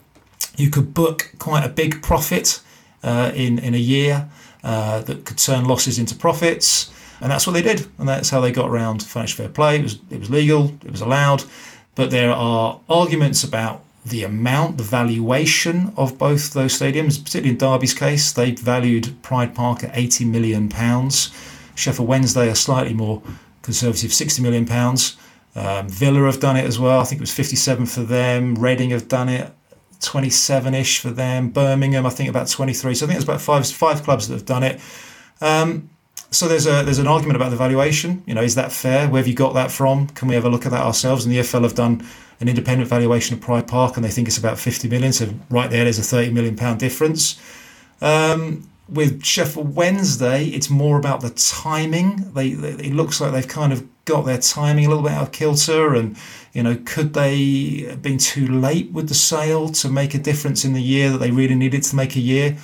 you 0.55 0.69
could 0.69 0.93
book 0.93 1.33
quite 1.39 1.63
a 1.63 1.69
big 1.69 2.01
profit 2.01 2.61
uh, 3.03 3.31
in 3.35 3.59
in 3.59 3.73
a 3.75 3.79
year 3.79 4.29
uh, 4.63 5.01
that 5.01 5.25
could 5.25 5.37
turn 5.37 5.65
losses 5.65 5.99
into 5.99 6.15
profits, 6.15 6.91
and 7.21 7.31
that's 7.31 7.45
what 7.45 7.53
they 7.53 7.61
did, 7.61 7.87
and 7.99 8.07
that's 8.09 8.29
how 8.29 8.41
they 8.41 8.51
got 8.51 8.69
around 8.69 9.03
financial 9.03 9.37
fair 9.37 9.49
play. 9.49 9.77
It 9.77 9.83
was 9.83 9.99
it 10.09 10.19
was 10.19 10.29
legal, 10.29 10.73
it 10.83 10.91
was 10.91 11.01
allowed, 11.01 11.43
but 11.95 12.09
there 12.11 12.31
are 12.31 12.79
arguments 12.89 13.43
about 13.43 13.83
the 14.09 14.23
amount, 14.23 14.77
the 14.77 14.83
valuation 14.83 15.93
of 15.97 16.17
both 16.17 16.53
those 16.53 16.77
stadiums, 16.79 17.21
particularly 17.21 17.49
in 17.49 17.57
Derby's 17.57 17.93
case, 17.93 18.31
they 18.31 18.51
valued 18.51 19.21
Pride 19.21 19.53
Park 19.53 19.83
at 19.83 19.91
80 19.93 20.25
million 20.25 20.69
pounds. 20.69 21.31
Sheffield 21.75 22.07
Wednesday 22.07 22.49
are 22.49 22.55
slightly 22.55 22.93
more 22.93 23.21
conservative, 23.67 24.13
60 24.13 24.41
million 24.41 24.65
pounds. 24.65 25.17
Um, 25.53 25.89
Villa 25.89 26.23
have 26.25 26.39
done 26.39 26.55
it 26.55 26.63
as 26.63 26.79
well. 26.79 27.01
I 27.01 27.03
think 27.03 27.19
it 27.19 27.23
was 27.23 27.33
57 27.33 27.85
for 27.85 28.01
them. 28.01 28.55
Reading 28.55 28.91
have 28.91 29.09
done 29.09 29.27
it, 29.27 29.51
27-ish 29.99 30.99
for 30.99 31.09
them. 31.09 31.49
Birmingham, 31.49 32.05
I 32.05 32.09
think 32.09 32.29
about 32.29 32.47
23. 32.47 32.95
So 32.95 33.05
I 33.05 33.07
think 33.07 33.17
there's 33.17 33.25
about 33.25 33.41
five 33.41 33.67
five 33.69 34.03
clubs 34.03 34.29
that 34.29 34.35
have 34.35 34.45
done 34.45 34.63
it. 34.63 34.79
Um, 35.41 35.89
so 36.31 36.47
there's 36.47 36.65
a 36.65 36.83
there's 36.83 36.99
an 36.99 37.07
argument 37.07 37.35
about 37.35 37.49
the 37.49 37.57
valuation. 37.57 38.23
You 38.25 38.35
know, 38.35 38.41
is 38.41 38.55
that 38.55 38.71
fair? 38.71 39.09
Where 39.09 39.19
have 39.19 39.27
you 39.27 39.35
got 39.35 39.53
that 39.55 39.69
from? 39.69 40.07
Can 40.07 40.29
we 40.29 40.35
have 40.35 40.45
a 40.45 40.49
look 40.49 40.65
at 40.65 40.71
that 40.71 40.85
ourselves? 40.85 41.25
And 41.25 41.35
the 41.35 41.39
EFL 41.39 41.63
have 41.63 41.75
done 41.75 42.07
an 42.39 42.47
independent 42.47 42.89
valuation 42.89 43.35
of 43.35 43.41
Pride 43.41 43.67
Park, 43.67 43.97
and 43.97 44.05
they 44.05 44.09
think 44.09 44.29
it's 44.29 44.37
about 44.37 44.57
50 44.57 44.87
million. 44.87 45.11
So 45.11 45.33
right 45.49 45.69
there, 45.69 45.83
there's 45.83 45.99
a 45.99 46.03
30 46.03 46.31
million 46.31 46.55
pound 46.55 46.79
difference. 46.79 47.37
Um, 48.01 48.69
with 48.89 49.23
Sheffield 49.23 49.75
Wednesday, 49.75 50.45
it's 50.45 50.69
more 50.69 50.97
about 50.97 51.21
the 51.21 51.29
timing. 51.31 52.31
They, 52.33 52.53
they 52.53 52.71
it 52.87 52.93
looks 52.93 53.19
like 53.19 53.31
they've 53.31 53.47
kind 53.47 53.73
of 53.73 53.87
got 54.05 54.25
their 54.25 54.37
timing 54.37 54.85
a 54.85 54.89
little 54.89 55.03
bit 55.03 55.11
out 55.11 55.23
of 55.23 55.31
kilter, 55.31 55.93
and 55.93 56.17
you 56.53 56.63
know, 56.63 56.77
could 56.85 57.13
they 57.13 57.85
have 57.89 58.01
been 58.01 58.17
too 58.17 58.47
late 58.47 58.91
with 58.91 59.09
the 59.09 59.13
sale 59.13 59.69
to 59.69 59.89
make 59.89 60.13
a 60.13 60.19
difference 60.19 60.63
in 60.63 60.73
the 60.73 60.81
year 60.81 61.11
that 61.11 61.17
they 61.17 61.31
really 61.31 61.55
needed 61.55 61.83
to 61.83 61.95
make 61.95 62.15
a 62.15 62.21
year? 62.21 62.57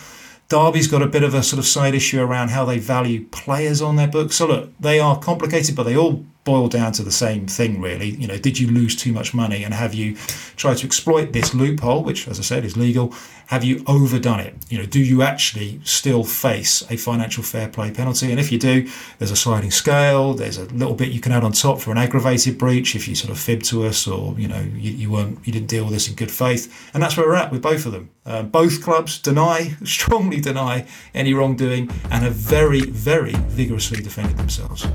Derby's 0.50 0.88
got 0.88 1.02
a 1.02 1.08
bit 1.08 1.24
of 1.24 1.34
a 1.34 1.42
sort 1.42 1.60
of 1.60 1.66
side 1.66 1.96
issue 1.96 2.22
around 2.22 2.50
how 2.50 2.66
they 2.66 2.78
value 2.78 3.26
players 3.28 3.82
on 3.82 3.96
their 3.96 4.08
books. 4.08 4.36
So 4.36 4.48
look, 4.48 4.72
they 4.80 5.00
are 5.00 5.20
complicated, 5.20 5.76
but 5.76 5.84
they 5.84 5.98
all 5.98 6.26
boil 6.44 6.68
down 6.68 6.92
to 6.94 7.04
the 7.04 7.12
same 7.12 7.48
thing, 7.48 7.82
really. 7.82 8.10
You 8.10 8.28
know, 8.28 8.38
did 8.38 8.60
you 8.60 8.68
lose 8.68 8.96
too 8.96 9.14
much 9.14 9.34
money, 9.34 9.64
and 9.64 9.74
have 9.74 9.94
you 9.94 10.16
tried 10.56 10.78
to 10.78 10.86
exploit 10.86 11.34
this 11.34 11.54
loophole, 11.54 12.04
which, 12.04 12.28
as 12.28 12.40
I 12.40 12.44
said, 12.44 12.66
is 12.66 12.76
legal? 12.76 13.14
Have 13.48 13.64
you 13.64 13.84
overdone 13.88 14.40
it? 14.40 14.56
You 14.70 14.80
know, 14.80 14.86
do 14.86 15.00
you 15.00 15.22
actually 15.22 15.80
still 15.84 16.24
face 16.24 16.82
a 16.90 16.98
financial 16.98 17.44
fair 17.44 17.68
play 17.68 17.92
penalty? 17.92 18.32
And 18.32 18.40
if 18.40 18.52
you 18.52 18.58
do, 18.58 18.90
there's 19.20 19.32
a 19.32 19.36
sliding 19.36 19.72
scale. 19.72 20.34
There's 20.34 20.58
a 20.58 20.66
little 20.66 20.96
bit 20.96 21.10
you 21.10 21.20
can 21.20 21.32
add 21.32 21.44
on 21.44 21.52
top 21.52 21.80
for 21.80 21.92
an 21.92 21.98
aggravated 21.98 22.58
breach 22.58 22.96
if 22.96 23.08
you 23.08 23.16
sort 23.16 23.32
of 23.32 23.40
fib 23.40 23.62
to 23.64 23.86
us, 23.86 24.08
or 24.08 24.34
you 24.38 24.48
know, 24.48 24.62
you, 24.74 24.92
you 24.92 25.12
weren't, 25.12 25.46
you 25.46 25.54
didn't 25.54 25.68
deal 25.68 25.84
with 25.84 25.94
this 25.94 26.10
in 26.10 26.16
good 26.16 26.32
faith. 26.32 26.92
And 26.94 27.04
that's 27.04 27.16
where 27.18 27.28
we're 27.28 27.36
at 27.36 27.52
with 27.52 27.62
both 27.62 27.86
of 27.86 27.92
them. 27.92 28.10
Uh, 28.26 28.44
both 28.44 28.82
clubs 28.82 29.20
deny, 29.20 29.76
strongly 29.84 30.40
deny 30.42 30.88
any 31.14 31.34
wrongdoing, 31.34 31.90
and 32.10 32.24
have 32.24 32.34
very, 32.34 32.82
very 32.82 33.34
vigorously 33.34 34.02
defended 34.02 34.38
themselves. 34.38 34.88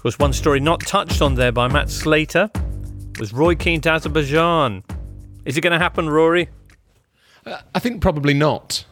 Of 0.00 0.04
course, 0.04 0.18
one 0.18 0.32
story 0.32 0.60
not 0.60 0.80
touched 0.80 1.20
on 1.20 1.34
there 1.34 1.52
by 1.52 1.68
Matt 1.68 1.90
Slater 1.90 2.50
was 3.18 3.34
Roy 3.34 3.54
Keane 3.54 3.82
to 3.82 3.90
Azerbaijan. 3.90 4.82
Is 5.44 5.58
it 5.58 5.60
going 5.60 5.74
to 5.74 5.78
happen, 5.78 6.08
Rory? 6.08 6.48
I 7.44 7.78
think 7.80 8.00
probably 8.00 8.32
not. 8.32 8.86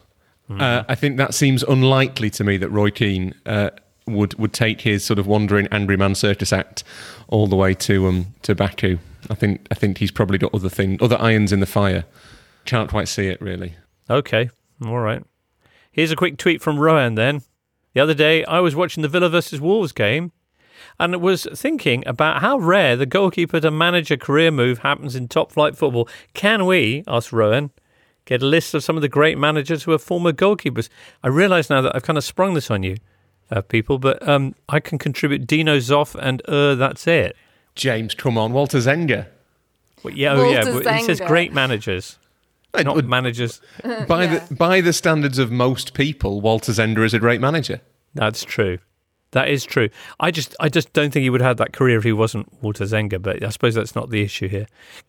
Uh, 0.47 0.83
I 0.87 0.93
think 0.93 1.17
that 1.17 1.33
seems 1.33 1.63
unlikely 1.63 2.29
to 2.29 2.43
me 2.43 2.57
that 2.57 2.69
Roy 2.69 2.91
Keane 2.91 3.33
uh, 3.47 3.71
would 4.05 4.37
would 4.37 4.53
take 4.53 4.81
his 4.81 5.03
sort 5.03 5.17
of 5.17 5.25
wandering 5.25 5.67
angry 5.71 5.97
man 5.97 6.13
circus 6.13 6.53
act 6.53 6.83
all 7.27 7.47
the 7.47 7.55
way 7.55 7.73
to 7.73 8.05
um 8.05 8.35
to 8.43 8.53
Baku. 8.53 8.99
I 9.31 9.33
think 9.33 9.65
I 9.71 9.73
think 9.73 9.97
he's 9.97 10.11
probably 10.11 10.37
got 10.37 10.53
other 10.53 10.69
thing 10.69 10.99
other 11.01 11.19
irons 11.19 11.51
in 11.51 11.59
the 11.59 11.65
fire. 11.65 12.05
Can't 12.65 12.87
quite 12.87 13.07
see 13.07 13.29
it 13.29 13.41
really. 13.41 13.73
Okay, 14.11 14.51
all 14.85 14.99
right. 14.99 15.23
Here's 15.91 16.11
a 16.11 16.15
quick 16.15 16.37
tweet 16.37 16.61
from 16.61 16.77
Rowan 16.77 17.15
then. 17.15 17.41
The 17.95 18.01
other 18.01 18.13
day, 18.13 18.45
I 18.45 18.59
was 18.59 18.75
watching 18.75 19.01
the 19.01 19.09
Villa 19.09 19.27
versus 19.27 19.59
Wolves 19.59 19.91
game 19.91 20.33
and 20.99 21.15
was 21.21 21.47
thinking 21.55 22.03
about 22.05 22.41
how 22.41 22.57
rare 22.57 22.95
the 22.95 23.05
goalkeeper 23.05 23.59
to 23.61 23.71
manager 23.71 24.17
career 24.17 24.51
move 24.51 24.79
happens 24.79 25.15
in 25.15 25.27
top 25.27 25.51
flight 25.51 25.75
football. 25.77 26.07
Can 26.33 26.65
we, 26.65 27.03
asked 27.07 27.31
Rowan, 27.31 27.71
get 28.25 28.41
a 28.41 28.45
list 28.45 28.73
of 28.73 28.83
some 28.83 28.95
of 28.97 29.01
the 29.01 29.07
great 29.07 29.37
managers 29.37 29.83
who 29.83 29.91
are 29.93 29.97
former 29.97 30.31
goalkeepers? 30.33 30.89
I 31.23 31.27
realise 31.29 31.69
now 31.69 31.81
that 31.81 31.95
I've 31.95 32.03
kind 32.03 32.17
of 32.17 32.23
sprung 32.23 32.53
this 32.53 32.69
on 32.69 32.83
you, 32.83 32.97
uh, 33.51 33.61
people, 33.61 33.97
but 33.97 34.27
um, 34.27 34.53
I 34.67 34.79
can 34.79 34.97
contribute 34.97 35.47
Dino 35.47 35.77
Zoff 35.77 36.15
and 36.21 36.41
uh, 36.47 36.75
that's 36.75 37.07
it. 37.07 37.35
James, 37.75 38.13
come 38.13 38.37
on, 38.37 38.51
Walter 38.53 38.79
Zenga. 38.79 39.27
Well, 40.03 40.13
yeah, 40.13 40.33
oh 40.33 40.49
yeah, 40.49 40.65
Walter 40.69 40.83
but 40.83 40.95
he 40.97 41.03
says 41.03 41.19
great 41.21 41.53
managers, 41.53 42.17
It 42.77 42.83
not 42.85 42.95
would- 42.95 43.07
managers. 43.09 43.61
by 44.07 44.23
Yeah. 44.25 44.39
the 44.47 44.55
by 44.55 44.81
the 44.81 44.93
standards 44.93 45.39
of 45.39 45.49
most 45.51 45.93
people, 45.93 46.41
Walter 46.41 46.71
Zenga 46.71 47.03
is 47.05 47.13
a 47.13 47.19
great 47.19 47.41
manager. 47.41 47.81
That's 48.13 48.43
true. 48.43 48.79
That 49.31 49.49
is 49.49 49.63
true. 49.63 49.89
I 50.19 50.31
just, 50.31 50.55
I 50.59 50.69
just 50.69 50.91
don't 50.93 51.11
think 51.11 51.23
he 51.23 51.29
would 51.29 51.41
have 51.41 51.49
had 51.49 51.57
that 51.57 51.73
career 51.73 51.97
if 51.97 52.03
he 52.03 52.13
wasn't 52.13 52.51
Walter 52.63 52.85
Zenga. 52.85 53.21
But 53.21 53.43
I 53.43 53.49
suppose 53.49 53.75
that's 53.75 53.95
not 53.95 54.09
the 54.09 54.21
issue 54.21 54.47
here. 54.47 54.65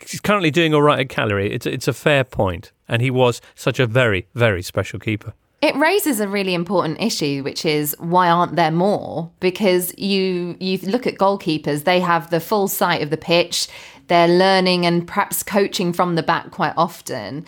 He's 0.06 0.20
currently 0.20 0.50
doing 0.50 0.74
all 0.74 0.82
right 0.82 1.00
at 1.00 1.08
Cagliari. 1.08 1.52
It's, 1.52 1.66
it's 1.66 1.88
a 1.88 1.92
fair 1.92 2.24
point, 2.24 2.72
and 2.86 3.00
he 3.00 3.10
was 3.10 3.40
such 3.54 3.80
a 3.80 3.86
very, 3.86 4.28
very 4.34 4.62
special 4.62 4.98
keeper. 4.98 5.32
It 5.62 5.76
raises 5.76 6.20
a 6.20 6.28
really 6.28 6.54
important 6.54 7.00
issue, 7.02 7.42
which 7.42 7.66
is 7.66 7.94
why 7.98 8.30
aren't 8.30 8.56
there 8.56 8.70
more? 8.70 9.30
Because 9.40 9.96
you 9.98 10.56
you 10.58 10.78
look 10.78 11.06
at 11.06 11.16
goalkeepers, 11.16 11.84
they 11.84 12.00
have 12.00 12.30
the 12.30 12.40
full 12.40 12.66
sight 12.66 13.02
of 13.02 13.10
the 13.10 13.18
pitch, 13.18 13.68
they're 14.06 14.28
learning 14.28 14.86
and 14.86 15.06
perhaps 15.06 15.42
coaching 15.42 15.92
from 15.92 16.14
the 16.14 16.22
back 16.22 16.50
quite 16.50 16.72
often, 16.78 17.44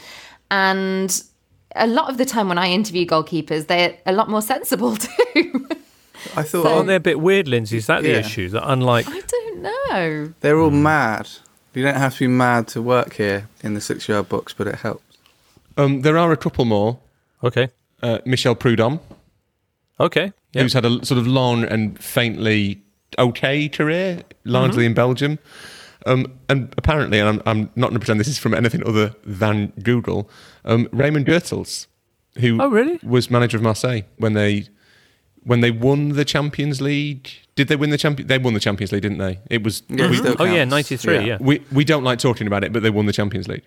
and 0.51 1.23
a 1.75 1.87
lot 1.87 2.11
of 2.11 2.19
the 2.19 2.27
time 2.27 2.49
when 2.49 2.59
I 2.59 2.69
interview 2.69 3.07
goalkeepers, 3.07 3.67
they're 3.67 3.97
a 4.05 4.13
lot 4.13 4.29
more 4.29 4.43
sensible 4.55 4.97
too. 4.97 5.69
I 6.37 6.43
thought 6.43 6.67
aren't 6.67 6.87
they're 6.87 6.97
a 6.97 7.01
bit 7.01 7.21
weird, 7.21 7.49
Lindsay. 7.49 7.77
Is 7.77 7.87
that 7.87 8.03
the 8.03 8.11
Yeah. 8.11 8.19
issue? 8.19 8.49
That 8.51 8.69
unlike 8.71 9.07
I 9.09 9.21
don't 9.21 9.63
know. 9.63 10.33
they're 10.41 10.59
all 10.61 10.71
mad. 10.71 11.29
You 11.75 11.83
don't 11.83 11.97
have 11.97 12.15
to 12.15 12.19
be 12.21 12.27
mad 12.27 12.69
to 12.69 12.83
work 12.83 13.15
here 13.15 13.49
in 13.63 13.75
the 13.75 13.81
six-yard 13.81 14.29
box, 14.29 14.53
but 14.53 14.67
it 14.67 14.77
helps. 14.77 15.17
Um, 15.77 16.03
there 16.03 16.19
are 16.19 16.31
a 16.33 16.37
couple 16.37 16.65
more. 16.67 16.99
okay, 17.43 17.69
Uh, 18.03 18.19
Michel 18.27 18.55
Preud'homme, 18.55 19.01
okay, 20.01 20.33
yeah. 20.53 20.63
who's 20.63 20.73
had 20.75 20.85
a 20.85 21.05
sort 21.05 21.19
of 21.19 21.27
long 21.27 21.65
and 21.65 21.99
faintly 21.99 22.83
okay 23.19 23.69
career, 23.69 24.23
largely 24.45 24.85
in 24.87 24.95
Belgium. 24.95 25.39
Um, 26.05 26.27
and 26.49 26.75
apparently, 26.77 27.21
and 27.21 27.29
I'm, 27.29 27.43
I'm 27.47 27.71
not 27.77 27.89
going 27.91 27.95
to 27.95 27.99
pretend 28.01 28.19
this 28.21 28.27
is 28.29 28.39
from 28.39 28.55
anything 28.55 28.85
other 28.87 29.15
than 29.25 29.73
Google, 29.83 30.29
um, 30.65 30.89
Raymond 30.93 31.27
Goethals, 31.27 31.87
who 32.39 32.59
Oh, 32.61 32.69
really? 32.69 32.99
was 33.05 33.31
manager 33.31 33.57
of 33.57 33.63
Marseille 33.63 34.03
when 34.19 34.33
they 34.33 34.65
when 35.45 35.61
they 35.61 35.71
won 35.71 36.11
the 36.11 36.25
Champions 36.25 36.81
League. 36.81 37.31
Did 37.55 37.69
they 37.69 37.77
win 37.77 37.91
the 37.91 37.99
champion? 37.99 38.29
They 38.29 38.39
won 38.39 38.55
the 38.55 38.61
Champions 38.61 38.93
League, 38.93 39.03
didn't 39.03 39.19
they? 39.19 39.39
It 39.51 39.63
was 39.63 39.83
Yeah, 39.89 40.09
we, 40.09 40.17
still 40.17 40.37
oh 40.39 40.45
yeah, 40.45 40.65
ninety 40.65 40.97
three. 40.97 41.21
Yeah. 41.27 41.39
we 41.41 41.63
we 41.71 41.85
don't 41.85 42.05
like 42.05 42.19
talking 42.19 42.47
about 42.47 42.65
it, 42.65 42.73
but 42.73 42.83
they 42.83 42.91
won 42.91 43.07
the 43.07 43.13
Champions 43.13 43.49
League. 43.49 43.65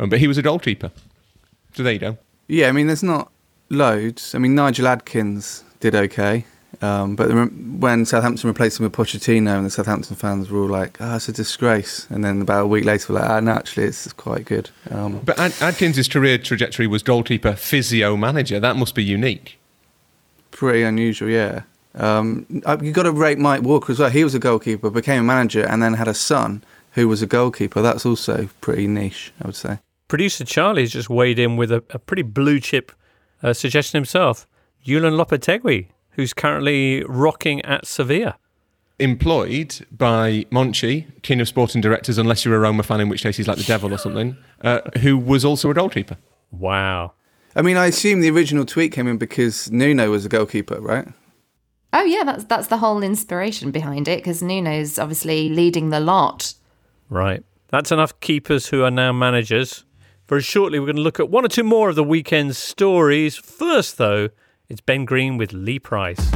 Um, 0.00 0.08
but 0.08 0.18
he 0.18 0.28
was 0.28 0.38
a 0.38 0.42
goalkeeper. 0.42 0.90
So 1.74 1.82
there 1.82 1.92
you 1.92 1.98
go. 1.98 2.18
Yeah, 2.46 2.68
I 2.68 2.72
mean, 2.72 2.86
there's 2.86 3.02
not 3.02 3.30
loads. 3.68 4.34
I 4.34 4.38
mean, 4.38 4.54
Nigel 4.54 4.88
Adkins 4.88 5.64
did 5.80 5.94
okay, 5.94 6.44
um, 6.80 7.16
but 7.16 7.28
when 7.28 8.04
Southampton 8.04 8.48
replaced 8.48 8.78
him 8.78 8.84
with 8.84 8.92
Pochettino, 8.92 9.56
and 9.56 9.66
the 9.66 9.70
Southampton 9.70 10.16
fans 10.16 10.50
were 10.50 10.62
all 10.62 10.68
like, 10.68 10.96
"Ah, 11.00 11.16
it's 11.16 11.28
a 11.28 11.32
disgrace," 11.32 12.06
and 12.08 12.24
then 12.24 12.40
about 12.40 12.64
a 12.64 12.66
week 12.66 12.84
later, 12.84 13.12
we're 13.12 13.20
like, 13.20 13.28
"Ah, 13.28 13.40
no, 13.40 13.52
actually, 13.52 13.84
it's 13.84 14.10
quite 14.12 14.44
good." 14.44 14.70
Um, 14.90 15.20
But 15.24 15.38
Ad- 15.38 15.54
Adkins' 15.60 16.08
career 16.08 16.38
trajectory 16.38 16.86
was 16.86 17.02
goalkeeper, 17.02 17.54
physio, 17.54 18.16
manager. 18.16 18.60
That 18.60 18.76
must 18.76 18.94
be 18.94 19.04
unique. 19.04 19.58
Pretty 20.58 20.82
unusual, 20.82 21.28
yeah. 21.28 21.62
Um, 21.94 22.44
uh, 22.66 22.76
you 22.82 22.90
got 22.90 23.04
to 23.04 23.12
rate 23.12 23.38
Mike 23.38 23.62
Walker 23.62 23.92
as 23.92 24.00
well. 24.00 24.10
He 24.10 24.24
was 24.24 24.34
a 24.34 24.40
goalkeeper, 24.40 24.90
became 24.90 25.20
a 25.20 25.24
manager, 25.24 25.64
and 25.64 25.80
then 25.80 25.94
had 25.94 26.08
a 26.08 26.14
son 26.14 26.64
who 26.94 27.06
was 27.06 27.22
a 27.22 27.28
goalkeeper. 27.28 27.80
That's 27.80 28.04
also 28.04 28.48
pretty 28.60 28.88
niche, 28.88 29.32
I 29.40 29.46
would 29.46 29.54
say. 29.54 29.78
Producer 30.08 30.44
Charlie's 30.44 30.90
just 30.90 31.08
weighed 31.08 31.38
in 31.38 31.56
with 31.56 31.70
a, 31.70 31.84
a 31.90 32.00
pretty 32.00 32.22
blue 32.22 32.58
chip 32.58 32.90
uh, 33.40 33.52
suggestion 33.52 33.98
himself. 33.98 34.48
Julen 34.84 35.16
Lopetegui, 35.16 35.90
who's 36.10 36.34
currently 36.34 37.04
rocking 37.04 37.64
at 37.64 37.86
Sevilla. 37.86 38.36
Employed 38.98 39.86
by 39.92 40.44
Monchi, 40.50 41.06
king 41.22 41.40
of 41.40 41.46
sporting 41.46 41.80
directors, 41.80 42.18
unless 42.18 42.44
you're 42.44 42.56
a 42.56 42.58
Roma 42.58 42.82
fan, 42.82 43.00
in 43.00 43.08
which 43.08 43.22
case 43.22 43.36
he's 43.36 43.46
like 43.46 43.58
the 43.58 43.62
devil 43.62 43.94
or 43.94 43.98
something, 43.98 44.36
uh, 44.62 44.80
who 45.02 45.16
was 45.16 45.44
also 45.44 45.70
a 45.70 45.74
goalkeeper. 45.74 46.16
Wow. 46.50 47.12
I 47.58 47.62
mean, 47.62 47.76
I 47.76 47.86
assume 47.86 48.20
the 48.20 48.30
original 48.30 48.64
tweet 48.64 48.92
came 48.92 49.08
in 49.08 49.18
because 49.18 49.68
Nuno 49.72 50.12
was 50.12 50.24
a 50.24 50.28
goalkeeper, 50.28 50.80
right? 50.80 51.08
Oh 51.92 52.04
yeah, 52.04 52.22
that's 52.22 52.44
that's 52.44 52.68
the 52.68 52.76
whole 52.76 53.02
inspiration 53.02 53.72
behind 53.72 54.06
it 54.06 54.18
because 54.18 54.40
Nuno's 54.40 54.96
obviously 54.96 55.48
leading 55.48 55.90
the 55.90 55.98
lot. 55.98 56.54
Right. 57.10 57.42
That's 57.70 57.90
enough 57.90 58.20
keepers 58.20 58.68
who 58.68 58.84
are 58.84 58.92
now 58.92 59.12
managers. 59.12 59.84
Very 60.28 60.42
shortly, 60.42 60.78
we're 60.78 60.86
going 60.86 60.96
to 60.96 61.02
look 61.02 61.18
at 61.18 61.30
one 61.30 61.44
or 61.44 61.48
two 61.48 61.64
more 61.64 61.88
of 61.88 61.96
the 61.96 62.04
weekend's 62.04 62.58
stories. 62.58 63.34
First, 63.36 63.98
though, 63.98 64.28
it's 64.68 64.80
Ben 64.80 65.04
Green 65.04 65.36
with 65.36 65.52
Lee 65.52 65.80
Price. 65.80 66.30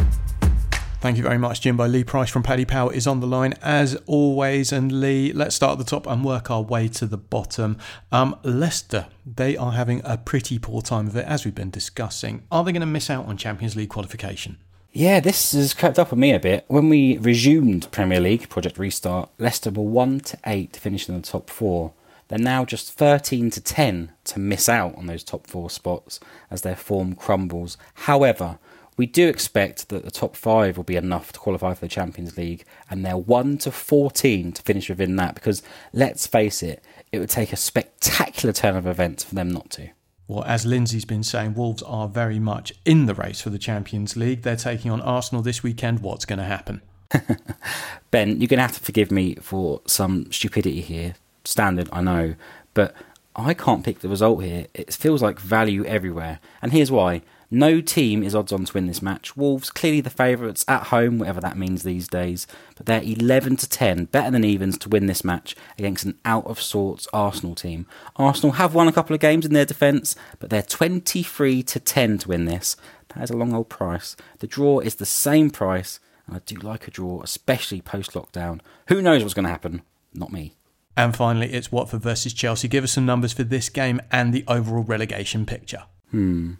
Thank 1.02 1.16
you 1.16 1.24
very 1.24 1.36
much, 1.36 1.62
Jimbo. 1.62 1.88
Lee 1.88 2.04
Price 2.04 2.30
from 2.30 2.44
Paddy 2.44 2.64
Power 2.64 2.92
is 2.92 3.08
on 3.08 3.18
the 3.18 3.26
line 3.26 3.54
as 3.60 3.96
always. 4.06 4.70
And 4.70 5.00
Lee, 5.00 5.32
let's 5.32 5.56
start 5.56 5.72
at 5.72 5.78
the 5.78 5.90
top 5.90 6.06
and 6.06 6.24
work 6.24 6.48
our 6.48 6.62
way 6.62 6.86
to 6.90 7.06
the 7.06 7.16
bottom. 7.16 7.76
Um, 8.12 8.38
Leicester, 8.44 9.08
they 9.26 9.56
are 9.56 9.72
having 9.72 10.00
a 10.04 10.16
pretty 10.16 10.60
poor 10.60 10.80
time 10.80 11.08
of 11.08 11.16
it, 11.16 11.26
as 11.26 11.44
we've 11.44 11.56
been 11.56 11.70
discussing. 11.70 12.44
Are 12.52 12.62
they 12.62 12.70
going 12.70 12.82
to 12.82 12.86
miss 12.86 13.10
out 13.10 13.26
on 13.26 13.36
Champions 13.36 13.74
League 13.74 13.88
qualification? 13.88 14.58
Yeah, 14.92 15.18
this 15.18 15.50
has 15.50 15.74
crept 15.74 15.98
up 15.98 16.12
on 16.12 16.20
me 16.20 16.34
a 16.34 16.38
bit. 16.38 16.66
When 16.68 16.88
we 16.88 17.18
resumed 17.18 17.90
Premier 17.90 18.20
League 18.20 18.48
Project 18.48 18.78
Restart, 18.78 19.28
Leicester 19.40 19.72
were 19.72 19.82
one 19.82 20.20
to 20.20 20.38
eight 20.46 20.74
to 20.74 20.80
finish 20.80 21.08
in 21.08 21.16
the 21.16 21.22
top 21.22 21.50
four. 21.50 21.94
They're 22.28 22.38
now 22.38 22.64
just 22.64 22.92
thirteen 22.92 23.50
to 23.50 23.60
ten 23.60 24.12
to 24.22 24.38
miss 24.38 24.68
out 24.68 24.96
on 24.96 25.08
those 25.08 25.24
top 25.24 25.48
four 25.48 25.68
spots 25.68 26.20
as 26.48 26.62
their 26.62 26.76
form 26.76 27.16
crumbles. 27.16 27.76
However, 27.94 28.60
we 28.96 29.06
do 29.06 29.28
expect 29.28 29.88
that 29.88 30.04
the 30.04 30.10
top 30.10 30.36
five 30.36 30.76
will 30.76 30.84
be 30.84 30.96
enough 30.96 31.32
to 31.32 31.38
qualify 31.38 31.74
for 31.74 31.80
the 31.80 31.88
Champions 31.88 32.36
League, 32.36 32.64
and 32.90 33.04
they're 33.04 33.16
one 33.16 33.58
to 33.58 33.70
fourteen 33.70 34.52
to 34.52 34.62
finish 34.62 34.88
within 34.88 35.16
that. 35.16 35.34
Because 35.34 35.62
let's 35.92 36.26
face 36.26 36.62
it, 36.62 36.82
it 37.10 37.18
would 37.18 37.30
take 37.30 37.52
a 37.52 37.56
spectacular 37.56 38.52
turn 38.52 38.76
of 38.76 38.86
events 38.86 39.24
for 39.24 39.34
them 39.34 39.50
not 39.50 39.70
to. 39.70 39.90
Well, 40.28 40.44
as 40.44 40.64
Lindsay's 40.64 41.04
been 41.04 41.24
saying, 41.24 41.54
Wolves 41.54 41.82
are 41.82 42.08
very 42.08 42.38
much 42.38 42.72
in 42.84 43.06
the 43.06 43.14
race 43.14 43.40
for 43.40 43.50
the 43.50 43.58
Champions 43.58 44.16
League. 44.16 44.42
They're 44.42 44.56
taking 44.56 44.90
on 44.90 45.00
Arsenal 45.00 45.42
this 45.42 45.62
weekend. 45.62 46.00
What's 46.00 46.24
going 46.24 46.38
to 46.38 46.44
happen? 46.44 46.80
Ben, 48.10 48.40
you're 48.40 48.48
going 48.48 48.58
to 48.58 48.62
have 48.62 48.72
to 48.72 48.80
forgive 48.80 49.10
me 49.10 49.34
for 49.36 49.82
some 49.86 50.30
stupidity 50.32 50.80
here. 50.80 51.16
Standard, 51.44 51.88
I 51.92 52.00
know. 52.00 52.34
But 52.72 52.94
I 53.34 53.52
can't 53.52 53.84
pick 53.84 53.98
the 54.00 54.08
result 54.08 54.42
here. 54.42 54.66
It 54.74 54.94
feels 54.94 55.22
like 55.22 55.38
value 55.38 55.84
everywhere. 55.84 56.38
And 56.62 56.72
here's 56.72 56.90
why. 56.90 57.22
No 57.54 57.82
team 57.82 58.22
is 58.22 58.34
odds 58.34 58.50
on 58.50 58.64
to 58.64 58.72
win 58.72 58.86
this 58.86 59.02
match. 59.02 59.36
Wolves 59.36 59.70
clearly 59.70 60.00
the 60.00 60.08
favourites 60.08 60.64
at 60.66 60.84
home, 60.84 61.18
whatever 61.18 61.38
that 61.42 61.58
means 61.58 61.82
these 61.82 62.08
days. 62.08 62.46
But 62.76 62.86
they're 62.86 63.02
11 63.02 63.56
to 63.58 63.68
10, 63.68 64.06
better 64.06 64.30
than 64.30 64.42
evens 64.42 64.78
to 64.78 64.88
win 64.88 65.04
this 65.04 65.22
match 65.22 65.54
against 65.76 66.06
an 66.06 66.18
out 66.24 66.46
of 66.46 66.62
sorts 66.62 67.06
Arsenal 67.12 67.54
team. 67.54 67.84
Arsenal 68.16 68.52
have 68.52 68.74
won 68.74 68.88
a 68.88 68.92
couple 68.92 69.12
of 69.12 69.20
games 69.20 69.44
in 69.44 69.52
their 69.52 69.66
defence, 69.66 70.16
but 70.38 70.48
they're 70.48 70.62
23 70.62 71.62
to 71.62 71.78
10 71.78 72.18
to 72.18 72.28
win 72.28 72.46
this. 72.46 72.74
That 73.14 73.22
is 73.22 73.30
a 73.30 73.36
long 73.36 73.52
old 73.52 73.68
price. 73.68 74.16
The 74.38 74.46
draw 74.46 74.78
is 74.78 74.94
the 74.94 75.04
same 75.04 75.50
price, 75.50 76.00
and 76.26 76.34
I 76.34 76.40
do 76.46 76.56
like 76.56 76.88
a 76.88 76.90
draw, 76.90 77.20
especially 77.20 77.82
post 77.82 78.12
lockdown. 78.12 78.60
Who 78.88 79.02
knows 79.02 79.22
what's 79.22 79.34
going 79.34 79.44
to 79.44 79.50
happen? 79.50 79.82
Not 80.14 80.32
me. 80.32 80.56
And 80.96 81.14
finally, 81.14 81.52
it's 81.52 81.70
Watford 81.70 82.00
versus 82.00 82.32
Chelsea. 82.32 82.66
Give 82.66 82.84
us 82.84 82.92
some 82.92 83.04
numbers 83.04 83.34
for 83.34 83.44
this 83.44 83.68
game 83.68 84.00
and 84.10 84.32
the 84.32 84.44
overall 84.48 84.84
relegation 84.84 85.44
picture. 85.44 85.84
Hmm. 86.12 86.54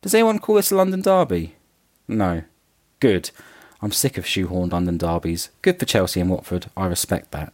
Does 0.00 0.14
anyone 0.14 0.38
call 0.38 0.54
this 0.54 0.70
a 0.70 0.76
London 0.76 1.02
derby? 1.02 1.56
No. 2.06 2.42
Good. 3.00 3.30
I'm 3.82 3.90
sick 3.90 4.16
of 4.16 4.24
shoehorned 4.24 4.72
London 4.72 4.96
derbies. 4.96 5.50
Good 5.60 5.80
for 5.80 5.86
Chelsea 5.86 6.20
and 6.20 6.30
Watford. 6.30 6.70
I 6.76 6.86
respect 6.86 7.32
that. 7.32 7.52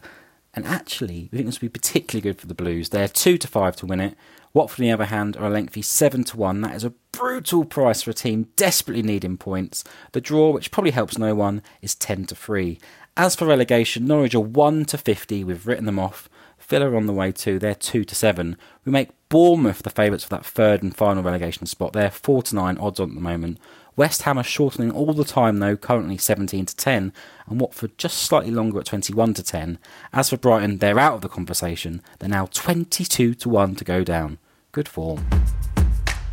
And 0.53 0.66
actually, 0.66 1.30
we 1.32 1.38
think 1.38 1.47
this 1.47 1.61
will 1.61 1.68
be 1.68 1.70
particularly 1.70 2.20
good 2.20 2.38
for 2.38 2.47
the 2.47 2.55
Blues. 2.55 2.90
They're 2.90 3.09
2 3.09 3.38
to 3.38 3.49
5 3.49 3.76
to 3.76 3.86
win 3.86 4.01
it. 4.01 4.16
Watford, 4.53 4.80
on 4.80 4.86
the 4.86 4.92
other 4.92 5.07
hand, 5.07 5.38
are 5.38 5.47
a 5.47 5.51
lengthy 5.51 5.80
7 5.80 6.22
to 6.24 6.36
1. 6.36 6.61
That 6.61 6.76
is 6.76 6.84
a 6.84 6.92
brutal 7.12 7.64
price 7.64 8.03
for 8.03 8.11
a 8.11 8.14
team 8.14 8.49
desperately 8.57 9.03
needing 9.03 9.38
points. 9.38 9.82
The 10.12 10.20
draw, 10.20 10.51
which 10.51 10.70
probably 10.70 10.92
helps 10.92 11.16
no 11.16 11.34
one, 11.34 11.62
is 11.80 11.95
10 11.95 12.26
to 12.26 12.34
3. 12.34 12.78
As 13.16 13.34
for 13.34 13.47
relegation, 13.47 14.07
Norwich 14.07 14.34
are 14.34 14.40
1 14.40 14.84
to 14.86 14.99
50. 14.99 15.45
We've 15.45 15.66
written 15.66 15.86
them 15.86 15.99
off. 15.99 16.28
Villa 16.59 16.95
on 16.95 17.07
the 17.07 17.12
way 17.12 17.32
too. 17.32 17.59
They're 17.59 17.74
2 17.74 18.05
to 18.05 18.14
7. 18.14 18.57
We 18.84 18.92
make 18.92 19.11
Bournemouth 19.35 19.82
the 19.82 19.91
favourites 19.91 20.22
for 20.22 20.30
that 20.30 20.47
third 20.47 20.80
and 20.85 20.97
final 20.97 21.20
relegation 21.20 21.66
spot. 21.66 21.93
They're 21.93 22.09
4 22.09 22.45
to 22.45 22.55
9 22.55 22.78
odds 22.78 23.01
on 23.01 23.09
at 23.09 23.14
the 23.16 23.20
moment. 23.20 23.59
West 23.97 24.22
Ham 24.22 24.39
are 24.39 24.45
shortening 24.45 24.93
all 24.93 25.12
the 25.12 25.24
time 25.24 25.59
though, 25.59 25.76
currently 25.76 26.16
17 26.16 26.66
to 26.66 26.76
10, 26.76 27.12
and 27.49 27.61
Watford 27.61 27.99
just 27.99 28.18
slightly 28.18 28.53
longer 28.53 28.78
at 28.78 28.87
21 28.87 29.35
to 29.35 29.43
10. 29.43 29.80
As 30.12 30.30
for 30.30 30.37
Brighton, 30.37 30.78
they're 30.78 31.01
out 31.01 31.14
of 31.14 31.22
the 31.22 31.28
conversation. 31.28 32.01
They're 32.20 32.28
now 32.28 32.47
22 32.47 33.35
to 33.35 33.49
1 33.49 33.74
to 33.74 33.82
go 33.82 34.05
down. 34.05 34.39
Good 34.70 34.87
form. 34.87 35.26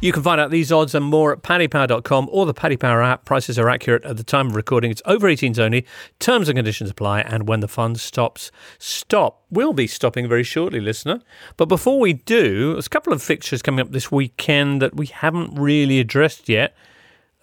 You 0.03 0.11
can 0.11 0.23
find 0.23 0.41
out 0.41 0.49
these 0.49 0.71
odds 0.71 0.95
and 0.95 1.05
more 1.05 1.31
at 1.31 1.43
paddypower.com 1.43 2.29
or 2.31 2.47
the 2.47 2.55
Paddy 2.55 2.75
Power 2.75 3.03
app. 3.03 3.23
Prices 3.23 3.59
are 3.59 3.69
accurate 3.69 4.03
at 4.03 4.17
the 4.17 4.23
time 4.23 4.47
of 4.47 4.55
recording. 4.55 4.89
It's 4.89 5.03
over 5.05 5.27
18s 5.27 5.59
only. 5.59 5.85
Terms 6.17 6.49
and 6.49 6.57
conditions 6.57 6.89
apply. 6.89 7.21
And 7.21 7.47
when 7.47 7.59
the 7.59 7.67
fun 7.67 7.93
stops, 7.93 8.51
stop. 8.79 9.45
We'll 9.51 9.73
be 9.73 9.85
stopping 9.85 10.27
very 10.27 10.41
shortly, 10.41 10.79
listener. 10.79 11.21
But 11.55 11.67
before 11.67 11.99
we 11.99 12.13
do, 12.13 12.73
there's 12.73 12.87
a 12.87 12.89
couple 12.89 13.13
of 13.13 13.21
fixtures 13.21 13.61
coming 13.61 13.79
up 13.79 13.91
this 13.91 14.11
weekend 14.11 14.81
that 14.81 14.95
we 14.95 15.05
haven't 15.05 15.53
really 15.53 15.99
addressed 15.99 16.49
yet. 16.49 16.75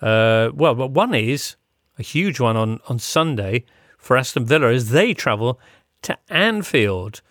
Uh, 0.03 0.51
well, 0.53 0.75
but 0.75 0.91
one 0.91 1.15
is 1.15 1.55
a 1.97 2.03
huge 2.03 2.41
one 2.41 2.57
on, 2.57 2.81
on 2.89 2.99
Sunday 2.99 3.67
for 3.99 4.17
Aston 4.17 4.47
Villa 4.47 4.73
as 4.73 4.91
they 4.91 5.15
travel 5.15 5.61
to 6.03 6.19
Anfield, 6.29 7.23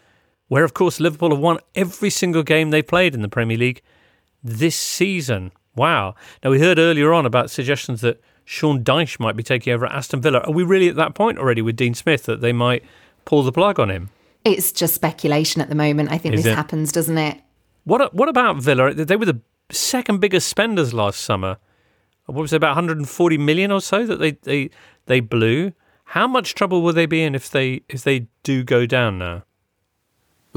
where, 0.48 0.64
of 0.64 0.74
course, 0.74 1.02
Liverpool 1.02 1.32
have 1.32 1.40
won 1.40 1.60
every 1.76 2.10
single 2.10 2.44
game 2.44 2.70
they 2.70 2.82
played 2.82 3.14
in 3.14 3.22
the 3.22 3.28
Premier 3.28 3.58
League 3.58 3.82
this 4.44 4.76
season. 4.76 5.52
Wow. 5.76 6.16
Now, 6.44 6.52
we 6.52 6.60
heard 6.60 6.80
earlier 6.80 7.14
on 7.14 7.26
about 7.26 7.50
suggestions 7.52 8.02
that 8.02 8.22
Sean 8.46 8.84
Dyche 8.84 9.20
might 9.20 9.36
be 9.36 9.44
taking 9.44 9.74
over 9.74 9.86
at 9.86 9.92
Aston 9.92 10.22
Villa. 10.22 10.40
Are 10.40 10.52
we 10.54 10.64
really 10.64 10.88
at 10.88 10.96
that 10.96 11.16
point 11.16 11.38
already 11.38 11.62
with 11.62 11.76
Dean 11.76 11.94
Smith 11.94 12.24
that 12.24 12.42
they 12.42 12.54
might 12.54 12.84
pull 13.26 13.44
the 13.44 13.52
plug 13.52 13.80
on 13.80 13.92
him? 13.92 14.10
It's 14.46 14.72
just 14.72 14.96
speculation 14.96 15.62
at 15.62 15.70
the 15.70 15.76
moment. 15.76 16.12
I 16.12 16.18
think 16.18 16.36
Is 16.36 16.44
this 16.44 16.54
it? 16.54 16.56
happens, 16.56 16.92
doesn't 16.92 17.18
it? 17.18 17.42
What 17.84 18.14
what 18.14 18.30
about 18.30 18.58
Villa? 18.58 18.94
They 18.94 19.16
were 19.16 19.26
the 19.26 19.42
second 19.70 20.20
biggest 20.20 20.48
spenders 20.48 20.94
last 20.94 21.22
summer. 21.22 21.58
What 22.26 22.42
was 22.42 22.54
it, 22.54 22.58
about 22.58 22.76
140 22.76 23.38
million 23.38 23.72
or 23.72 23.82
so 23.82 24.06
that 24.06 24.18
they, 24.20 24.32
they 24.32 24.70
they 25.06 25.20
blew? 25.20 25.74
How 26.12 26.28
much 26.28 26.56
trouble 26.56 26.82
will 26.82 26.94
they 26.94 27.06
be 27.06 27.22
in 27.24 27.36
if 27.36 27.50
they 27.50 27.82
if 27.90 28.04
they 28.04 28.28
do 28.44 28.64
go 28.64 28.86
down 28.86 29.18
now? 29.20 29.44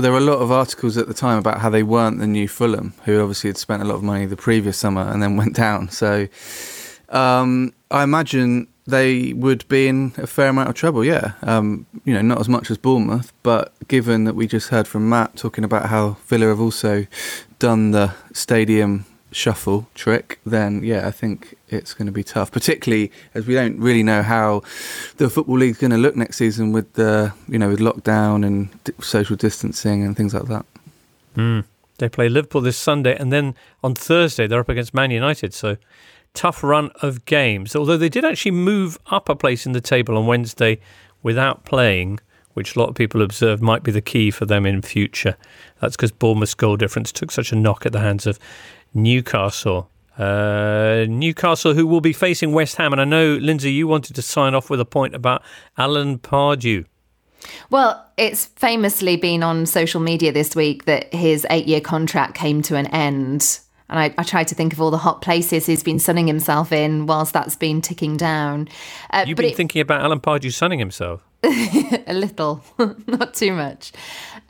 Well, 0.01 0.05
there 0.05 0.13
were 0.13 0.17
a 0.17 0.35
lot 0.35 0.39
of 0.39 0.51
articles 0.51 0.97
at 0.97 1.09
the 1.09 1.13
time 1.13 1.37
about 1.37 1.61
how 1.61 1.69
they 1.69 1.83
weren't 1.83 2.21
the 2.21 2.27
new 2.27 2.49
Fulham, 2.49 2.95
who 3.05 3.21
obviously 3.21 3.51
had 3.51 3.59
spent 3.59 3.83
a 3.83 3.85
lot 3.85 3.97
of 3.97 4.03
money 4.03 4.25
the 4.25 4.35
previous 4.35 4.79
summer 4.79 5.03
and 5.03 5.23
then 5.23 5.37
went 5.43 5.53
down. 5.53 5.91
So 5.91 6.27
um, 7.11 7.75
I 7.91 8.03
imagine 8.03 8.67
they 8.87 9.35
would 9.35 9.69
be 9.69 9.89
in 9.89 10.15
a 10.17 10.27
fair 10.27 10.49
amount 10.49 10.71
of 10.71 10.75
trouble, 10.75 11.05
yeah. 11.05 11.33
Um, 11.43 11.85
you 12.07 12.15
know, 12.15 12.23
not 12.23 12.41
as 12.41 12.49
much 12.49 12.71
as 12.71 12.79
Bournemouth, 12.79 13.35
but 13.43 13.75
given 13.89 14.25
that 14.25 14.35
we 14.35 14.47
just 14.47 14.71
heard 14.71 14.89
from 14.89 15.07
Matt 15.07 15.37
talking 15.37 15.65
about 15.65 15.91
how 15.91 16.17
Villa 16.29 16.47
have 16.47 16.63
also 16.63 17.07
done 17.59 17.91
the 17.91 18.15
stadium 18.33 19.05
shuffle 19.33 19.89
trick, 19.95 20.41
then 20.45 20.83
yeah, 20.83 21.07
I 21.07 21.11
think 21.11 21.57
it's 21.69 21.95
going 21.95 22.07
to 22.07 22.13
be 22.13 22.25
tough, 22.25 22.51
particularly 22.51 23.13
as 23.35 23.47
we 23.47 23.55
don't 23.55 23.79
really 23.79 24.03
know 24.03 24.23
how 24.23 24.63
the 25.17 25.31
Football 25.31 25.59
League's 25.59 25.79
going 25.79 25.93
to 25.93 25.99
look 25.99 26.17
next 26.17 26.37
season 26.37 26.73
with 26.73 26.93
the, 26.95 27.33
you 27.49 27.59
know, 27.59 27.69
with 27.69 27.81
lockdown 27.81 28.45
and 28.45 28.69
social 29.01 29.37
distancing 29.37 30.05
and 30.05 30.17
things 30.17 30.35
like 30.35 30.47
that. 30.47 30.67
Mm. 31.37 31.65
They 31.99 32.09
play 32.09 32.29
Liverpool 32.29 32.63
this 32.63 32.79
Sunday, 32.79 33.15
and 33.17 33.33
then 33.33 33.55
on 33.85 33.95
Thursday 33.95 34.47
they're 34.47 34.61
up 34.61 34.69
against 34.69 34.95
Man 34.95 35.11
United. 35.11 35.53
So 35.53 35.77
tough 36.35 36.63
run 36.63 36.91
of 37.03 37.25
games. 37.25 37.77
Although 37.77 37.97
they 37.97 38.09
did 38.09 38.25
actually 38.25 38.53
move 38.53 38.99
up 39.11 39.29
a 39.29 39.37
place 39.37 39.67
in 39.67 39.73
the 39.73 39.81
table 39.81 40.17
on 40.17 40.27
Wednesday 40.27 40.81
without 41.23 41.65
playing, 41.65 42.21
which 42.55 42.75
a 42.75 42.79
lot 42.79 42.89
of 42.89 42.95
people 42.95 43.23
observe 43.23 43.63
might 43.63 43.83
be 43.83 43.93
the 43.93 44.01
key 44.01 44.31
for 44.31 44.47
them 44.47 44.67
in 44.67 44.83
future. 44.83 45.37
That's 45.81 45.97
because 45.97 46.13
Bournemouth's 46.13 46.55
goal 46.55 46.77
difference 46.77 47.13
took 47.13 47.31
such 47.31 47.53
a 47.53 47.57
knock 47.57 47.87
at 47.87 47.93
the 47.93 48.01
hands 48.01 48.27
of 48.27 48.39
Newcastle. 48.95 49.91
Uh, 50.19 51.07
Newcastle, 51.09 51.75
who 51.75 51.87
will 51.87 52.01
be 52.01 52.13
facing 52.13 52.53
West 52.53 52.77
Ham, 52.77 52.93
and 52.93 53.01
I 53.01 53.05
know 53.05 53.35
Lindsay, 53.41 53.73
you 53.73 53.87
wanted 53.89 54.15
to 54.17 54.23
sign 54.23 54.55
off 54.55 54.69
with 54.69 54.81
a 54.81 54.85
point 54.85 55.15
about 55.15 55.43
Alan 55.79 56.19
Pardew. 56.19 56.85
Well, 57.71 58.07
it's 58.19 58.45
famously 58.47 59.17
been 59.17 59.43
on 59.43 59.65
social 59.65 60.01
media 60.01 60.31
this 60.31 60.55
week 60.55 60.85
that 60.85 61.13
his 61.15 61.47
eight 61.49 61.67
year 61.67 61.81
contract 61.81 62.35
came 62.35 62.61
to 62.63 62.77
an 62.77 62.87
end. 62.89 63.61
And 63.89 63.99
I, 63.99 64.15
I 64.19 64.23
tried 64.23 64.47
to 64.49 64.55
think 64.55 64.73
of 64.73 64.81
all 64.81 64.91
the 64.91 64.99
hot 64.99 65.23
places 65.23 65.67
he's 65.67 65.83
been 65.83 65.99
sunning 65.99 66.27
himself 66.27 66.71
in 66.71 67.07
whilst 67.07 67.33
that's 67.33 67.57
been 67.57 67.81
ticking 67.81 68.17
down. 68.17 68.69
Uh, 69.11 69.25
You've 69.27 69.37
been 69.39 69.47
it- 69.47 69.57
thinking 69.57 69.81
about 69.81 70.03
Alan 70.03 70.21
Pardew 70.21 70.53
sunning 70.53 70.79
himself. 70.79 71.25
a 71.43 72.13
little, 72.13 72.63
not 73.07 73.33
too 73.33 73.53
much. 73.53 73.93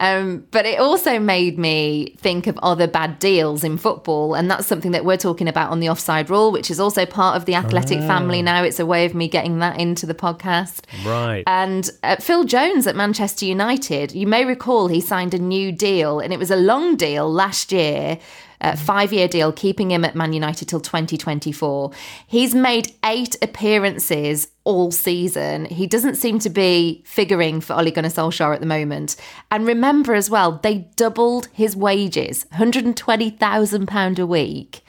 Um, 0.01 0.47
but 0.51 0.65
it 0.65 0.81
also 0.81 1.19
made 1.19 1.59
me 1.59 2.15
think 2.17 2.47
of 2.47 2.59
other 2.63 2.87
bad 2.87 3.19
deals 3.19 3.63
in 3.63 3.77
football. 3.77 4.35
And 4.35 4.51
that's 4.51 4.67
something 4.67 4.93
that 4.93 5.05
we're 5.05 5.19
talking 5.19 5.47
about 5.47 5.71
on 5.71 5.81
the 5.81 5.91
offside 5.91 6.31
rule, 6.31 6.51
which 6.51 6.71
is 6.71 6.81
also 6.81 7.05
part 7.05 7.37
of 7.37 7.45
the 7.45 7.55
athletic 7.55 8.01
family 8.01 8.41
now. 8.41 8.65
It's 8.65 8.81
a 8.81 8.87
way 8.87 9.05
of 9.05 9.15
me 9.15 9.29
getting 9.29 9.59
that 9.59 9.79
into 9.79 10.07
the 10.07 10.15
podcast. 10.15 10.85
Right. 11.05 11.45
And 11.47 11.89
uh, 12.03 12.17
Phil 12.17 12.45
Jones 12.45 12.87
at 12.87 12.97
Manchester 12.97 13.45
United, 13.45 14.13
you 14.13 14.27
may 14.27 14.47
recall 14.47 14.89
he 14.89 15.03
signed 15.03 15.35
a 15.35 15.39
new 15.39 15.71
deal, 15.71 16.19
and 16.19 16.33
it 16.33 16.39
was 16.39 16.51
a 16.51 16.57
long 16.57 16.97
deal 16.97 17.31
last 17.31 17.71
year. 17.71 18.19
A 18.63 18.77
five 18.77 19.13
year 19.13 19.27
deal, 19.27 19.53
keeping 19.53 19.91
him 19.91 20.05
at 20.05 20.15
Man 20.15 20.33
United 20.33 20.69
till 20.69 20.81
2024. 20.81 21.91
He's 22.27 22.55
made 22.55 22.93
eight 23.05 23.37
appearances 23.43 24.49
all 24.65 24.93
season. 24.93 25.65
He 25.65 25.87
doesn't 25.87 26.17
seem 26.17 26.39
to 26.41 26.51
be 26.51 27.03
figuring 27.07 27.61
for 27.61 27.75
Ole 27.75 27.91
Gunnar 27.91 28.11
Solskjaer 28.11 28.55
at 28.55 28.61
the 28.61 28.67
moment. 28.67 29.17
And 29.51 29.67
remember 29.67 30.15
as 30.15 30.29
well, 30.29 30.61
they 30.63 30.89
doubled 30.97 31.49
his 31.53 31.75
wages 31.75 32.45
£120,000 32.53 34.19
a 34.19 34.27
week. 34.27 34.81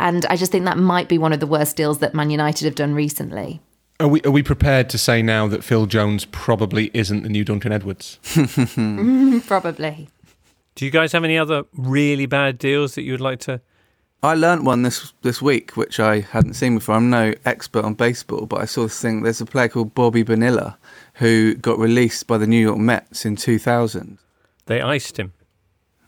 And 0.00 0.26
I 0.26 0.36
just 0.36 0.50
think 0.50 0.64
that 0.64 0.78
might 0.78 1.08
be 1.08 1.18
one 1.18 1.32
of 1.32 1.38
the 1.38 1.46
worst 1.46 1.76
deals 1.76 2.00
that 2.00 2.14
Man 2.14 2.30
United 2.30 2.64
have 2.64 2.74
done 2.74 2.92
recently. 2.92 3.60
Are 4.00 4.08
we 4.08 4.20
are 4.22 4.32
we 4.32 4.42
prepared 4.42 4.90
to 4.90 4.98
say 4.98 5.22
now 5.22 5.46
that 5.46 5.62
Phil 5.62 5.86
Jones 5.86 6.24
probably 6.24 6.90
isn't 6.92 7.22
the 7.22 7.28
new 7.28 7.44
Duncan 7.44 7.70
Edwards? 7.70 8.18
Probably. 9.46 10.08
Do 10.74 10.84
you 10.84 10.90
guys 10.90 11.12
have 11.12 11.24
any 11.24 11.38
other 11.38 11.64
really 11.74 12.26
bad 12.26 12.58
deals 12.58 12.94
that 12.94 13.02
you 13.02 13.12
would 13.12 13.20
like 13.20 13.40
to? 13.40 13.60
I 14.24 14.34
learnt 14.34 14.62
one 14.62 14.82
this 14.82 15.12
this 15.22 15.42
week, 15.42 15.76
which 15.76 15.98
I 15.98 16.20
hadn't 16.20 16.54
seen 16.54 16.76
before. 16.76 16.94
I'm 16.94 17.10
no 17.10 17.34
expert 17.44 17.84
on 17.84 17.94
baseball, 17.94 18.46
but 18.46 18.60
I 18.60 18.66
saw 18.66 18.84
this 18.84 19.00
thing. 19.00 19.22
There's 19.22 19.40
a 19.40 19.46
player 19.46 19.68
called 19.68 19.94
Bobby 19.94 20.22
Bonilla 20.22 20.78
who 21.14 21.54
got 21.56 21.78
released 21.78 22.28
by 22.28 22.38
the 22.38 22.46
New 22.46 22.60
York 22.60 22.78
Mets 22.78 23.26
in 23.26 23.34
2000. 23.34 24.18
They 24.66 24.80
iced 24.80 25.18
him. 25.18 25.32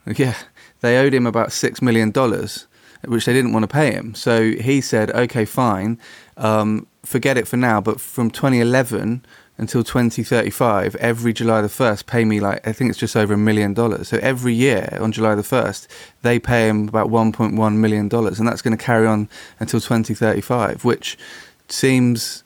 Yeah, 0.15 0.35
they 0.81 0.99
owed 0.99 1.15
him 1.15 1.25
about 1.25 1.51
six 1.51 1.81
million 1.81 2.11
dollars, 2.11 2.67
which 3.05 3.25
they 3.25 3.33
didn't 3.33 3.53
want 3.53 3.63
to 3.63 3.67
pay 3.67 3.91
him. 3.91 4.13
So 4.13 4.51
he 4.51 4.79
said, 4.79 5.09
"Okay, 5.09 5.45
fine, 5.45 5.99
um, 6.37 6.85
forget 7.03 7.37
it 7.39 7.47
for 7.47 7.57
now. 7.57 7.81
But 7.81 7.99
from 7.99 8.29
2011 8.29 9.25
until 9.57 9.83
2035, 9.83 10.95
every 10.95 11.31
July 11.31 11.61
the 11.61 11.69
first, 11.69 12.07
pay 12.07 12.25
me 12.25 12.39
like 12.39 12.65
I 12.67 12.73
think 12.73 12.89
it's 12.89 12.99
just 12.99 13.15
over 13.15 13.33
a 13.33 13.37
million 13.37 13.73
dollars. 13.73 14.09
So 14.09 14.17
every 14.21 14.53
year 14.53 14.97
on 14.99 15.11
July 15.11 15.35
the 15.35 15.43
first, 15.43 15.87
they 16.23 16.39
pay 16.39 16.67
him 16.67 16.89
about 16.89 17.07
1.1 17.07 17.75
million 17.77 18.09
dollars, 18.09 18.39
and 18.39 18.47
that's 18.47 18.61
going 18.61 18.77
to 18.77 18.83
carry 18.83 19.07
on 19.07 19.29
until 19.59 19.79
2035, 19.79 20.83
which 20.83 21.17
seems 21.69 22.43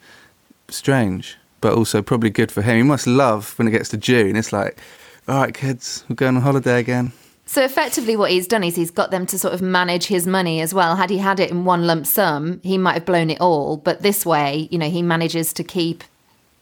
strange, 0.68 1.38
but 1.62 1.74
also 1.74 2.02
probably 2.02 2.30
good 2.30 2.52
for 2.52 2.62
him. 2.62 2.78
He 2.78 2.84
must 2.84 3.08
love 3.08 3.58
when 3.58 3.68
it 3.68 3.72
gets 3.72 3.90
to 3.90 3.98
June. 3.98 4.36
It's 4.36 4.54
like, 4.54 4.80
all 5.28 5.42
right, 5.42 5.54
kids, 5.54 6.04
we're 6.08 6.16
going 6.16 6.36
on 6.36 6.44
holiday 6.44 6.80
again. 6.80 7.12
So 7.46 7.64
effectively, 7.64 8.16
what 8.16 8.30
he's 8.30 8.46
done 8.46 8.64
is 8.64 8.76
he's 8.76 8.92
got 8.92 9.10
them 9.10 9.26
to 9.26 9.40
sort 9.40 9.56
of 9.56 9.62
manage 9.62 10.06
his 10.06 10.28
money 10.28 10.62
as 10.62 10.72
well. 10.72 10.96
Had 10.96 11.10
he 11.10 11.18
had 11.18 11.40
it 11.40 11.50
in 11.50 11.66
one 11.66 11.88
lump 11.88 12.06
sum, 12.06 12.62
he 12.64 12.78
might 12.78 12.94
have 12.94 13.06
blown 13.06 13.32
it 13.32 13.42
all. 13.42 13.78
But 13.78 14.04
this 14.04 14.24
way, 14.24 14.68
you 14.70 14.78
know, 14.78 14.90
he 14.90 15.02
manages 15.02 15.52
to 15.54 15.64
keep 15.64 16.04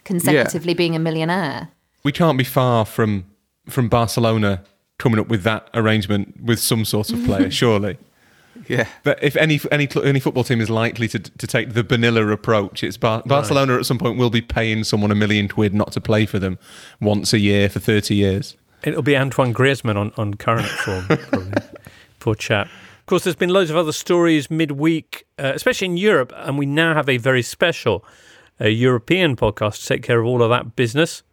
consecutively 0.07 0.73
being 0.73 0.95
a 0.95 0.99
millionaire. 0.99 1.69
We 2.03 2.11
can't 2.11 2.37
be 2.37 2.43
far 2.43 2.85
from 2.85 3.25
from 3.69 3.89
Barcelona 3.89 4.63
coming 4.97 5.19
up 5.19 5.27
with 5.27 5.43
that 5.43 5.69
arrangement 5.73 6.41
with 6.41 6.59
some 6.59 6.85
sort 6.85 7.11
of 7.11 7.23
player, 7.25 7.51
surely. 7.61 7.97
Yeah. 8.67 8.87
But 9.03 9.21
if 9.21 9.35
any 9.35 9.59
any 9.71 9.87
any 10.03 10.19
football 10.19 10.43
team 10.43 10.61
is 10.61 10.69
likely 10.69 11.07
to 11.09 11.19
to 11.19 11.47
take 11.47 11.73
the 11.73 11.83
vanilla 11.83 12.27
approach, 12.27 12.83
it's 12.83 12.97
Bar- 12.97 13.23
Barcelona 13.25 13.77
at 13.77 13.85
some 13.85 13.99
point 13.99 14.17
will 14.17 14.29
be 14.29 14.41
paying 14.41 14.83
someone 14.83 15.11
a 15.11 15.15
million 15.15 15.47
quid 15.47 15.73
not 15.73 15.91
to 15.91 16.01
play 16.01 16.25
for 16.25 16.39
them 16.39 16.57
once 16.99 17.33
a 17.33 17.39
year 17.39 17.69
for 17.69 17.79
thirty 17.79 18.15
years. 18.15 18.55
It'll 18.83 19.03
be 19.03 19.17
Antoine 19.17 19.53
Griezmann 19.53 19.97
on, 19.97 20.11
on 20.17 20.35
current 20.35 20.67
form. 20.67 21.07
Poor 22.19 22.35
chap. 22.35 22.67
Of 22.67 23.05
course, 23.05 23.23
there's 23.23 23.35
been 23.35 23.49
loads 23.49 23.69
of 23.69 23.75
other 23.75 23.91
stories 23.91 24.51
midweek, 24.51 25.25
uh, 25.39 25.51
especially 25.55 25.85
in 25.85 25.97
Europe, 25.97 26.33
and 26.35 26.57
we 26.57 26.65
now 26.65 26.93
have 26.93 27.09
a 27.09 27.17
very 27.17 27.41
special 27.41 28.03
uh, 28.59 28.67
European 28.67 29.35
podcast 29.35 29.81
to 29.81 29.87
take 29.87 30.03
care 30.03 30.19
of 30.19 30.25
all 30.25 30.41
of 30.41 30.49
that 30.49 30.75
business. 30.75 31.23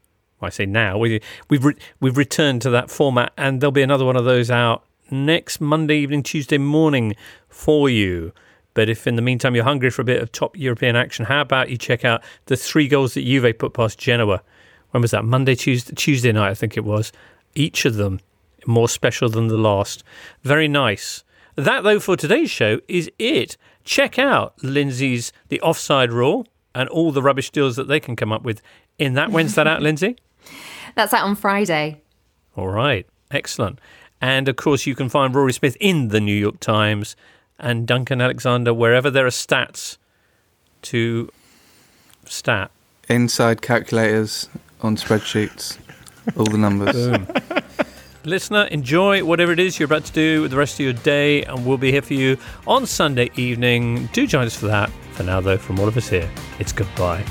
I 0.40 0.50
say 0.50 0.66
now 0.66 0.98
we, 0.98 1.20
we've 1.48 1.64
re- 1.64 1.76
we've 2.00 2.16
returned 2.16 2.62
to 2.62 2.70
that 2.70 2.90
format, 2.90 3.32
and 3.36 3.60
there'll 3.60 3.72
be 3.72 3.82
another 3.82 4.04
one 4.04 4.16
of 4.16 4.24
those 4.24 4.50
out 4.50 4.84
next 5.10 5.60
Monday 5.60 5.96
evening, 5.96 6.22
Tuesday 6.22 6.58
morning 6.58 7.14
for 7.48 7.88
you. 7.88 8.32
But 8.74 8.88
if 8.88 9.06
in 9.06 9.16
the 9.16 9.22
meantime 9.22 9.54
you're 9.54 9.64
hungry 9.64 9.90
for 9.90 10.02
a 10.02 10.04
bit 10.04 10.20
of 10.20 10.32
top 10.32 10.56
European 10.56 10.96
action, 10.96 11.26
how 11.26 11.40
about 11.40 11.70
you 11.70 11.78
check 11.78 12.04
out 12.04 12.22
the 12.46 12.56
three 12.56 12.88
goals 12.88 13.14
that 13.14 13.24
Juve 13.24 13.56
put 13.58 13.72
past 13.72 13.98
Genoa? 13.98 14.42
When 14.90 15.00
was 15.00 15.12
that? 15.12 15.24
Monday, 15.24 15.54
Tuesday, 15.54 15.94
Tuesday 15.94 16.32
night, 16.32 16.50
I 16.50 16.54
think 16.54 16.76
it 16.76 16.84
was. 16.84 17.12
Each 17.54 17.84
of 17.84 17.94
them 17.94 18.20
more 18.66 18.88
special 18.88 19.28
than 19.28 19.48
the 19.48 19.56
last. 19.56 20.02
Very 20.42 20.68
nice. 20.68 21.22
That, 21.56 21.84
though, 21.84 22.00
for 22.00 22.16
today's 22.16 22.50
show 22.50 22.80
is 22.88 23.10
it. 23.18 23.56
check 23.84 24.18
out 24.18 24.54
Lindsay's 24.62 25.32
The 25.48 25.60
Offside 25.60 26.10
Rule 26.10 26.46
and 26.74 26.88
all 26.88 27.12
the 27.12 27.22
rubbish 27.22 27.50
deals 27.50 27.76
that 27.76 27.88
they 27.88 28.00
can 28.00 28.16
come 28.16 28.32
up 28.32 28.42
with 28.42 28.62
in 28.98 29.14
that. 29.14 29.30
When's 29.30 29.54
that 29.54 29.66
out, 29.66 29.82
Lindsay? 29.82 30.16
That's 30.94 31.12
out 31.12 31.24
on 31.24 31.34
Friday. 31.34 32.02
All 32.56 32.68
right, 32.68 33.06
excellent. 33.30 33.78
And 34.20 34.48
of 34.48 34.56
course, 34.56 34.86
you 34.86 34.94
can 34.94 35.08
find 35.08 35.34
Rory 35.34 35.52
Smith 35.52 35.76
in 35.80 36.08
the 36.08 36.20
New 36.20 36.34
York 36.36 36.60
Times 36.60 37.16
and 37.58 37.86
Duncan 37.86 38.20
Alexander 38.20 38.72
wherever 38.72 39.10
there 39.10 39.26
are 39.26 39.30
stats 39.30 39.98
to 40.82 41.30
stat. 42.24 42.70
Inside 43.08 43.62
calculators 43.62 44.48
on 44.80 44.96
spreadsheets, 44.96 45.78
all 46.36 46.46
the 46.46 46.58
numbers. 46.58 46.94
Boom. 46.94 47.26
Listener, 48.24 48.64
enjoy 48.64 49.22
whatever 49.22 49.52
it 49.52 49.60
is 49.60 49.78
you're 49.78 49.84
about 49.84 50.06
to 50.06 50.12
do 50.12 50.42
with 50.42 50.50
the 50.50 50.56
rest 50.56 50.74
of 50.74 50.80
your 50.80 50.94
day, 50.94 51.42
and 51.44 51.66
we'll 51.66 51.76
be 51.76 51.90
here 51.90 52.00
for 52.00 52.14
you 52.14 52.38
on 52.66 52.86
Sunday 52.86 53.30
evening. 53.36 54.08
Do 54.14 54.26
join 54.26 54.46
us 54.46 54.56
for 54.56 54.66
that. 54.68 54.90
For 55.14 55.22
now, 55.22 55.40
though, 55.40 55.56
from 55.56 55.80
all 55.80 55.88
of 55.88 55.96
us 55.96 56.08
here, 56.08 56.30
it's 56.58 56.72
goodbye. 56.72 57.24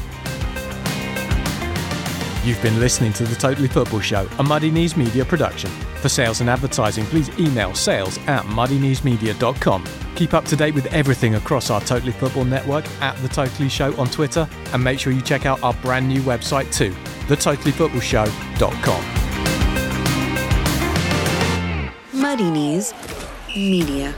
You've 2.46 2.62
been 2.62 2.80
listening 2.80 3.14
to 3.14 3.24
the 3.24 3.36
Totally 3.36 3.70
Football 3.70 4.02
Show, 4.02 4.28
a 4.38 4.44
Muddy 4.44 4.70
Knees 4.70 4.98
Media 4.98 5.24
production. 5.24 5.70
For 6.02 6.10
sales 6.10 6.42
and 6.42 6.50
advertising, 6.50 7.06
please 7.06 7.30
email 7.40 7.74
sales 7.74 8.18
at 8.28 8.44
muddykneesmedia.com. 8.44 9.86
Keep 10.16 10.34
up 10.34 10.44
to 10.46 10.56
date 10.58 10.76
with 10.76 10.86
everything 10.88 11.36
across 11.36 11.70
our 11.70 11.80
Totally 11.82 12.12
Football 12.12 12.44
network 12.46 12.86
at 13.02 13.16
The 13.18 13.30
Totally 13.30 13.70
Show 13.70 13.96
on 13.98 14.08
Twitter, 14.08 14.48
and 14.74 14.84
make 14.84 15.00
sure 15.00 15.14
you 15.14 15.22
check 15.22 15.46
out 15.46 15.64
our 15.64 15.74
brand 15.76 16.10
new 16.10 16.20
website 16.22 16.74
too, 16.74 16.92
thetotallyfootballshow.com. 17.28 19.04
Muddy 22.14 22.52
Knees 22.52 22.94
Media. 23.56 24.14